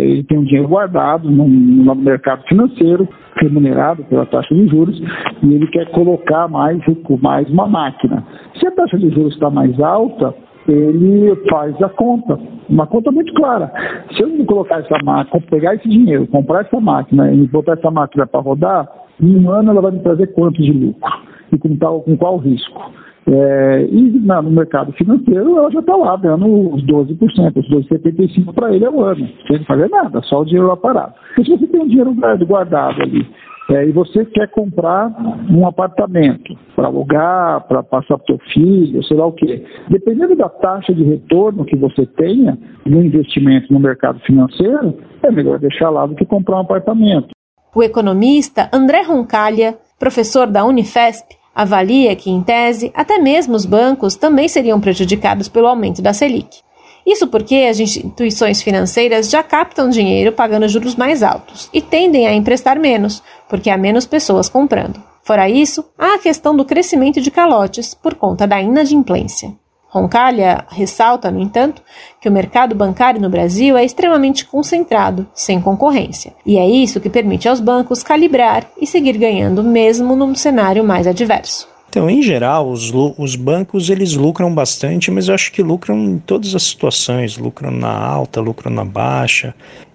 ele 0.00 0.24
tem 0.24 0.38
um 0.38 0.44
dinheiro 0.44 0.68
guardado 0.68 1.30
no, 1.30 1.48
no 1.48 1.94
mercado 1.94 2.42
financeiro, 2.48 3.08
remunerado 3.40 4.02
pela 4.04 4.26
taxa 4.26 4.52
de 4.52 4.66
juros, 4.66 5.00
e 5.42 5.54
ele 5.54 5.68
quer 5.68 5.90
colocar 5.92 6.48
mais, 6.48 6.80
mais 7.20 7.48
uma 7.48 7.68
máquina. 7.68 8.24
Se 8.58 8.66
a 8.66 8.72
taxa 8.72 8.98
de 8.98 9.10
juros 9.10 9.34
está 9.34 9.48
mais 9.48 9.78
alta, 9.80 10.34
ele 10.72 11.34
faz 11.50 11.80
a 11.82 11.88
conta, 11.88 12.38
uma 12.68 12.86
conta 12.86 13.10
muito 13.10 13.32
clara. 13.34 13.72
Se 14.12 14.22
eu 14.22 14.44
colocar 14.46 14.80
essa 14.80 14.98
máquina, 15.02 15.42
pegar 15.50 15.74
esse 15.74 15.88
dinheiro, 15.88 16.26
comprar 16.26 16.62
essa 16.62 16.80
máquina 16.80 17.32
e 17.32 17.46
botar 17.46 17.72
essa 17.72 17.90
máquina 17.90 18.26
para 18.26 18.40
rodar, 18.40 18.88
em 19.20 19.36
um 19.36 19.50
ano 19.50 19.70
ela 19.70 19.80
vai 19.80 19.92
me 19.92 20.00
trazer 20.00 20.28
quanto 20.28 20.62
de 20.62 20.72
lucro? 20.72 21.10
E 21.52 21.58
com, 21.58 21.76
tal, 21.76 22.02
com 22.02 22.16
qual 22.16 22.36
risco? 22.36 22.92
É, 23.30 23.86
e 23.90 24.20
na, 24.24 24.40
no 24.40 24.50
mercado 24.50 24.90
financeiro 24.92 25.58
ela 25.58 25.70
já 25.70 25.80
está 25.80 25.94
lá 25.94 26.16
dando 26.16 26.46
os 26.74 26.82
12%, 26.86 27.18
os 27.56 27.70
12,75% 27.88 28.54
para 28.54 28.74
ele 28.74 28.86
ao 28.86 29.00
ano, 29.02 29.28
sem 29.46 29.62
fazer 29.64 29.88
nada, 29.90 30.22
só 30.22 30.40
o 30.40 30.44
dinheiro 30.44 30.68
lá 30.68 30.76
parado. 30.76 31.12
Se 31.34 31.50
você 31.50 31.66
tem 31.66 31.80
um 31.80 31.88
dinheiro 31.88 32.14
guardado 32.46 33.02
ali 33.02 33.26
é, 33.70 33.86
e 33.86 33.92
você 33.92 34.24
quer 34.24 34.48
comprar 34.50 35.14
um 35.50 35.66
apartamento 35.66 36.56
para 36.74 36.86
alugar, 36.86 37.66
para 37.68 37.82
passar 37.82 38.16
para 38.18 38.34
o 38.34 38.38
teu 38.38 38.38
filho, 38.52 39.04
sei 39.04 39.16
lá 39.16 39.26
o 39.26 39.32
quê. 39.32 39.62
Dependendo 39.90 40.34
da 40.34 40.48
taxa 40.48 40.94
de 40.94 41.04
retorno 41.04 41.64
que 41.64 41.76
você 41.76 42.06
tenha 42.06 42.58
no 42.86 43.02
investimento 43.02 43.70
no 43.72 43.78
mercado 43.78 44.18
financeiro, 44.20 44.96
é 45.22 45.30
melhor 45.30 45.58
deixar 45.58 45.90
lá 45.90 46.06
do 46.06 46.14
que 46.14 46.24
comprar 46.24 46.56
um 46.56 46.60
apartamento. 46.60 47.28
O 47.74 47.82
economista 47.82 48.70
André 48.72 49.02
Roncalha, 49.02 49.76
professor 49.98 50.46
da 50.46 50.64
Unifesp, 50.64 51.36
avalia 51.54 52.16
que, 52.16 52.30
em 52.30 52.42
tese, 52.42 52.90
até 52.94 53.18
mesmo 53.18 53.54
os 53.54 53.66
bancos 53.66 54.16
também 54.16 54.48
seriam 54.48 54.80
prejudicados 54.80 55.48
pelo 55.48 55.66
aumento 55.66 56.00
da 56.00 56.14
Selic. 56.14 56.62
Isso 57.08 57.26
porque 57.26 57.66
as 57.70 57.80
instituições 57.80 58.60
financeiras 58.60 59.30
já 59.30 59.42
captam 59.42 59.88
dinheiro 59.88 60.30
pagando 60.30 60.68
juros 60.68 60.94
mais 60.94 61.22
altos 61.22 61.70
e 61.72 61.80
tendem 61.80 62.26
a 62.26 62.34
emprestar 62.34 62.78
menos, 62.78 63.22
porque 63.48 63.70
há 63.70 63.78
menos 63.78 64.04
pessoas 64.04 64.50
comprando. 64.50 65.02
Fora 65.22 65.48
isso, 65.48 65.82
há 65.98 66.16
a 66.16 66.18
questão 66.18 66.54
do 66.54 66.66
crescimento 66.66 67.18
de 67.18 67.30
calotes 67.30 67.94
por 67.94 68.14
conta 68.14 68.46
da 68.46 68.60
inadimplência. 68.60 69.54
Roncalha 69.88 70.66
ressalta, 70.68 71.30
no 71.30 71.40
entanto, 71.40 71.80
que 72.20 72.28
o 72.28 72.32
mercado 72.32 72.74
bancário 72.74 73.22
no 73.22 73.30
Brasil 73.30 73.74
é 73.74 73.82
extremamente 73.82 74.44
concentrado, 74.44 75.26
sem 75.32 75.62
concorrência, 75.62 76.34
e 76.44 76.58
é 76.58 76.68
isso 76.68 77.00
que 77.00 77.08
permite 77.08 77.48
aos 77.48 77.58
bancos 77.58 78.02
calibrar 78.02 78.68
e 78.78 78.86
seguir 78.86 79.16
ganhando 79.16 79.64
mesmo 79.64 80.14
num 80.14 80.34
cenário 80.34 80.84
mais 80.84 81.06
adverso. 81.06 81.77
Então, 81.88 82.08
em 82.08 82.22
geral, 82.22 82.70
os, 82.70 82.92
os 83.16 83.34
bancos 83.34 83.88
eles 83.88 84.14
lucram 84.14 84.54
bastante, 84.54 85.10
mas 85.10 85.28
eu 85.28 85.34
acho 85.34 85.50
que 85.50 85.62
lucram 85.62 85.98
em 85.98 86.18
todas 86.18 86.54
as 86.54 86.62
situações, 86.62 87.38
lucram 87.38 87.70
na 87.70 87.90
alta, 87.90 88.40
lucram 88.40 88.70
na 88.70 88.84
baixa. 88.84 89.54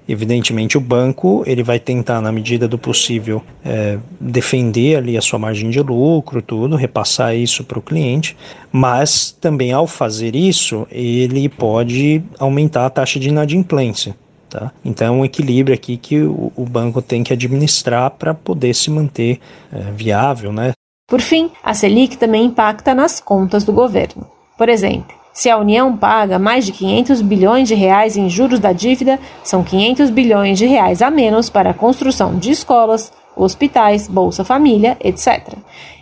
Evidentemente, 0.09 0.77
o 0.77 0.81
banco 0.81 1.43
ele 1.45 1.63
vai 1.63 1.79
tentar, 1.79 2.19
na 2.19 2.31
medida 2.31 2.67
do 2.67 2.77
possível, 2.77 3.41
é, 3.63 3.97
defender 4.19 4.97
ali 4.97 5.17
a 5.17 5.21
sua 5.21 5.39
margem 5.39 5.69
de 5.69 5.81
lucro, 5.81 6.41
tudo, 6.41 6.75
repassar 6.75 7.35
isso 7.35 7.63
para 7.63 7.79
o 7.79 7.81
cliente, 7.81 8.35
mas 8.71 9.31
também 9.39 9.71
ao 9.71 9.87
fazer 9.87 10.35
isso, 10.35 10.85
ele 10.91 11.47
pode 11.47 12.21
aumentar 12.37 12.85
a 12.85 12.89
taxa 12.89 13.19
de 13.19 13.29
inadimplência. 13.29 14.15
Tá? 14.49 14.71
Então, 14.83 15.07
é 15.07 15.11
um 15.11 15.25
equilíbrio 15.25 15.73
aqui 15.73 15.95
que 15.95 16.21
o, 16.21 16.51
o 16.55 16.65
banco 16.65 17.01
tem 17.01 17.23
que 17.23 17.31
administrar 17.31 18.11
para 18.11 18.33
poder 18.33 18.75
se 18.75 18.91
manter 18.91 19.39
é, 19.71 19.91
viável. 19.91 20.51
Né? 20.51 20.73
Por 21.13 21.21
fim, 21.21 21.51
a 21.63 21.75
Selic 21.75 22.17
também 22.17 22.45
impacta 22.45 22.95
nas 22.95 23.19
contas 23.19 23.63
do 23.63 23.71
governo. 23.71 24.25
Por 24.57 24.67
exemplo, 24.67 25.15
se 25.31 25.47
a 25.47 25.59
União 25.59 25.95
paga 25.95 26.39
mais 26.39 26.65
de 26.65 26.71
500 26.71 27.21
bilhões 27.21 27.67
de 27.67 27.75
reais 27.75 28.17
em 28.17 28.27
juros 28.27 28.59
da 28.59 28.73
dívida, 28.73 29.19
são 29.43 29.63
500 29.63 30.09
bilhões 30.09 30.57
de 30.57 30.65
reais 30.65 31.03
a 31.03 31.11
menos 31.11 31.51
para 31.51 31.69
a 31.69 31.73
construção 31.75 32.35
de 32.39 32.49
escolas, 32.49 33.13
hospitais, 33.35 34.07
Bolsa 34.07 34.43
Família, 34.43 34.97
etc. 35.01 35.53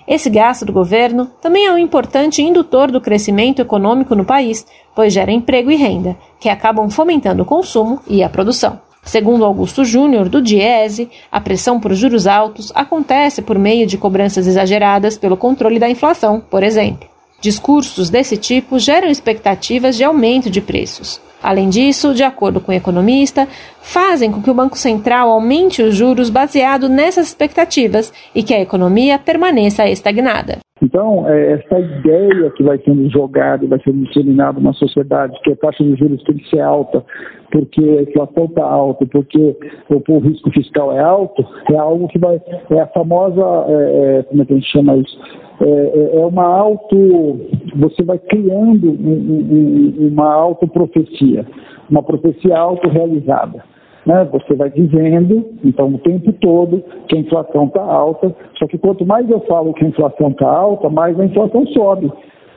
Esse 0.08 0.30
gasto 0.30 0.64
do 0.64 0.72
governo 0.72 1.30
também 1.42 1.66
é 1.66 1.74
um 1.74 1.78
importante 1.78 2.42
indutor 2.42 2.90
do 2.90 3.02
crescimento 3.02 3.62
econômico 3.62 4.16
no 4.16 4.24
país, 4.24 4.66
pois 4.96 5.12
gera 5.12 5.30
emprego 5.30 5.70
e 5.70 5.76
renda, 5.76 6.16
que 6.40 6.48
acabam 6.48 6.90
fomentando 6.90 7.44
o 7.44 7.46
consumo 7.46 8.00
e 8.08 8.24
a 8.24 8.30
produção. 8.30 8.80
Segundo 9.04 9.44
Augusto 9.44 9.84
Júnior, 9.84 10.30
do 10.30 10.42
Diese, 10.42 11.10
a 11.32 11.42
pressão 11.42 11.80
por 11.80 11.94
juros 11.94 12.28
altos 12.28 12.72
acontece 12.76 13.42
por 13.42 13.58
meio 13.58 13.88
de 13.88 13.98
cobranças 13.98 14.46
exageradas 14.46 15.18
pelo 15.18 15.36
controle 15.36 15.80
da 15.80 15.90
inflação, 15.90 16.40
por 16.40 16.62
exemplo. 16.64 17.10
Discursos 17.42 18.10
desse 18.12 18.38
tipo 18.38 18.78
geram 18.78 19.10
expectativas 19.10 19.98
de 19.98 20.04
aumento 20.04 20.50
de 20.50 20.62
preços. 20.62 21.20
Além 21.42 21.70
disso, 21.70 22.14
de 22.14 22.24
acordo 22.24 22.62
com 22.62 22.72
o 22.72 22.76
economista, 22.76 23.48
fazem 23.82 24.32
com 24.32 24.44
que 24.44 24.52
o 24.52 24.54
Banco 24.54 24.78
Central 24.78 25.32
aumente 25.32 25.82
os 25.82 25.96
juros 25.96 26.30
baseado 26.30 26.88
nessas 26.88 27.30
expectativas 27.30 28.14
e 28.36 28.44
que 28.44 28.54
a 28.54 28.62
economia 28.62 29.18
permaneça 29.18 29.88
estagnada. 29.88 30.60
Então, 30.82 31.28
é, 31.28 31.54
essa 31.54 31.80
ideia 31.80 32.50
que 32.52 32.64
vai 32.64 32.80
sendo 32.80 33.08
jogada 33.10 33.68
vai 33.68 33.80
sendo 33.84 34.04
disseminada 34.06 34.60
na 34.60 34.74
sociedade, 34.74 35.40
que 35.44 35.52
a 35.52 35.56
taxa 35.56 35.84
de 35.84 35.96
juros 35.96 36.24
tem 36.24 36.38
que 36.38 36.50
ser 36.50 36.62
alta, 36.62 37.04
porque 37.52 37.82
a 37.82 38.02
inflação 38.02 38.46
está 38.46 38.64
alta, 38.64 39.06
porque 39.06 39.56
o, 39.90 40.12
o, 40.12 40.20
risco 40.20 40.50
fiscal 40.52 40.92
é 40.92 41.00
alto, 41.00 41.46
é 41.72 41.78
algo 41.78 42.08
que 42.08 42.18
vai. 42.18 42.42
É 42.72 42.80
a 42.80 42.88
famosa. 42.88 43.42
É, 43.68 44.20
é, 44.20 44.24
como 44.24 44.42
é 44.42 44.46
que 44.46 44.54
a 44.54 44.56
gente 44.56 44.72
chama 44.72 44.98
isso? 44.98 45.20
É, 45.62 45.70
é, 45.70 46.22
é 46.22 46.26
uma 46.26 46.46
auto. 46.46 47.40
Você 47.76 48.02
vai 48.04 48.18
criando 48.18 48.90
um, 48.90 49.98
um, 50.02 50.08
uma 50.08 50.34
autoprofecia, 50.34 51.46
uma 51.90 52.02
profecia 52.02 52.58
autorrealizada. 52.58 53.64
Né? 54.06 54.28
Você 54.32 54.56
vai 54.56 54.70
dizendo, 54.70 55.46
então, 55.64 55.88
o 55.90 55.98
tempo 56.00 56.34
todo 56.34 56.84
que 57.08 57.18
a 57.18 57.20
inflação 57.20 57.66
está 57.66 57.84
alta, 57.84 58.36
só 58.58 58.68
que 58.68 58.78
quanto 58.78 59.06
mais 59.06 59.30
eu 59.30 59.40
falo 59.42 59.74
que 59.74 59.86
a 59.86 59.88
inflação 59.88 60.30
está 60.30 60.48
alta, 60.48 60.90
mais 60.90 61.20
a 61.20 61.26
inflação 61.26 61.66
sobe 61.68 62.12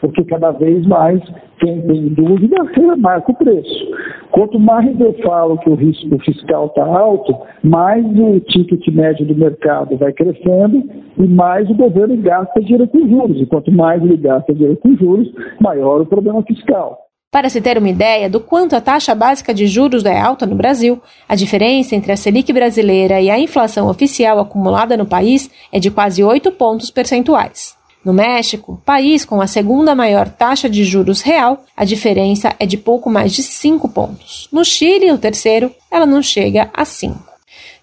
porque 0.04 0.22
cada 0.24 0.50
vez 0.50 0.86
mais 0.86 1.22
quem 1.58 1.80
tem 1.80 2.08
dúvida 2.08 2.62
remarca 2.76 3.32
o 3.32 3.36
preço. 3.36 3.94
Quanto 4.30 4.58
mais 4.60 5.00
eu 5.00 5.14
falo 5.24 5.56
que 5.58 5.70
o 5.70 5.74
risco 5.74 6.18
fiscal 6.18 6.66
está 6.66 6.84
alto, 6.84 7.34
mais 7.62 8.04
o 8.04 8.38
ticket 8.40 8.86
médio 8.88 9.24
do 9.24 9.34
mercado 9.34 9.96
vai 9.96 10.12
crescendo 10.12 10.82
e 11.16 11.26
mais 11.26 11.70
o 11.70 11.74
governo 11.74 12.16
gasta 12.18 12.60
dinheiro 12.60 12.86
com 12.88 13.08
juros. 13.08 13.40
E 13.40 13.46
quanto 13.46 13.72
mais 13.72 14.02
ele 14.02 14.18
gasta 14.18 14.52
dinheiro 14.52 14.76
com 14.76 14.94
juros, 14.96 15.32
maior 15.60 16.02
o 16.02 16.06
problema 16.06 16.42
fiscal. 16.42 17.03
Para 17.34 17.50
se 17.50 17.60
ter 17.60 17.76
uma 17.76 17.88
ideia 17.88 18.30
do 18.30 18.38
quanto 18.38 18.76
a 18.76 18.80
taxa 18.80 19.12
básica 19.12 19.52
de 19.52 19.66
juros 19.66 20.04
é 20.04 20.16
alta 20.16 20.46
no 20.46 20.54
Brasil, 20.54 21.02
a 21.28 21.34
diferença 21.34 21.96
entre 21.96 22.12
a 22.12 22.16
Selic 22.16 22.52
brasileira 22.52 23.20
e 23.20 23.28
a 23.28 23.40
inflação 23.40 23.88
oficial 23.88 24.38
acumulada 24.38 24.96
no 24.96 25.04
país 25.04 25.50
é 25.72 25.80
de 25.80 25.90
quase 25.90 26.22
8 26.22 26.52
pontos 26.52 26.92
percentuais. 26.92 27.74
No 28.04 28.12
México, 28.12 28.80
país 28.86 29.24
com 29.24 29.40
a 29.40 29.48
segunda 29.48 29.96
maior 29.96 30.28
taxa 30.28 30.70
de 30.70 30.84
juros 30.84 31.22
real, 31.22 31.64
a 31.76 31.84
diferença 31.84 32.54
é 32.60 32.66
de 32.66 32.76
pouco 32.76 33.10
mais 33.10 33.32
de 33.32 33.42
5 33.42 33.88
pontos. 33.88 34.48
No 34.52 34.64
Chile, 34.64 35.10
o 35.10 35.18
terceiro, 35.18 35.72
ela 35.90 36.06
não 36.06 36.22
chega 36.22 36.70
a 36.72 36.84
5. 36.84 37.18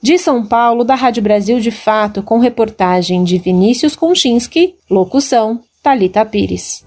De 0.01 0.17
São 0.17 0.45
Paulo, 0.45 0.85
da 0.85 0.95
Rádio 0.95 1.21
Brasil 1.21 1.59
de 1.59 1.71
Fato, 1.71 2.23
com 2.23 2.39
reportagem 2.39 3.21
de 3.25 3.37
Vinícius 3.37 3.97
Konchinski, 3.97 4.75
locução 4.89 5.59
Talita 5.83 6.23
Pires. 6.23 6.85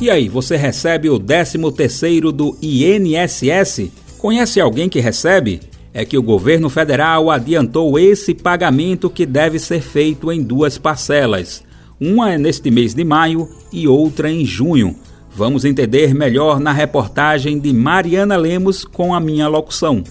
E 0.00 0.10
aí, 0.10 0.28
você 0.28 0.56
recebe 0.56 1.08
o 1.08 1.18
13 1.18 1.58
terceiro 1.72 2.30
do 2.30 2.56
INSS? 2.60 3.90
Conhece 4.18 4.60
alguém 4.60 4.88
que 4.88 5.00
recebe? 5.00 5.60
é 5.96 6.04
que 6.04 6.18
o 6.18 6.22
governo 6.22 6.68
federal 6.68 7.30
adiantou 7.30 7.98
esse 7.98 8.34
pagamento 8.34 9.08
que 9.08 9.24
deve 9.24 9.58
ser 9.58 9.80
feito 9.80 10.30
em 10.30 10.42
duas 10.42 10.76
parcelas. 10.76 11.64
Uma 11.98 12.34
é 12.34 12.36
neste 12.36 12.70
mês 12.70 12.92
de 12.92 13.02
maio 13.02 13.48
e 13.72 13.88
outra 13.88 14.30
em 14.30 14.44
junho. 14.44 14.94
Vamos 15.34 15.64
entender 15.64 16.14
melhor 16.14 16.60
na 16.60 16.70
reportagem 16.70 17.58
de 17.58 17.72
Mariana 17.72 18.36
Lemos 18.36 18.84
com 18.84 19.14
a 19.14 19.20
minha 19.20 19.48
locução. 19.48 20.04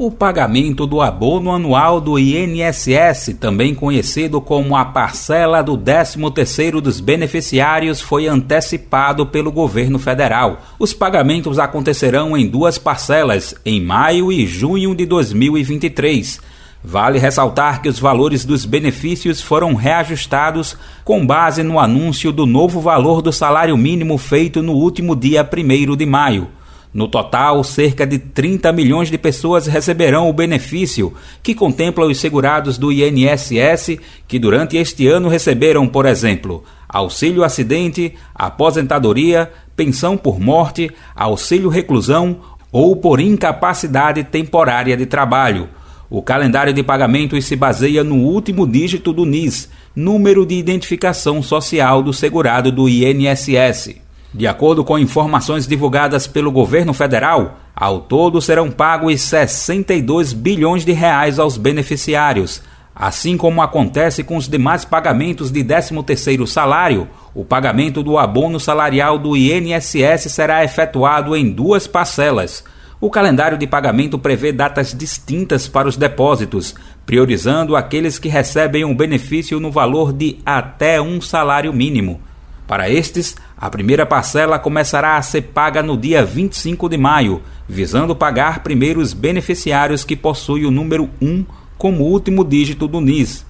O 0.00 0.12
pagamento 0.12 0.86
do 0.86 1.02
abono 1.02 1.50
anual 1.50 2.00
do 2.00 2.20
INSS, 2.20 3.34
também 3.40 3.74
conhecido 3.74 4.40
como 4.40 4.76
a 4.76 4.84
parcela 4.84 5.60
do 5.60 5.76
13º 5.76 6.80
dos 6.80 7.00
beneficiários, 7.00 8.00
foi 8.00 8.28
antecipado 8.28 9.26
pelo 9.26 9.50
governo 9.50 9.98
federal. 9.98 10.60
Os 10.78 10.94
pagamentos 10.94 11.58
acontecerão 11.58 12.36
em 12.36 12.46
duas 12.46 12.78
parcelas, 12.78 13.56
em 13.66 13.80
maio 13.80 14.30
e 14.30 14.46
junho 14.46 14.94
de 14.94 15.04
2023. 15.04 16.40
Vale 16.84 17.18
ressaltar 17.18 17.82
que 17.82 17.88
os 17.88 17.98
valores 17.98 18.44
dos 18.44 18.64
benefícios 18.64 19.42
foram 19.42 19.74
reajustados 19.74 20.76
com 21.04 21.26
base 21.26 21.64
no 21.64 21.80
anúncio 21.80 22.30
do 22.30 22.46
novo 22.46 22.80
valor 22.80 23.20
do 23.20 23.32
salário 23.32 23.76
mínimo 23.76 24.16
feito 24.16 24.62
no 24.62 24.74
último 24.74 25.16
dia 25.16 25.42
1 25.42 25.96
de 25.96 26.06
maio. 26.06 26.57
No 26.92 27.06
total, 27.06 27.62
cerca 27.62 28.06
de 28.06 28.18
30 28.18 28.72
milhões 28.72 29.10
de 29.10 29.18
pessoas 29.18 29.66
receberão 29.66 30.28
o 30.28 30.32
benefício, 30.32 31.12
que 31.42 31.54
contempla 31.54 32.06
os 32.06 32.18
segurados 32.18 32.78
do 32.78 32.90
INSS 32.90 33.98
que 34.26 34.38
durante 34.38 34.76
este 34.76 35.06
ano 35.06 35.28
receberam, 35.28 35.86
por 35.86 36.06
exemplo, 36.06 36.64
auxílio 36.88 37.44
acidente, 37.44 38.14
aposentadoria, 38.34 39.50
pensão 39.76 40.16
por 40.16 40.40
morte, 40.40 40.90
auxílio 41.14 41.68
reclusão 41.68 42.38
ou 42.72 42.96
por 42.96 43.20
incapacidade 43.20 44.24
temporária 44.24 44.96
de 44.96 45.04
trabalho. 45.04 45.68
O 46.10 46.22
calendário 46.22 46.72
de 46.72 46.82
pagamentos 46.82 47.44
se 47.44 47.54
baseia 47.54 48.02
no 48.02 48.16
último 48.16 48.66
dígito 48.66 49.12
do 49.12 49.26
NIS, 49.26 49.68
número 49.94 50.46
de 50.46 50.54
identificação 50.54 51.42
social 51.42 52.02
do 52.02 52.14
segurado 52.14 52.72
do 52.72 52.88
INSS. 52.88 54.07
De 54.32 54.46
acordo 54.46 54.84
com 54.84 54.98
informações 54.98 55.66
divulgadas 55.66 56.26
pelo 56.26 56.52
governo 56.52 56.92
federal, 56.92 57.60
ao 57.74 58.00
todo 58.00 58.42
serão 58.42 58.70
pagos 58.70 59.22
62 59.22 60.34
bilhões 60.34 60.84
de 60.84 60.92
reais 60.92 61.38
aos 61.38 61.56
beneficiários. 61.56 62.62
Assim 62.94 63.38
como 63.38 63.62
acontece 63.62 64.22
com 64.22 64.36
os 64.36 64.48
demais 64.48 64.84
pagamentos 64.84 65.50
de 65.50 65.64
13º 65.64 66.46
salário, 66.46 67.08
o 67.34 67.44
pagamento 67.44 68.02
do 68.02 68.18
abono 68.18 68.60
salarial 68.60 69.18
do 69.18 69.36
INSS 69.36 70.30
será 70.30 70.62
efetuado 70.62 71.34
em 71.34 71.48
duas 71.48 71.86
parcelas. 71.86 72.64
O 73.00 73.08
calendário 73.08 73.56
de 73.56 73.66
pagamento 73.66 74.18
prevê 74.18 74.52
datas 74.52 74.92
distintas 74.92 75.68
para 75.68 75.88
os 75.88 75.96
depósitos, 75.96 76.74
priorizando 77.06 77.76
aqueles 77.76 78.18
que 78.18 78.28
recebem 78.28 78.84
um 78.84 78.94
benefício 78.94 79.60
no 79.60 79.70
valor 79.70 80.12
de 80.12 80.38
até 80.44 81.00
um 81.00 81.20
salário 81.20 81.72
mínimo. 81.72 82.20
Para 82.68 82.88
estes, 82.90 83.34
a 83.56 83.70
primeira 83.70 84.04
parcela 84.04 84.58
começará 84.58 85.16
a 85.16 85.22
ser 85.22 85.40
paga 85.40 85.82
no 85.82 85.96
dia 85.96 86.22
25 86.22 86.90
de 86.90 86.98
maio, 86.98 87.40
visando 87.66 88.14
pagar 88.14 88.62
primeiro 88.62 89.00
os 89.00 89.14
beneficiários 89.14 90.04
que 90.04 90.14
possuem 90.14 90.66
o 90.66 90.70
número 90.70 91.08
1 91.20 91.46
como 91.78 92.04
último 92.04 92.44
dígito 92.44 92.86
do 92.86 93.00
NIS. 93.00 93.46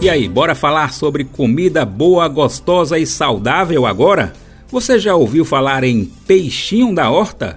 E 0.00 0.10
aí, 0.10 0.28
bora 0.28 0.54
falar 0.54 0.92
sobre 0.92 1.24
comida 1.24 1.84
boa, 1.84 2.26
gostosa 2.26 2.98
e 2.98 3.06
saudável 3.06 3.86
agora? 3.86 4.32
Você 4.68 4.98
já 4.98 5.14
ouviu 5.14 5.44
falar 5.44 5.84
em 5.84 6.04
peixinho 6.26 6.94
da 6.94 7.10
horta? 7.10 7.56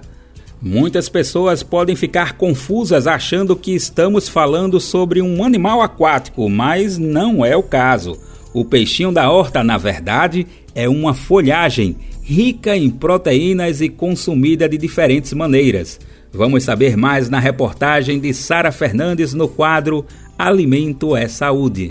Muitas 0.60 1.08
pessoas 1.08 1.62
podem 1.62 1.94
ficar 1.94 2.34
confusas 2.34 3.06
achando 3.06 3.54
que 3.54 3.74
estamos 3.74 4.28
falando 4.28 4.80
sobre 4.80 5.20
um 5.20 5.44
animal 5.44 5.82
aquático, 5.82 6.48
mas 6.48 6.98
não 6.98 7.44
é 7.44 7.56
o 7.56 7.62
caso. 7.62 8.18
O 8.54 8.64
peixinho 8.64 9.12
da 9.12 9.30
horta, 9.30 9.62
na 9.62 9.76
verdade, 9.76 10.46
é 10.74 10.88
uma 10.88 11.12
folhagem 11.12 11.96
rica 12.22 12.76
em 12.76 12.90
proteínas 12.90 13.80
e 13.80 13.88
consumida 13.88 14.68
de 14.68 14.78
diferentes 14.78 15.32
maneiras. 15.32 16.00
Vamos 16.32 16.64
saber 16.64 16.96
mais 16.96 17.28
na 17.28 17.38
reportagem 17.38 18.18
de 18.18 18.34
Sara 18.34 18.72
Fernandes 18.72 19.32
no 19.32 19.48
quadro 19.48 20.04
Alimento 20.38 21.16
é 21.16 21.28
Saúde. 21.28 21.88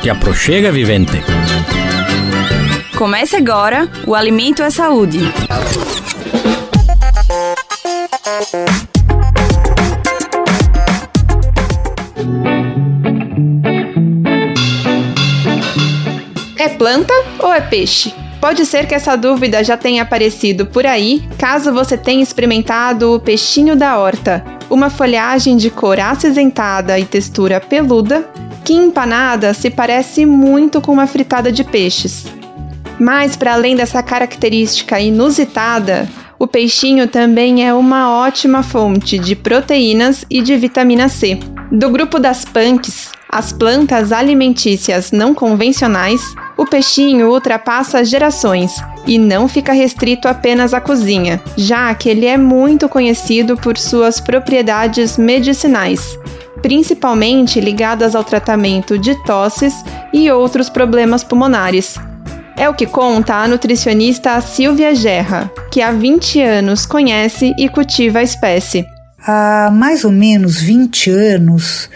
Te 0.00 0.10
aproxega, 0.10 0.70
vivente. 0.70 1.18
Comece 2.98 3.36
agora 3.36 3.88
o 4.08 4.12
Alimento 4.12 4.60
é 4.60 4.70
Saúde. 4.70 5.20
É 16.58 16.68
planta 16.70 17.14
ou 17.38 17.54
é 17.54 17.60
peixe? 17.60 18.12
Pode 18.40 18.66
ser 18.66 18.88
que 18.88 18.96
essa 18.96 19.14
dúvida 19.14 19.62
já 19.62 19.76
tenha 19.76 20.02
aparecido 20.02 20.66
por 20.66 20.84
aí, 20.84 21.22
caso 21.38 21.72
você 21.72 21.96
tenha 21.96 22.20
experimentado 22.20 23.14
o 23.14 23.20
peixinho 23.20 23.76
da 23.76 23.96
horta, 23.96 24.44
uma 24.68 24.90
folhagem 24.90 25.56
de 25.56 25.70
cor 25.70 26.00
acinzentada 26.00 26.98
e 26.98 27.04
textura 27.04 27.60
peluda, 27.60 28.28
que 28.64 28.72
empanada 28.72 29.54
se 29.54 29.70
parece 29.70 30.26
muito 30.26 30.80
com 30.80 30.90
uma 30.90 31.06
fritada 31.06 31.52
de 31.52 31.62
peixes. 31.62 32.37
Mas, 32.98 33.36
para 33.36 33.54
além 33.54 33.76
dessa 33.76 34.02
característica 34.02 35.00
inusitada, 35.00 36.08
o 36.38 36.46
peixinho 36.46 37.08
também 37.08 37.66
é 37.66 37.74
uma 37.74 38.16
ótima 38.16 38.62
fonte 38.62 39.18
de 39.18 39.34
proteínas 39.34 40.24
e 40.30 40.40
de 40.40 40.56
vitamina 40.56 41.08
C. 41.08 41.38
Do 41.70 41.90
grupo 41.90 42.18
das 42.18 42.44
punks, 42.44 43.10
as 43.30 43.52
plantas 43.52 44.10
alimentícias 44.10 45.12
não 45.12 45.34
convencionais, 45.34 46.22
o 46.56 46.64
peixinho 46.64 47.30
ultrapassa 47.30 48.04
gerações 48.04 48.72
e 49.06 49.18
não 49.18 49.48
fica 49.48 49.72
restrito 49.72 50.26
apenas 50.28 50.72
à 50.72 50.80
cozinha, 50.80 51.40
já 51.56 51.94
que 51.94 52.08
ele 52.08 52.26
é 52.26 52.38
muito 52.38 52.88
conhecido 52.88 53.56
por 53.56 53.76
suas 53.76 54.18
propriedades 54.18 55.18
medicinais, 55.18 56.18
principalmente 56.62 57.60
ligadas 57.60 58.14
ao 58.14 58.24
tratamento 58.24 58.98
de 58.98 59.14
tosses 59.24 59.74
e 60.12 60.30
outros 60.30 60.68
problemas 60.68 61.22
pulmonares. 61.22 61.96
É 62.58 62.68
o 62.68 62.74
que 62.74 62.86
conta 62.86 63.36
a 63.36 63.46
nutricionista 63.46 64.40
Silvia 64.40 64.92
Gerra, 64.92 65.48
que 65.70 65.80
há 65.80 65.92
20 65.92 66.42
anos 66.42 66.84
conhece 66.84 67.54
e 67.56 67.68
cultiva 67.68 68.18
a 68.18 68.22
espécie. 68.22 68.84
Há 69.24 69.70
mais 69.72 70.04
ou 70.04 70.10
menos 70.10 70.60
20 70.60 71.08
anos, 71.08 71.88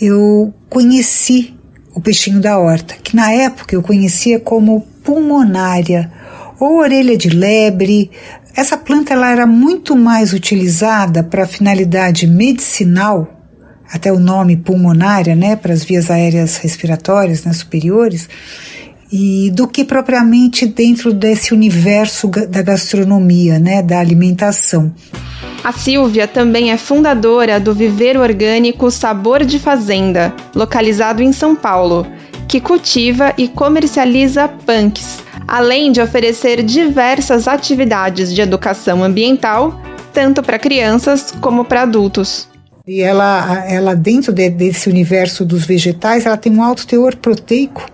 eu 0.00 0.52
conheci 0.68 1.54
o 1.94 2.00
peixinho 2.00 2.40
da 2.40 2.58
horta, 2.58 2.96
que 3.00 3.14
na 3.14 3.30
época 3.30 3.76
eu 3.76 3.82
conhecia 3.82 4.40
como 4.40 4.80
pulmonária 5.04 6.10
ou 6.58 6.80
orelha 6.80 7.16
de 7.16 7.28
lebre. 7.28 8.10
Essa 8.56 8.76
planta 8.76 9.14
ela 9.14 9.30
era 9.30 9.46
muito 9.46 9.94
mais 9.94 10.32
utilizada 10.32 11.22
para 11.22 11.46
finalidade 11.46 12.26
medicinal, 12.26 13.28
até 13.88 14.12
o 14.12 14.18
nome 14.18 14.56
pulmonária, 14.56 15.36
né, 15.36 15.54
para 15.54 15.72
as 15.72 15.84
vias 15.84 16.10
aéreas 16.10 16.56
respiratórias 16.56 17.44
né, 17.44 17.52
superiores, 17.52 18.28
e 19.12 19.50
do 19.50 19.66
que 19.66 19.84
propriamente 19.84 20.66
dentro 20.66 21.12
desse 21.12 21.52
universo 21.52 22.28
da 22.28 22.62
gastronomia, 22.62 23.58
né, 23.58 23.82
da 23.82 23.98
alimentação. 23.98 24.92
A 25.62 25.72
Silvia 25.72 26.26
também 26.26 26.70
é 26.70 26.76
fundadora 26.76 27.60
do 27.60 27.74
viveiro 27.74 28.20
orgânico 28.20 28.90
Sabor 28.90 29.44
de 29.44 29.58
Fazenda, 29.58 30.32
localizado 30.54 31.22
em 31.22 31.32
São 31.32 31.54
Paulo, 31.54 32.06
que 32.48 32.60
cultiva 32.60 33.34
e 33.36 33.46
comercializa 33.46 34.48
punks, 34.48 35.18
além 35.46 35.92
de 35.92 36.00
oferecer 36.00 36.62
diversas 36.62 37.46
atividades 37.46 38.34
de 38.34 38.40
educação 38.40 39.04
ambiental, 39.04 39.78
tanto 40.12 40.42
para 40.42 40.58
crianças 40.58 41.32
como 41.40 41.64
para 41.64 41.82
adultos. 41.82 42.48
E 42.86 43.02
ela, 43.02 43.64
ela 43.68 43.94
dentro 43.94 44.32
de, 44.32 44.48
desse 44.48 44.88
universo 44.88 45.44
dos 45.44 45.64
vegetais, 45.64 46.24
ela 46.24 46.36
tem 46.36 46.52
um 46.52 46.62
alto 46.62 46.86
teor 46.86 47.14
proteico 47.16 47.86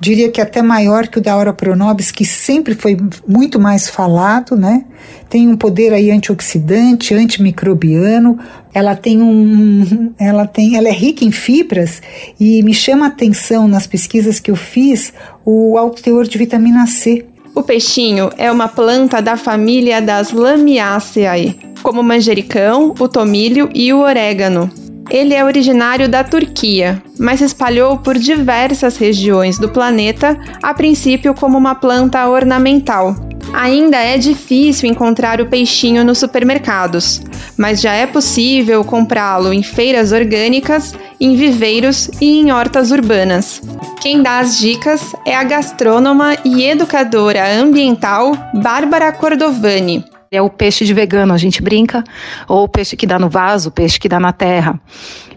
diria 0.00 0.30
que 0.30 0.40
até 0.40 0.62
maior 0.62 1.08
que 1.08 1.18
o 1.18 1.22
da 1.22 1.32
Aura 1.32 1.52
pronobis, 1.52 2.10
que 2.10 2.24
sempre 2.24 2.74
foi 2.74 2.96
muito 3.26 3.58
mais 3.58 3.88
falado, 3.88 4.56
né? 4.56 4.84
Tem 5.28 5.48
um 5.48 5.56
poder 5.56 5.92
aí 5.92 6.10
antioxidante, 6.10 7.14
antimicrobiano. 7.14 8.38
Ela 8.72 8.94
tem 8.94 9.20
um, 9.22 10.12
ela 10.18 10.46
tem, 10.46 10.76
ela 10.76 10.88
é 10.88 10.92
rica 10.92 11.24
em 11.24 11.30
fibras 11.30 12.02
e 12.38 12.62
me 12.62 12.74
chama 12.74 13.06
a 13.06 13.08
atenção 13.08 13.66
nas 13.66 13.86
pesquisas 13.86 14.38
que 14.38 14.50
eu 14.50 14.56
fiz 14.56 15.12
o 15.44 15.76
alto 15.78 16.02
teor 16.02 16.24
de 16.26 16.38
vitamina 16.38 16.86
C. 16.86 17.26
O 17.54 17.62
peixinho 17.62 18.30
é 18.36 18.52
uma 18.52 18.68
planta 18.68 19.22
da 19.22 19.36
família 19.36 20.02
das 20.02 20.30
Lamiaceae, 20.30 21.58
como 21.82 22.02
o 22.02 22.04
manjericão, 22.04 22.94
o 23.00 23.08
tomilho 23.08 23.70
e 23.74 23.94
o 23.94 24.00
orégano. 24.00 24.70
Ele 25.08 25.34
é 25.34 25.44
originário 25.44 26.08
da 26.08 26.24
Turquia, 26.24 27.02
mas 27.18 27.38
se 27.38 27.44
espalhou 27.44 27.98
por 27.98 28.18
diversas 28.18 28.96
regiões 28.96 29.58
do 29.58 29.68
planeta, 29.68 30.38
a 30.62 30.74
princípio 30.74 31.32
como 31.34 31.56
uma 31.56 31.74
planta 31.74 32.28
ornamental. 32.28 33.14
Ainda 33.52 33.96
é 33.96 34.18
difícil 34.18 34.88
encontrar 34.88 35.40
o 35.40 35.46
peixinho 35.46 36.04
nos 36.04 36.18
supermercados, 36.18 37.22
mas 37.56 37.80
já 37.80 37.92
é 37.92 38.06
possível 38.06 38.84
comprá-lo 38.84 39.52
em 39.52 39.62
feiras 39.62 40.12
orgânicas, 40.12 40.94
em 41.20 41.36
viveiros 41.36 42.10
e 42.20 42.40
em 42.40 42.52
hortas 42.52 42.90
urbanas. 42.90 43.62
Quem 44.00 44.22
dá 44.22 44.40
as 44.40 44.58
dicas 44.58 45.14
é 45.24 45.34
a 45.34 45.44
gastrônoma 45.44 46.36
e 46.44 46.64
educadora 46.64 47.48
ambiental 47.58 48.32
Bárbara 48.54 49.12
Cordovani. 49.12 50.04
É 50.36 50.42
o 50.42 50.50
peixe 50.50 50.84
de 50.84 50.92
vegano, 50.92 51.32
a 51.32 51.38
gente 51.38 51.62
brinca, 51.62 52.04
ou 52.46 52.64
o 52.64 52.68
peixe 52.68 52.94
que 52.94 53.06
dá 53.06 53.18
no 53.18 53.30
vaso, 53.30 53.70
o 53.70 53.72
peixe 53.72 53.98
que 53.98 54.06
dá 54.06 54.20
na 54.20 54.32
terra. 54.32 54.78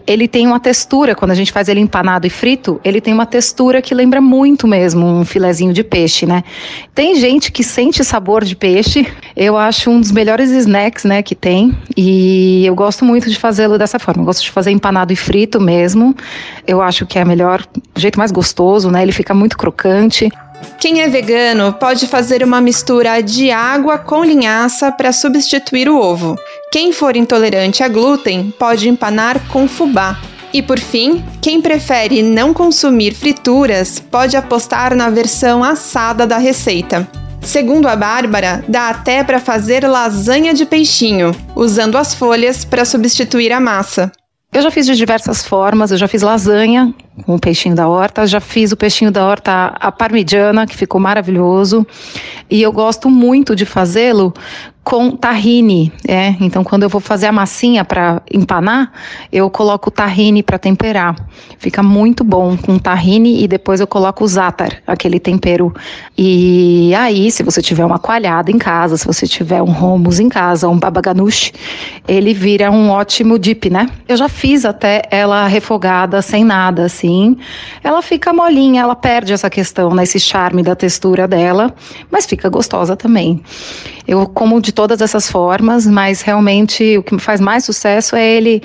Ele 0.06 0.26
tem 0.26 0.46
uma 0.46 0.58
textura, 0.58 1.14
quando 1.14 1.30
a 1.30 1.34
gente 1.34 1.52
faz 1.52 1.68
ele 1.68 1.80
empanado 1.80 2.26
e 2.26 2.30
frito, 2.30 2.80
ele 2.84 3.00
tem 3.00 3.14
uma 3.14 3.24
textura 3.26 3.80
que 3.80 3.94
lembra 3.94 4.20
muito 4.20 4.66
mesmo 4.66 5.06
um 5.06 5.24
filezinho 5.24 5.72
de 5.72 5.82
peixe, 5.82 6.26
né? 6.26 6.42
Tem 6.94 7.14
gente 7.16 7.52
que 7.52 7.62
sente 7.62 8.04
sabor 8.04 8.44
de 8.44 8.56
peixe, 8.56 9.06
eu 9.36 9.56
acho 9.56 9.88
um 9.88 10.00
dos 10.00 10.10
melhores 10.10 10.50
snacks, 10.50 11.04
né, 11.04 11.22
que 11.22 11.34
tem, 11.34 11.76
e 11.96 12.66
eu 12.66 12.74
gosto 12.74 13.04
muito 13.04 13.30
de 13.30 13.38
fazê-lo 13.38 13.78
dessa 13.78 13.98
forma. 13.98 14.22
Eu 14.22 14.26
gosto 14.26 14.42
de 14.42 14.50
fazer 14.50 14.70
empanado 14.70 15.12
e 15.12 15.16
frito 15.16 15.60
mesmo. 15.60 16.14
Eu 16.66 16.82
acho 16.82 17.06
que 17.06 17.18
é 17.18 17.24
melhor, 17.24 17.64
o 17.96 18.00
jeito 18.00 18.18
mais 18.18 18.32
gostoso, 18.32 18.90
né? 18.90 19.02
Ele 19.02 19.12
fica 19.12 19.32
muito 19.32 19.56
crocante. 19.56 20.28
Quem 20.78 21.02
é 21.02 21.08
vegano 21.08 21.72
pode 21.74 22.06
fazer 22.06 22.42
uma 22.42 22.60
mistura 22.60 23.20
de 23.20 23.50
água 23.50 23.98
com 23.98 24.24
linhaça 24.24 24.90
para 24.90 25.12
substituir 25.12 25.88
o 25.88 25.98
ovo. 25.98 26.36
Quem 26.72 26.92
for 26.92 27.16
intolerante 27.16 27.82
a 27.82 27.88
glúten 27.88 28.52
pode 28.58 28.88
empanar 28.88 29.40
com 29.48 29.68
fubá. 29.68 30.18
E 30.52 30.62
por 30.62 30.78
fim, 30.78 31.24
quem 31.40 31.60
prefere 31.60 32.22
não 32.22 32.52
consumir 32.52 33.14
frituras 33.14 34.00
pode 34.00 34.36
apostar 34.36 34.96
na 34.96 35.08
versão 35.08 35.62
assada 35.62 36.26
da 36.26 36.38
receita. 36.38 37.08
Segundo 37.42 37.86
a 37.86 37.96
Bárbara, 37.96 38.64
dá 38.68 38.90
até 38.90 39.24
para 39.24 39.40
fazer 39.40 39.86
lasanha 39.86 40.52
de 40.52 40.66
peixinho, 40.66 41.34
usando 41.56 41.96
as 41.96 42.14
folhas 42.14 42.64
para 42.64 42.84
substituir 42.84 43.52
a 43.52 43.60
massa. 43.60 44.12
Eu 44.52 44.62
já 44.62 44.70
fiz 44.72 44.84
de 44.84 44.96
diversas 44.96 45.44
formas, 45.44 45.92
eu 45.92 45.96
já 45.96 46.08
fiz 46.08 46.22
lasanha 46.22 46.92
com 47.24 47.36
o 47.36 47.38
peixinho 47.38 47.76
da 47.76 47.88
horta, 47.88 48.26
já 48.26 48.40
fiz 48.40 48.72
o 48.72 48.76
peixinho 48.76 49.12
da 49.12 49.24
horta 49.24 49.76
a 49.78 49.92
parmigiana, 49.92 50.66
que 50.66 50.76
ficou 50.76 51.00
maravilhoso, 51.00 51.86
e 52.50 52.60
eu 52.60 52.72
gosto 52.72 53.08
muito 53.08 53.54
de 53.54 53.64
fazê-lo 53.64 54.34
com 54.90 55.12
tahine, 55.12 55.92
é. 56.08 56.34
Então, 56.40 56.64
quando 56.64 56.82
eu 56.82 56.88
vou 56.88 57.00
fazer 57.00 57.26
a 57.26 57.32
massinha 57.32 57.84
para 57.84 58.20
empanar, 58.28 58.90
eu 59.30 59.48
coloco 59.48 59.88
o 59.88 59.92
tahine 59.92 60.42
para 60.42 60.58
temperar. 60.58 61.14
Fica 61.58 61.80
muito 61.80 62.24
bom 62.24 62.56
com 62.56 62.76
tahine 62.76 63.40
e 63.40 63.46
depois 63.46 63.78
eu 63.78 63.86
coloco 63.86 64.24
o 64.24 64.26
za'atar, 64.26 64.82
aquele 64.84 65.20
tempero. 65.20 65.72
E 66.18 66.92
aí, 66.96 67.30
se 67.30 67.44
você 67.44 67.62
tiver 67.62 67.84
uma 67.84 68.00
coalhada 68.00 68.50
em 68.50 68.58
casa, 68.58 68.96
se 68.96 69.06
você 69.06 69.28
tiver 69.28 69.62
um 69.62 69.70
hummus 69.70 70.18
em 70.18 70.28
casa, 70.28 70.68
um 70.68 70.76
baba 70.76 71.00
ganoush, 71.00 71.52
ele 72.08 72.34
vira 72.34 72.68
um 72.68 72.90
ótimo 72.90 73.38
dip, 73.38 73.70
né? 73.70 73.88
Eu 74.08 74.16
já 74.16 74.28
fiz 74.28 74.64
até 74.64 75.02
ela 75.08 75.46
refogada 75.46 76.20
sem 76.20 76.42
nada, 76.42 76.86
assim. 76.86 77.36
Ela 77.84 78.02
fica 78.02 78.32
molinha, 78.32 78.82
ela 78.82 78.96
perde 78.96 79.32
essa 79.32 79.48
questão, 79.48 79.94
né, 79.94 80.02
esse 80.02 80.18
charme 80.18 80.64
da 80.64 80.74
textura 80.74 81.28
dela, 81.28 81.72
mas 82.10 82.26
fica 82.26 82.48
gostosa 82.48 82.96
também. 82.96 83.40
Eu 84.04 84.26
como 84.26 84.60
de 84.60 84.72
todas 84.80 85.02
essas 85.02 85.30
formas, 85.30 85.86
mas 85.86 86.22
realmente 86.22 86.96
o 86.96 87.02
que 87.02 87.18
faz 87.18 87.38
mais 87.38 87.66
sucesso 87.66 88.16
é 88.16 88.26
ele, 88.26 88.62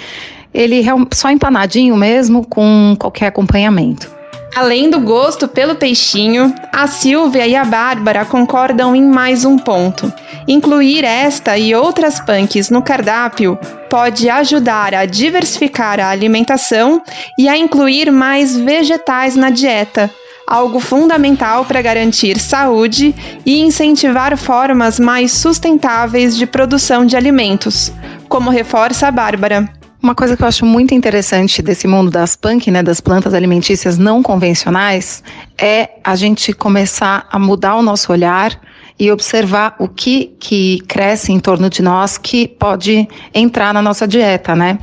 ele 0.54 0.82
só 1.14 1.30
empanadinho 1.30 1.94
mesmo, 1.98 2.48
com 2.48 2.96
qualquer 2.98 3.28
acompanhamento. 3.28 4.10
Além 4.56 4.90
do 4.90 5.02
gosto 5.02 5.46
pelo 5.46 5.76
peixinho, 5.76 6.56
a 6.72 6.88
Silvia 6.88 7.46
e 7.46 7.54
a 7.54 7.66
Bárbara 7.66 8.24
concordam 8.24 8.96
em 8.96 9.04
mais 9.04 9.44
um 9.44 9.58
ponto. 9.58 10.10
Incluir 10.48 11.04
esta 11.04 11.58
e 11.58 11.76
outras 11.76 12.18
punks 12.22 12.70
no 12.70 12.82
cardápio 12.82 13.60
pode 13.90 14.30
ajudar 14.30 14.94
a 14.94 15.06
diversificar 15.06 16.00
a 16.00 16.08
alimentação 16.08 17.04
e 17.38 17.50
a 17.50 17.58
incluir 17.58 18.10
mais 18.10 18.56
vegetais 18.56 19.36
na 19.36 19.50
dieta, 19.50 20.10
algo 20.48 20.80
fundamental 20.80 21.66
para 21.66 21.82
garantir 21.82 22.40
saúde 22.40 23.16
e 23.46 23.62
incentivar 23.62 24.38
formas 24.38 25.00
mais 25.00 25.32
sustentáveis 25.32 26.38
de 26.38 26.46
produção 26.46 27.06
de 27.06 27.16
alimentos, 27.16 27.92
como 28.28 28.50
reforça 28.50 29.08
a 29.08 29.12
Bárbara. 29.12 29.68
Uma 30.02 30.14
coisa 30.14 30.38
que 30.38 30.44
eu 30.44 30.48
acho 30.48 30.66
muito 30.66 30.94
interessante 30.94 31.64
desse 31.64 31.88
mundo 31.88 32.12
das 32.12 32.36
punk, 32.36 32.70
né, 32.70 32.84
das 32.84 33.02
plantas 33.02 33.34
alimentícias 33.34 33.98
não 33.98 34.22
convencionais, 34.22 35.24
é 35.58 35.90
a 36.04 36.16
gente 36.16 36.54
começar 36.54 37.28
a 37.32 37.40
mudar 37.40 37.76
o 37.76 37.82
nosso 37.82 38.12
olhar 38.12 38.60
e 39.00 39.12
observar 39.12 39.76
o 39.80 39.88
que 39.88 40.36
que 40.40 40.80
cresce 40.88 41.32
em 41.32 41.40
torno 41.40 41.70
de 41.70 41.82
nós 41.82 42.18
que 42.20 42.48
pode 42.48 43.08
entrar 43.34 43.74
na 43.74 43.82
nossa 43.82 44.08
dieta, 44.08 44.56
né? 44.56 44.78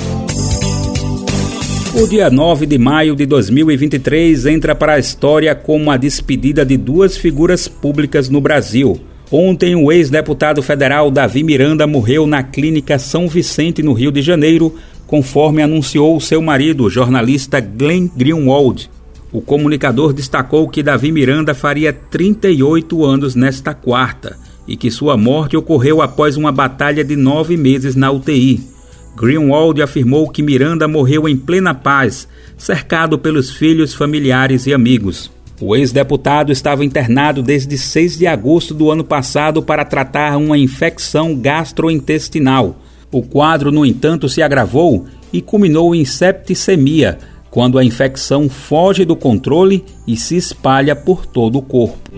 O 2.02 2.08
dia 2.08 2.30
9 2.30 2.66
de 2.66 2.78
maio 2.78 3.14
de 3.14 3.26
2023 3.26 4.46
entra 4.46 4.74
para 4.74 4.94
a 4.94 5.00
história 5.00 5.54
como 5.54 5.92
a 5.92 5.98
despedida 5.98 6.66
de 6.66 6.78
duas 6.78 7.18
figuras 7.18 7.68
públicas 7.68 8.30
no 8.30 8.40
Brasil. 8.40 8.98
Ontem, 9.30 9.76
o 9.76 9.92
ex-deputado 9.92 10.62
federal 10.62 11.12
Davi 11.12 11.44
Miranda 11.44 11.86
morreu 11.86 12.26
na 12.26 12.42
Clínica 12.42 12.98
São 12.98 13.28
Vicente, 13.28 13.84
no 13.84 13.92
Rio 13.92 14.14
de 14.14 14.22
Janeiro, 14.22 14.74
conforme 15.06 15.62
anunciou 15.62 16.18
seu 16.22 16.42
marido, 16.42 16.86
o 16.86 16.90
jornalista 16.90 17.60
Glenn 17.60 18.08
Greenwald. 18.16 18.90
O 19.30 19.42
comunicador 19.42 20.14
destacou 20.14 20.70
que 20.70 20.82
Davi 20.82 21.12
Miranda 21.12 21.54
faria 21.54 21.92
38 21.92 23.04
anos 23.04 23.36
nesta 23.36 23.74
quarta 23.74 24.38
e 24.66 24.78
que 24.78 24.90
sua 24.90 25.18
morte 25.18 25.58
ocorreu 25.58 26.02
após 26.02 26.38
uma 26.38 26.52
batalha 26.52 27.04
de 27.04 27.18
nove 27.18 27.58
meses 27.58 27.94
na 27.94 28.10
UTI. 28.10 28.79
Greenwald 29.20 29.82
afirmou 29.82 30.30
que 30.30 30.42
Miranda 30.42 30.88
morreu 30.88 31.28
em 31.28 31.36
plena 31.36 31.74
paz, 31.74 32.26
cercado 32.58 33.20
pelos 33.20 33.52
filhos, 33.52 33.94
familiares 33.94 34.66
e 34.66 34.74
amigos. 34.74 35.30
O 35.60 35.76
ex-deputado 35.76 36.54
estava 36.54 36.86
internado 36.86 37.44
desde 37.44 37.78
6 37.78 38.18
de 38.18 38.26
agosto 38.26 38.74
do 38.74 38.90
ano 38.90 39.04
passado 39.04 39.62
para 39.62 39.84
tratar 39.84 40.38
uma 40.38 40.58
infecção 40.58 41.36
gastrointestinal. 41.36 42.78
O 43.12 43.22
quadro, 43.22 43.74
no 43.74 43.86
entanto, 43.86 44.30
se 44.30 44.42
agravou 44.42 45.06
e 45.34 45.42
culminou 45.42 45.94
em 45.94 46.06
septicemia, 46.06 47.18
quando 47.52 47.78
a 47.78 47.84
infecção 47.84 48.48
foge 48.48 49.04
do 49.04 49.18
controle 49.18 49.84
e 50.08 50.16
se 50.16 50.38
espalha 50.38 50.96
por 50.96 51.26
todo 51.26 51.58
o 51.58 51.62
corpo. 51.62 52.10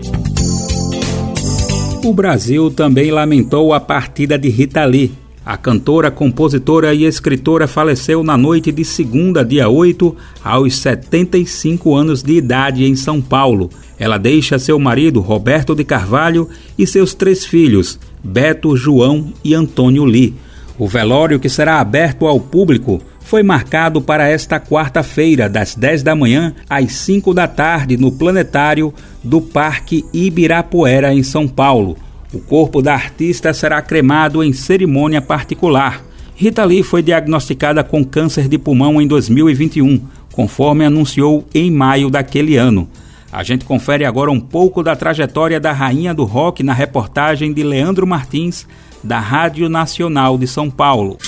O 2.04 2.12
Brasil 2.12 2.70
também 2.70 3.10
lamentou 3.10 3.72
a 3.72 3.80
partida 3.80 4.38
de 4.38 4.48
Rita 4.48 4.84
Lee, 4.84 5.12
a 5.44 5.56
cantora, 5.56 6.10
compositora 6.10 6.94
e 6.94 7.04
escritora 7.04 7.66
faleceu 7.66 8.22
na 8.22 8.36
noite 8.36 8.70
de 8.70 8.84
segunda, 8.84 9.44
dia 9.44 9.68
8, 9.68 10.16
aos 10.42 10.76
75 10.76 11.94
anos 11.94 12.22
de 12.22 12.34
idade 12.34 12.84
em 12.84 12.94
São 12.94 13.20
Paulo. 13.20 13.68
Ela 13.98 14.18
deixa 14.18 14.58
seu 14.58 14.78
marido, 14.78 15.20
Roberto 15.20 15.74
de 15.74 15.82
Carvalho, 15.84 16.48
e 16.78 16.86
seus 16.86 17.12
três 17.12 17.44
filhos, 17.44 17.98
Beto, 18.22 18.76
João 18.76 19.32
e 19.44 19.52
Antônio 19.52 20.04
Lee. 20.04 20.34
O 20.78 20.86
velório, 20.86 21.40
que 21.40 21.48
será 21.48 21.80
aberto 21.80 22.26
ao 22.26 22.38
público, 22.38 23.02
foi 23.20 23.42
marcado 23.42 24.00
para 24.00 24.28
esta 24.28 24.60
quarta-feira, 24.60 25.48
das 25.48 25.74
10 25.74 26.02
da 26.02 26.14
manhã 26.14 26.54
às 26.68 26.92
5 26.92 27.34
da 27.34 27.48
tarde, 27.48 27.96
no 27.96 28.12
planetário 28.12 28.94
do 29.24 29.40
Parque 29.40 30.04
Ibirapuera, 30.12 31.12
em 31.12 31.22
São 31.22 31.48
Paulo. 31.48 31.96
O 32.32 32.38
corpo 32.38 32.80
da 32.80 32.94
artista 32.94 33.52
será 33.52 33.82
cremado 33.82 34.42
em 34.42 34.54
cerimônia 34.54 35.20
particular. 35.20 36.02
Rita 36.34 36.64
Lee 36.64 36.82
foi 36.82 37.02
diagnosticada 37.02 37.84
com 37.84 38.02
câncer 38.02 38.48
de 38.48 38.56
pulmão 38.56 39.02
em 39.02 39.06
2021, 39.06 40.00
conforme 40.32 40.84
anunciou 40.84 41.46
em 41.54 41.70
maio 41.70 42.08
daquele 42.08 42.56
ano. 42.56 42.88
A 43.30 43.42
gente 43.42 43.66
confere 43.66 44.04
agora 44.04 44.30
um 44.30 44.40
pouco 44.40 44.82
da 44.82 44.96
trajetória 44.96 45.60
da 45.60 45.72
rainha 45.72 46.14
do 46.14 46.24
rock 46.24 46.62
na 46.62 46.72
reportagem 46.72 47.52
de 47.52 47.62
Leandro 47.62 48.06
Martins, 48.06 48.66
da 49.04 49.18
Rádio 49.18 49.68
Nacional 49.68 50.38
de 50.38 50.46
São 50.46 50.70
Paulo. 50.70 51.18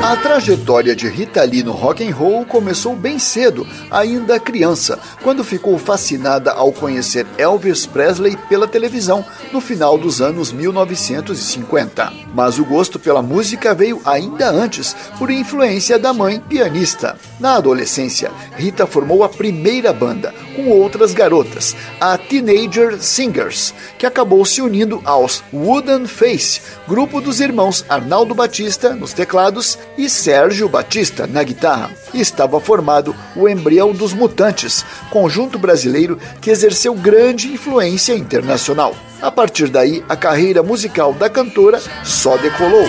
A 0.00 0.16
trajetória 0.16 0.94
de 0.94 1.08
Rita 1.08 1.42
Lee 1.42 1.62
no 1.62 1.72
rock 1.72 2.06
and 2.06 2.14
roll 2.14 2.44
começou 2.46 2.94
bem 2.94 3.18
cedo, 3.18 3.66
ainda 3.90 4.38
criança, 4.38 4.98
quando 5.22 5.42
ficou 5.42 5.76
fascinada 5.76 6.52
ao 6.52 6.72
conhecer 6.72 7.26
Elvis 7.36 7.84
Presley 7.84 8.36
pela 8.48 8.68
televisão 8.68 9.24
no 9.52 9.60
final 9.60 9.98
dos 9.98 10.22
anos 10.22 10.52
1950. 10.52 12.12
Mas 12.32 12.58
o 12.58 12.64
gosto 12.64 12.98
pela 12.98 13.20
música 13.20 13.74
veio 13.74 14.00
ainda 14.04 14.48
antes, 14.48 14.96
por 15.18 15.30
influência 15.30 15.98
da 15.98 16.12
mãe 16.12 16.40
pianista. 16.40 17.16
Na 17.40 17.56
adolescência, 17.56 18.30
Rita 18.56 18.86
formou 18.86 19.24
a 19.24 19.28
primeira 19.28 19.92
banda, 19.92 20.32
com 20.54 20.70
outras 20.70 21.12
garotas, 21.12 21.74
a 22.00 22.16
Teenager 22.16 23.02
Singers, 23.02 23.74
que 23.98 24.06
acabou 24.06 24.44
se 24.44 24.62
unindo 24.62 25.02
aos 25.04 25.42
Wooden 25.52 26.06
Face, 26.06 26.60
grupo 26.86 27.20
dos 27.20 27.40
irmãos 27.40 27.84
Arnaldo 27.88 28.34
Batista 28.34 28.94
nos 28.94 29.12
teclados 29.12 29.47
e 29.96 30.08
Sérgio 30.08 30.68
Batista 30.68 31.26
na 31.26 31.42
guitarra. 31.42 31.90
Estava 32.12 32.60
formado 32.60 33.14
o 33.34 33.48
Embrião 33.48 33.92
dos 33.92 34.12
Mutantes, 34.12 34.84
conjunto 35.10 35.58
brasileiro 35.58 36.18
que 36.40 36.50
exerceu 36.50 36.94
grande 36.94 37.48
influência 37.48 38.14
internacional. 38.14 38.94
A 39.20 39.30
partir 39.30 39.68
daí, 39.68 40.04
a 40.08 40.16
carreira 40.16 40.62
musical 40.62 41.12
da 41.12 41.28
cantora 41.28 41.80
só 42.04 42.36
decolou. 42.36 42.88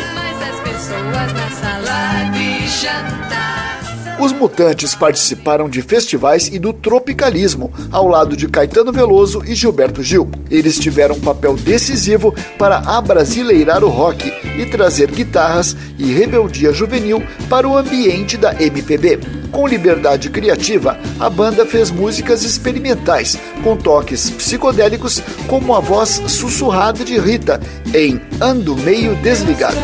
Os 4.19 4.33
Mutantes 4.33 4.93
participaram 4.93 5.69
de 5.69 5.81
festivais 5.81 6.49
e 6.49 6.59
do 6.59 6.73
tropicalismo, 6.73 7.71
ao 7.89 8.05
lado 8.05 8.35
de 8.35 8.49
Caetano 8.49 8.91
Veloso 8.91 9.41
e 9.47 9.55
Gilberto 9.55 10.03
Gil. 10.03 10.29
Eles 10.51 10.77
tiveram 10.77 11.15
um 11.15 11.21
papel 11.21 11.55
decisivo 11.55 12.35
para 12.57 12.79
abrasileirar 12.79 13.81
o 13.81 13.87
rock 13.87 14.29
e 14.57 14.65
trazer 14.65 15.09
guitarras 15.09 15.75
e 15.97 16.11
rebeldia 16.11 16.73
juvenil 16.73 17.23
para 17.49 17.65
o 17.65 17.77
ambiente 17.77 18.35
da 18.35 18.61
MPB. 18.61 19.19
Com 19.53 19.65
liberdade 19.65 20.29
criativa, 20.29 20.99
a 21.17 21.29
banda 21.29 21.65
fez 21.65 21.89
músicas 21.89 22.43
experimentais, 22.43 23.39
com 23.63 23.77
toques 23.77 24.29
psicodélicos, 24.29 25.23
como 25.47 25.73
a 25.73 25.79
voz 25.79 26.21
sussurrada 26.27 27.05
de 27.05 27.17
Rita 27.17 27.59
em 27.93 28.19
Ando 28.41 28.75
Meio 28.75 29.15
Desligado. 29.15 29.77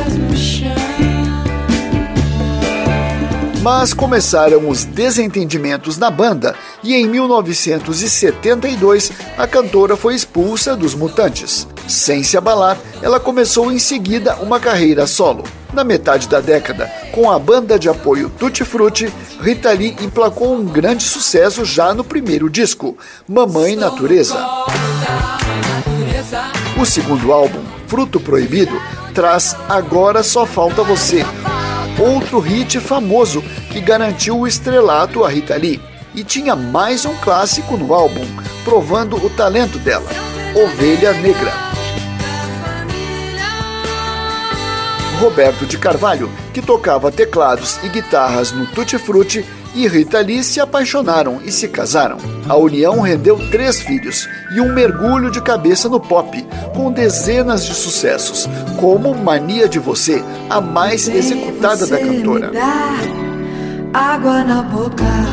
Mas 3.65 3.93
começaram 3.95 4.69
os 4.69 4.85
desentendimentos 4.85 5.97
na 5.97 6.11
banda 6.11 6.53
e 6.83 6.93
em 6.93 7.07
1972 7.07 9.11
a 9.35 9.47
cantora 9.47 9.97
foi 9.97 10.13
expulsa 10.13 10.75
dos 10.75 10.93
Mutantes. 10.93 11.67
Sem 11.87 12.21
se 12.21 12.37
abalar, 12.37 12.77
ela 13.01 13.19
começou 13.19 13.71
em 13.71 13.79
seguida 13.79 14.35
uma 14.35 14.59
carreira 14.59 15.07
solo. 15.07 15.43
Na 15.73 15.83
metade 15.83 16.27
da 16.27 16.39
década, 16.39 16.85
com 17.11 17.31
a 17.31 17.39
banda 17.39 17.79
de 17.79 17.89
apoio 17.89 18.31
Tutti 18.37 18.63
Frutti, 18.63 19.11
Rita 19.41 19.71
Lee 19.71 19.95
emplacou 19.99 20.53
um 20.53 20.65
grande 20.65 21.03
sucesso 21.03 21.65
já 21.65 21.91
no 21.91 22.03
primeiro 22.03 22.51
disco, 22.51 22.95
Mamãe 23.27 23.75
Natureza. 23.75 24.47
O 26.79 26.85
segundo 26.85 27.33
álbum, 27.33 27.63
Fruto 27.87 28.19
Proibido, 28.19 28.79
traz 29.15 29.55
Agora 29.67 30.21
Só 30.21 30.45
Falta 30.45 30.83
Você, 30.83 31.25
outro 31.99 32.39
hit 32.39 32.79
famoso 32.79 33.41
que 33.71 33.79
garantiu 33.79 34.39
o 34.39 34.47
estrelato 34.47 35.23
a 35.23 35.29
Rita 35.29 35.55
Lee. 35.55 35.81
E 36.13 36.23
tinha 36.23 36.55
mais 36.55 37.05
um 37.05 37.15
clássico 37.15 37.75
no 37.75 37.93
álbum, 37.93 38.25
provando 38.63 39.17
o 39.17 39.29
talento 39.29 39.77
dela, 39.79 40.09
Ovelha 40.55 41.13
Negra. 41.13 41.51
Roberto 45.19 45.65
de 45.65 45.77
Carvalho, 45.77 46.29
que 46.53 46.61
tocava 46.61 47.11
teclados 47.11 47.79
e 47.83 47.89
guitarras 47.89 48.51
no 48.51 48.65
Tutti 48.67 48.97
Frutti, 48.97 49.45
e 49.75 49.87
Rita 49.87 50.21
Lee 50.21 50.43
se 50.43 50.59
apaixonaram 50.59 51.41
e 51.45 51.51
se 51.51 51.67
casaram. 51.67 52.17
A 52.47 52.55
união 52.55 53.01
rendeu 53.01 53.37
três 53.51 53.79
filhos 53.79 54.27
e 54.55 54.61
um 54.61 54.73
mergulho 54.73 55.29
de 55.29 55.41
cabeça 55.41 55.89
no 55.89 55.99
pop, 55.99 56.43
com 56.73 56.91
dezenas 56.91 57.65
de 57.65 57.73
sucessos, 57.73 58.47
como 58.79 59.13
Mania 59.13 59.67
de 59.67 59.77
Você, 59.77 60.23
a 60.49 60.61
mais 60.61 61.07
executada 61.07 61.85
da 61.85 61.99
cantora. 61.99 62.51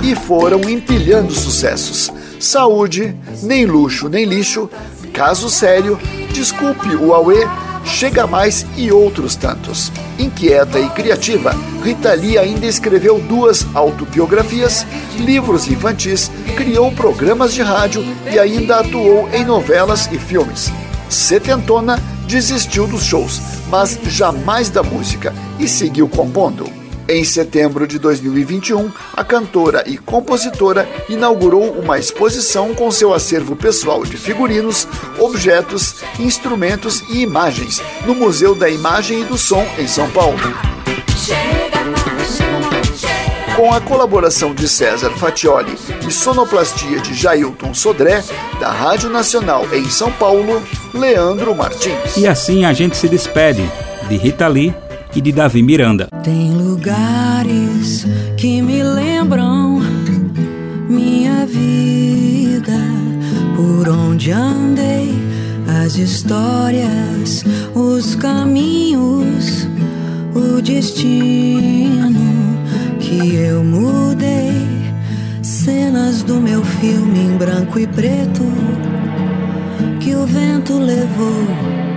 E 0.02 0.14
foram 0.14 0.60
empilhando 0.68 1.32
sucessos. 1.32 2.12
Saúde, 2.40 3.16
Nem 3.42 3.66
Luxo 3.66 4.08
Nem 4.08 4.24
Lixo, 4.24 4.68
Caso 5.12 5.48
Sério, 5.48 5.98
Desculpe 6.32 6.88
o 6.96 7.12
Aue, 7.12 7.46
Chega 7.84 8.26
Mais 8.26 8.66
e 8.76 8.90
outros 8.90 9.36
tantos. 9.36 9.92
Inquieta 10.18 10.78
e 10.78 10.88
criativa, 10.90 11.54
Rita 11.82 12.14
Lee 12.14 12.38
ainda 12.38 12.66
escreveu 12.66 13.18
duas 13.20 13.66
autobiografias, 13.74 14.86
livros 15.18 15.68
infantis, 15.68 16.30
criou 16.56 16.92
programas 16.92 17.52
de 17.52 17.62
rádio 17.62 18.04
e 18.30 18.38
ainda 18.38 18.80
atuou 18.80 19.28
em 19.32 19.44
novelas 19.44 20.08
e 20.12 20.18
filmes. 20.18 20.72
Setentona 21.08 21.98
desistiu 22.26 22.86
dos 22.86 23.04
shows, 23.04 23.40
mas 23.68 23.98
jamais 24.06 24.70
da 24.70 24.82
música 24.82 25.34
e 25.58 25.68
seguiu 25.68 26.08
compondo. 26.08 26.81
Em 27.12 27.24
setembro 27.24 27.86
de 27.86 27.98
2021, 27.98 28.90
a 29.14 29.22
cantora 29.22 29.84
e 29.86 29.98
compositora 29.98 30.88
inaugurou 31.10 31.72
uma 31.72 31.98
exposição 31.98 32.72
com 32.74 32.90
seu 32.90 33.12
acervo 33.12 33.54
pessoal 33.54 34.02
de 34.02 34.16
figurinos, 34.16 34.88
objetos, 35.18 35.96
instrumentos 36.18 37.04
e 37.10 37.20
imagens 37.20 37.82
no 38.06 38.14
Museu 38.14 38.54
da 38.54 38.70
Imagem 38.70 39.20
e 39.20 39.24
do 39.24 39.36
Som 39.36 39.62
em 39.78 39.86
São 39.86 40.10
Paulo. 40.10 40.38
Com 43.54 43.74
a 43.74 43.80
colaboração 43.82 44.54
de 44.54 44.66
César 44.66 45.10
Fatioli 45.10 45.76
e 46.08 46.10
sonoplastia 46.10 46.98
de 46.98 47.12
Jailton 47.12 47.74
Sodré, 47.74 48.24
da 48.58 48.70
Rádio 48.70 49.10
Nacional 49.10 49.66
em 49.74 49.84
São 49.90 50.10
Paulo, 50.12 50.62
Leandro 50.94 51.54
Martins. 51.54 52.16
E 52.16 52.26
assim 52.26 52.64
a 52.64 52.72
gente 52.72 52.96
se 52.96 53.06
despede 53.06 53.70
de 54.08 54.16
Rita 54.16 54.48
Lee 54.48 54.74
e 55.14 55.20
de 55.20 55.32
Davi 55.32 55.62
Miranda. 55.62 56.08
Tem 56.22 56.52
lugares 56.52 58.06
que 58.36 58.62
me 58.62 58.82
lembram 58.82 59.80
minha 60.88 61.46
vida, 61.46 62.78
por 63.54 63.88
onde 63.88 64.30
andei, 64.32 65.10
as 65.84 65.96
histórias, 65.96 67.44
os 67.74 68.14
caminhos, 68.14 69.68
o 70.34 70.62
destino 70.62 72.20
que 73.00 73.34
eu 73.34 73.62
mudei, 73.62 74.52
cenas 75.42 76.22
do 76.22 76.40
meu 76.40 76.64
filme 76.64 77.18
em 77.18 77.36
branco 77.36 77.78
e 77.78 77.86
preto 77.86 78.42
que 80.00 80.14
o 80.14 80.26
vento 80.26 80.78
levou 80.78 81.91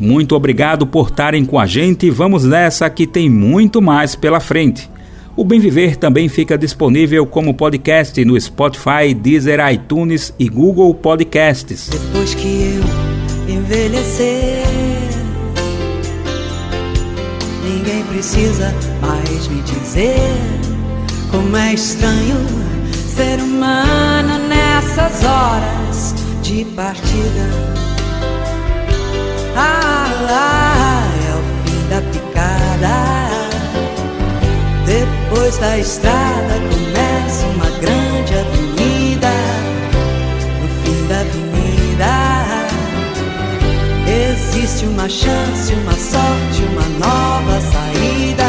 Muito 0.00 0.34
obrigado 0.34 0.86
por 0.86 1.10
estarem 1.10 1.44
com 1.44 1.58
a 1.58 1.66
gente 1.66 2.06
e 2.06 2.10
vamos 2.10 2.42
nessa 2.42 2.88
que 2.88 3.06
tem 3.06 3.28
muito 3.28 3.82
mais 3.82 4.16
pela 4.16 4.40
frente. 4.40 4.88
O 5.36 5.44
Bem 5.44 5.60
Viver 5.60 5.94
também 5.94 6.26
fica 6.26 6.56
disponível 6.56 7.26
como 7.26 7.52
podcast 7.52 8.24
no 8.24 8.40
Spotify, 8.40 9.12
Deezer, 9.14 9.60
iTunes 9.70 10.32
e 10.38 10.48
Google 10.48 10.94
Podcasts. 10.94 11.90
Depois 11.90 12.34
que 12.34 12.78
eu 13.46 13.54
envelhecer, 13.54 14.64
ninguém 17.62 18.02
precisa 18.04 18.74
mais 19.02 19.48
me 19.48 19.60
dizer 19.60 20.16
como 21.30 21.54
é 21.58 21.74
estranho 21.74 22.36
ser 23.14 23.38
humano 23.38 24.48
nessas 24.48 25.22
horas 25.24 26.14
de 26.42 26.64
partida. 26.74 27.89
Ah, 29.62 30.08
ah, 30.30 31.04
é 31.28 31.34
o 31.36 31.42
fim 31.64 31.88
da 31.90 32.00
picada. 32.10 32.96
Depois 34.86 35.58
da 35.58 35.78
estrada 35.78 36.54
começa 36.70 37.46
uma 37.46 37.70
grande 37.78 38.34
avenida. 38.34 39.30
No 40.62 40.68
fim 40.82 41.06
da 41.08 41.20
avenida 41.20 41.50
existe 44.32 44.86
uma 44.86 45.08
chance, 45.08 45.74
uma 45.74 45.92
sorte, 45.92 46.62
uma 46.72 46.88
nova 46.98 47.60
saída. 47.60 48.44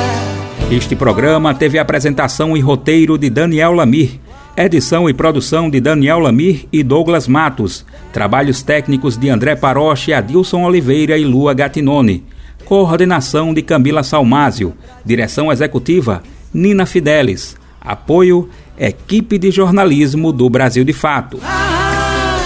Este 0.71 0.95
programa 0.95 1.53
teve 1.53 1.77
apresentação 1.77 2.55
e 2.55 2.61
roteiro 2.61 3.17
de 3.17 3.29
Daniel 3.29 3.73
Lamir. 3.73 4.11
Edição 4.55 5.09
e 5.09 5.13
produção 5.13 5.69
de 5.69 5.79
Daniel 5.79 6.19
Lamir 6.19 6.67
e 6.73 6.83
Douglas 6.83 7.25
Matos. 7.27 7.85
Trabalhos 8.11 8.61
técnicos 8.61 9.17
de 9.17 9.29
André 9.29 9.55
Paroche, 9.55 10.11
Adilson 10.11 10.63
Oliveira 10.63 11.17
e 11.17 11.23
Lua 11.23 11.53
Gatinone. 11.53 12.25
Coordenação 12.65 13.53
de 13.53 13.61
Camila 13.61 14.03
Salmásio. 14.03 14.73
Direção 15.05 15.51
executiva 15.51 16.21
Nina 16.53 16.85
Fidelis. 16.85 17.55
Apoio 17.79 18.49
Equipe 18.77 19.37
de 19.37 19.51
Jornalismo 19.51 20.33
do 20.33 20.49
Brasil 20.49 20.83
de 20.83 20.93
Fato. 20.93 21.39
Ah, 21.43 22.37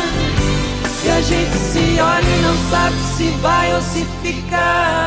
se 0.88 1.10
a 1.10 1.22
gente 1.22 1.58
se 1.58 1.99
olha 1.99 2.24
e 2.24 2.41
não 2.41 2.56
sabe 2.70 2.95
se 3.18 3.30
vai 3.41 3.74
ou 3.74 3.82
se 3.82 4.06
ficar. 4.22 5.06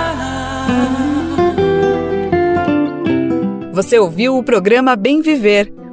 Você 3.73 3.97
ouviu 3.97 4.37
o 4.37 4.43
programa 4.43 4.97
Bem 4.97 5.23
Viver, 5.23 5.73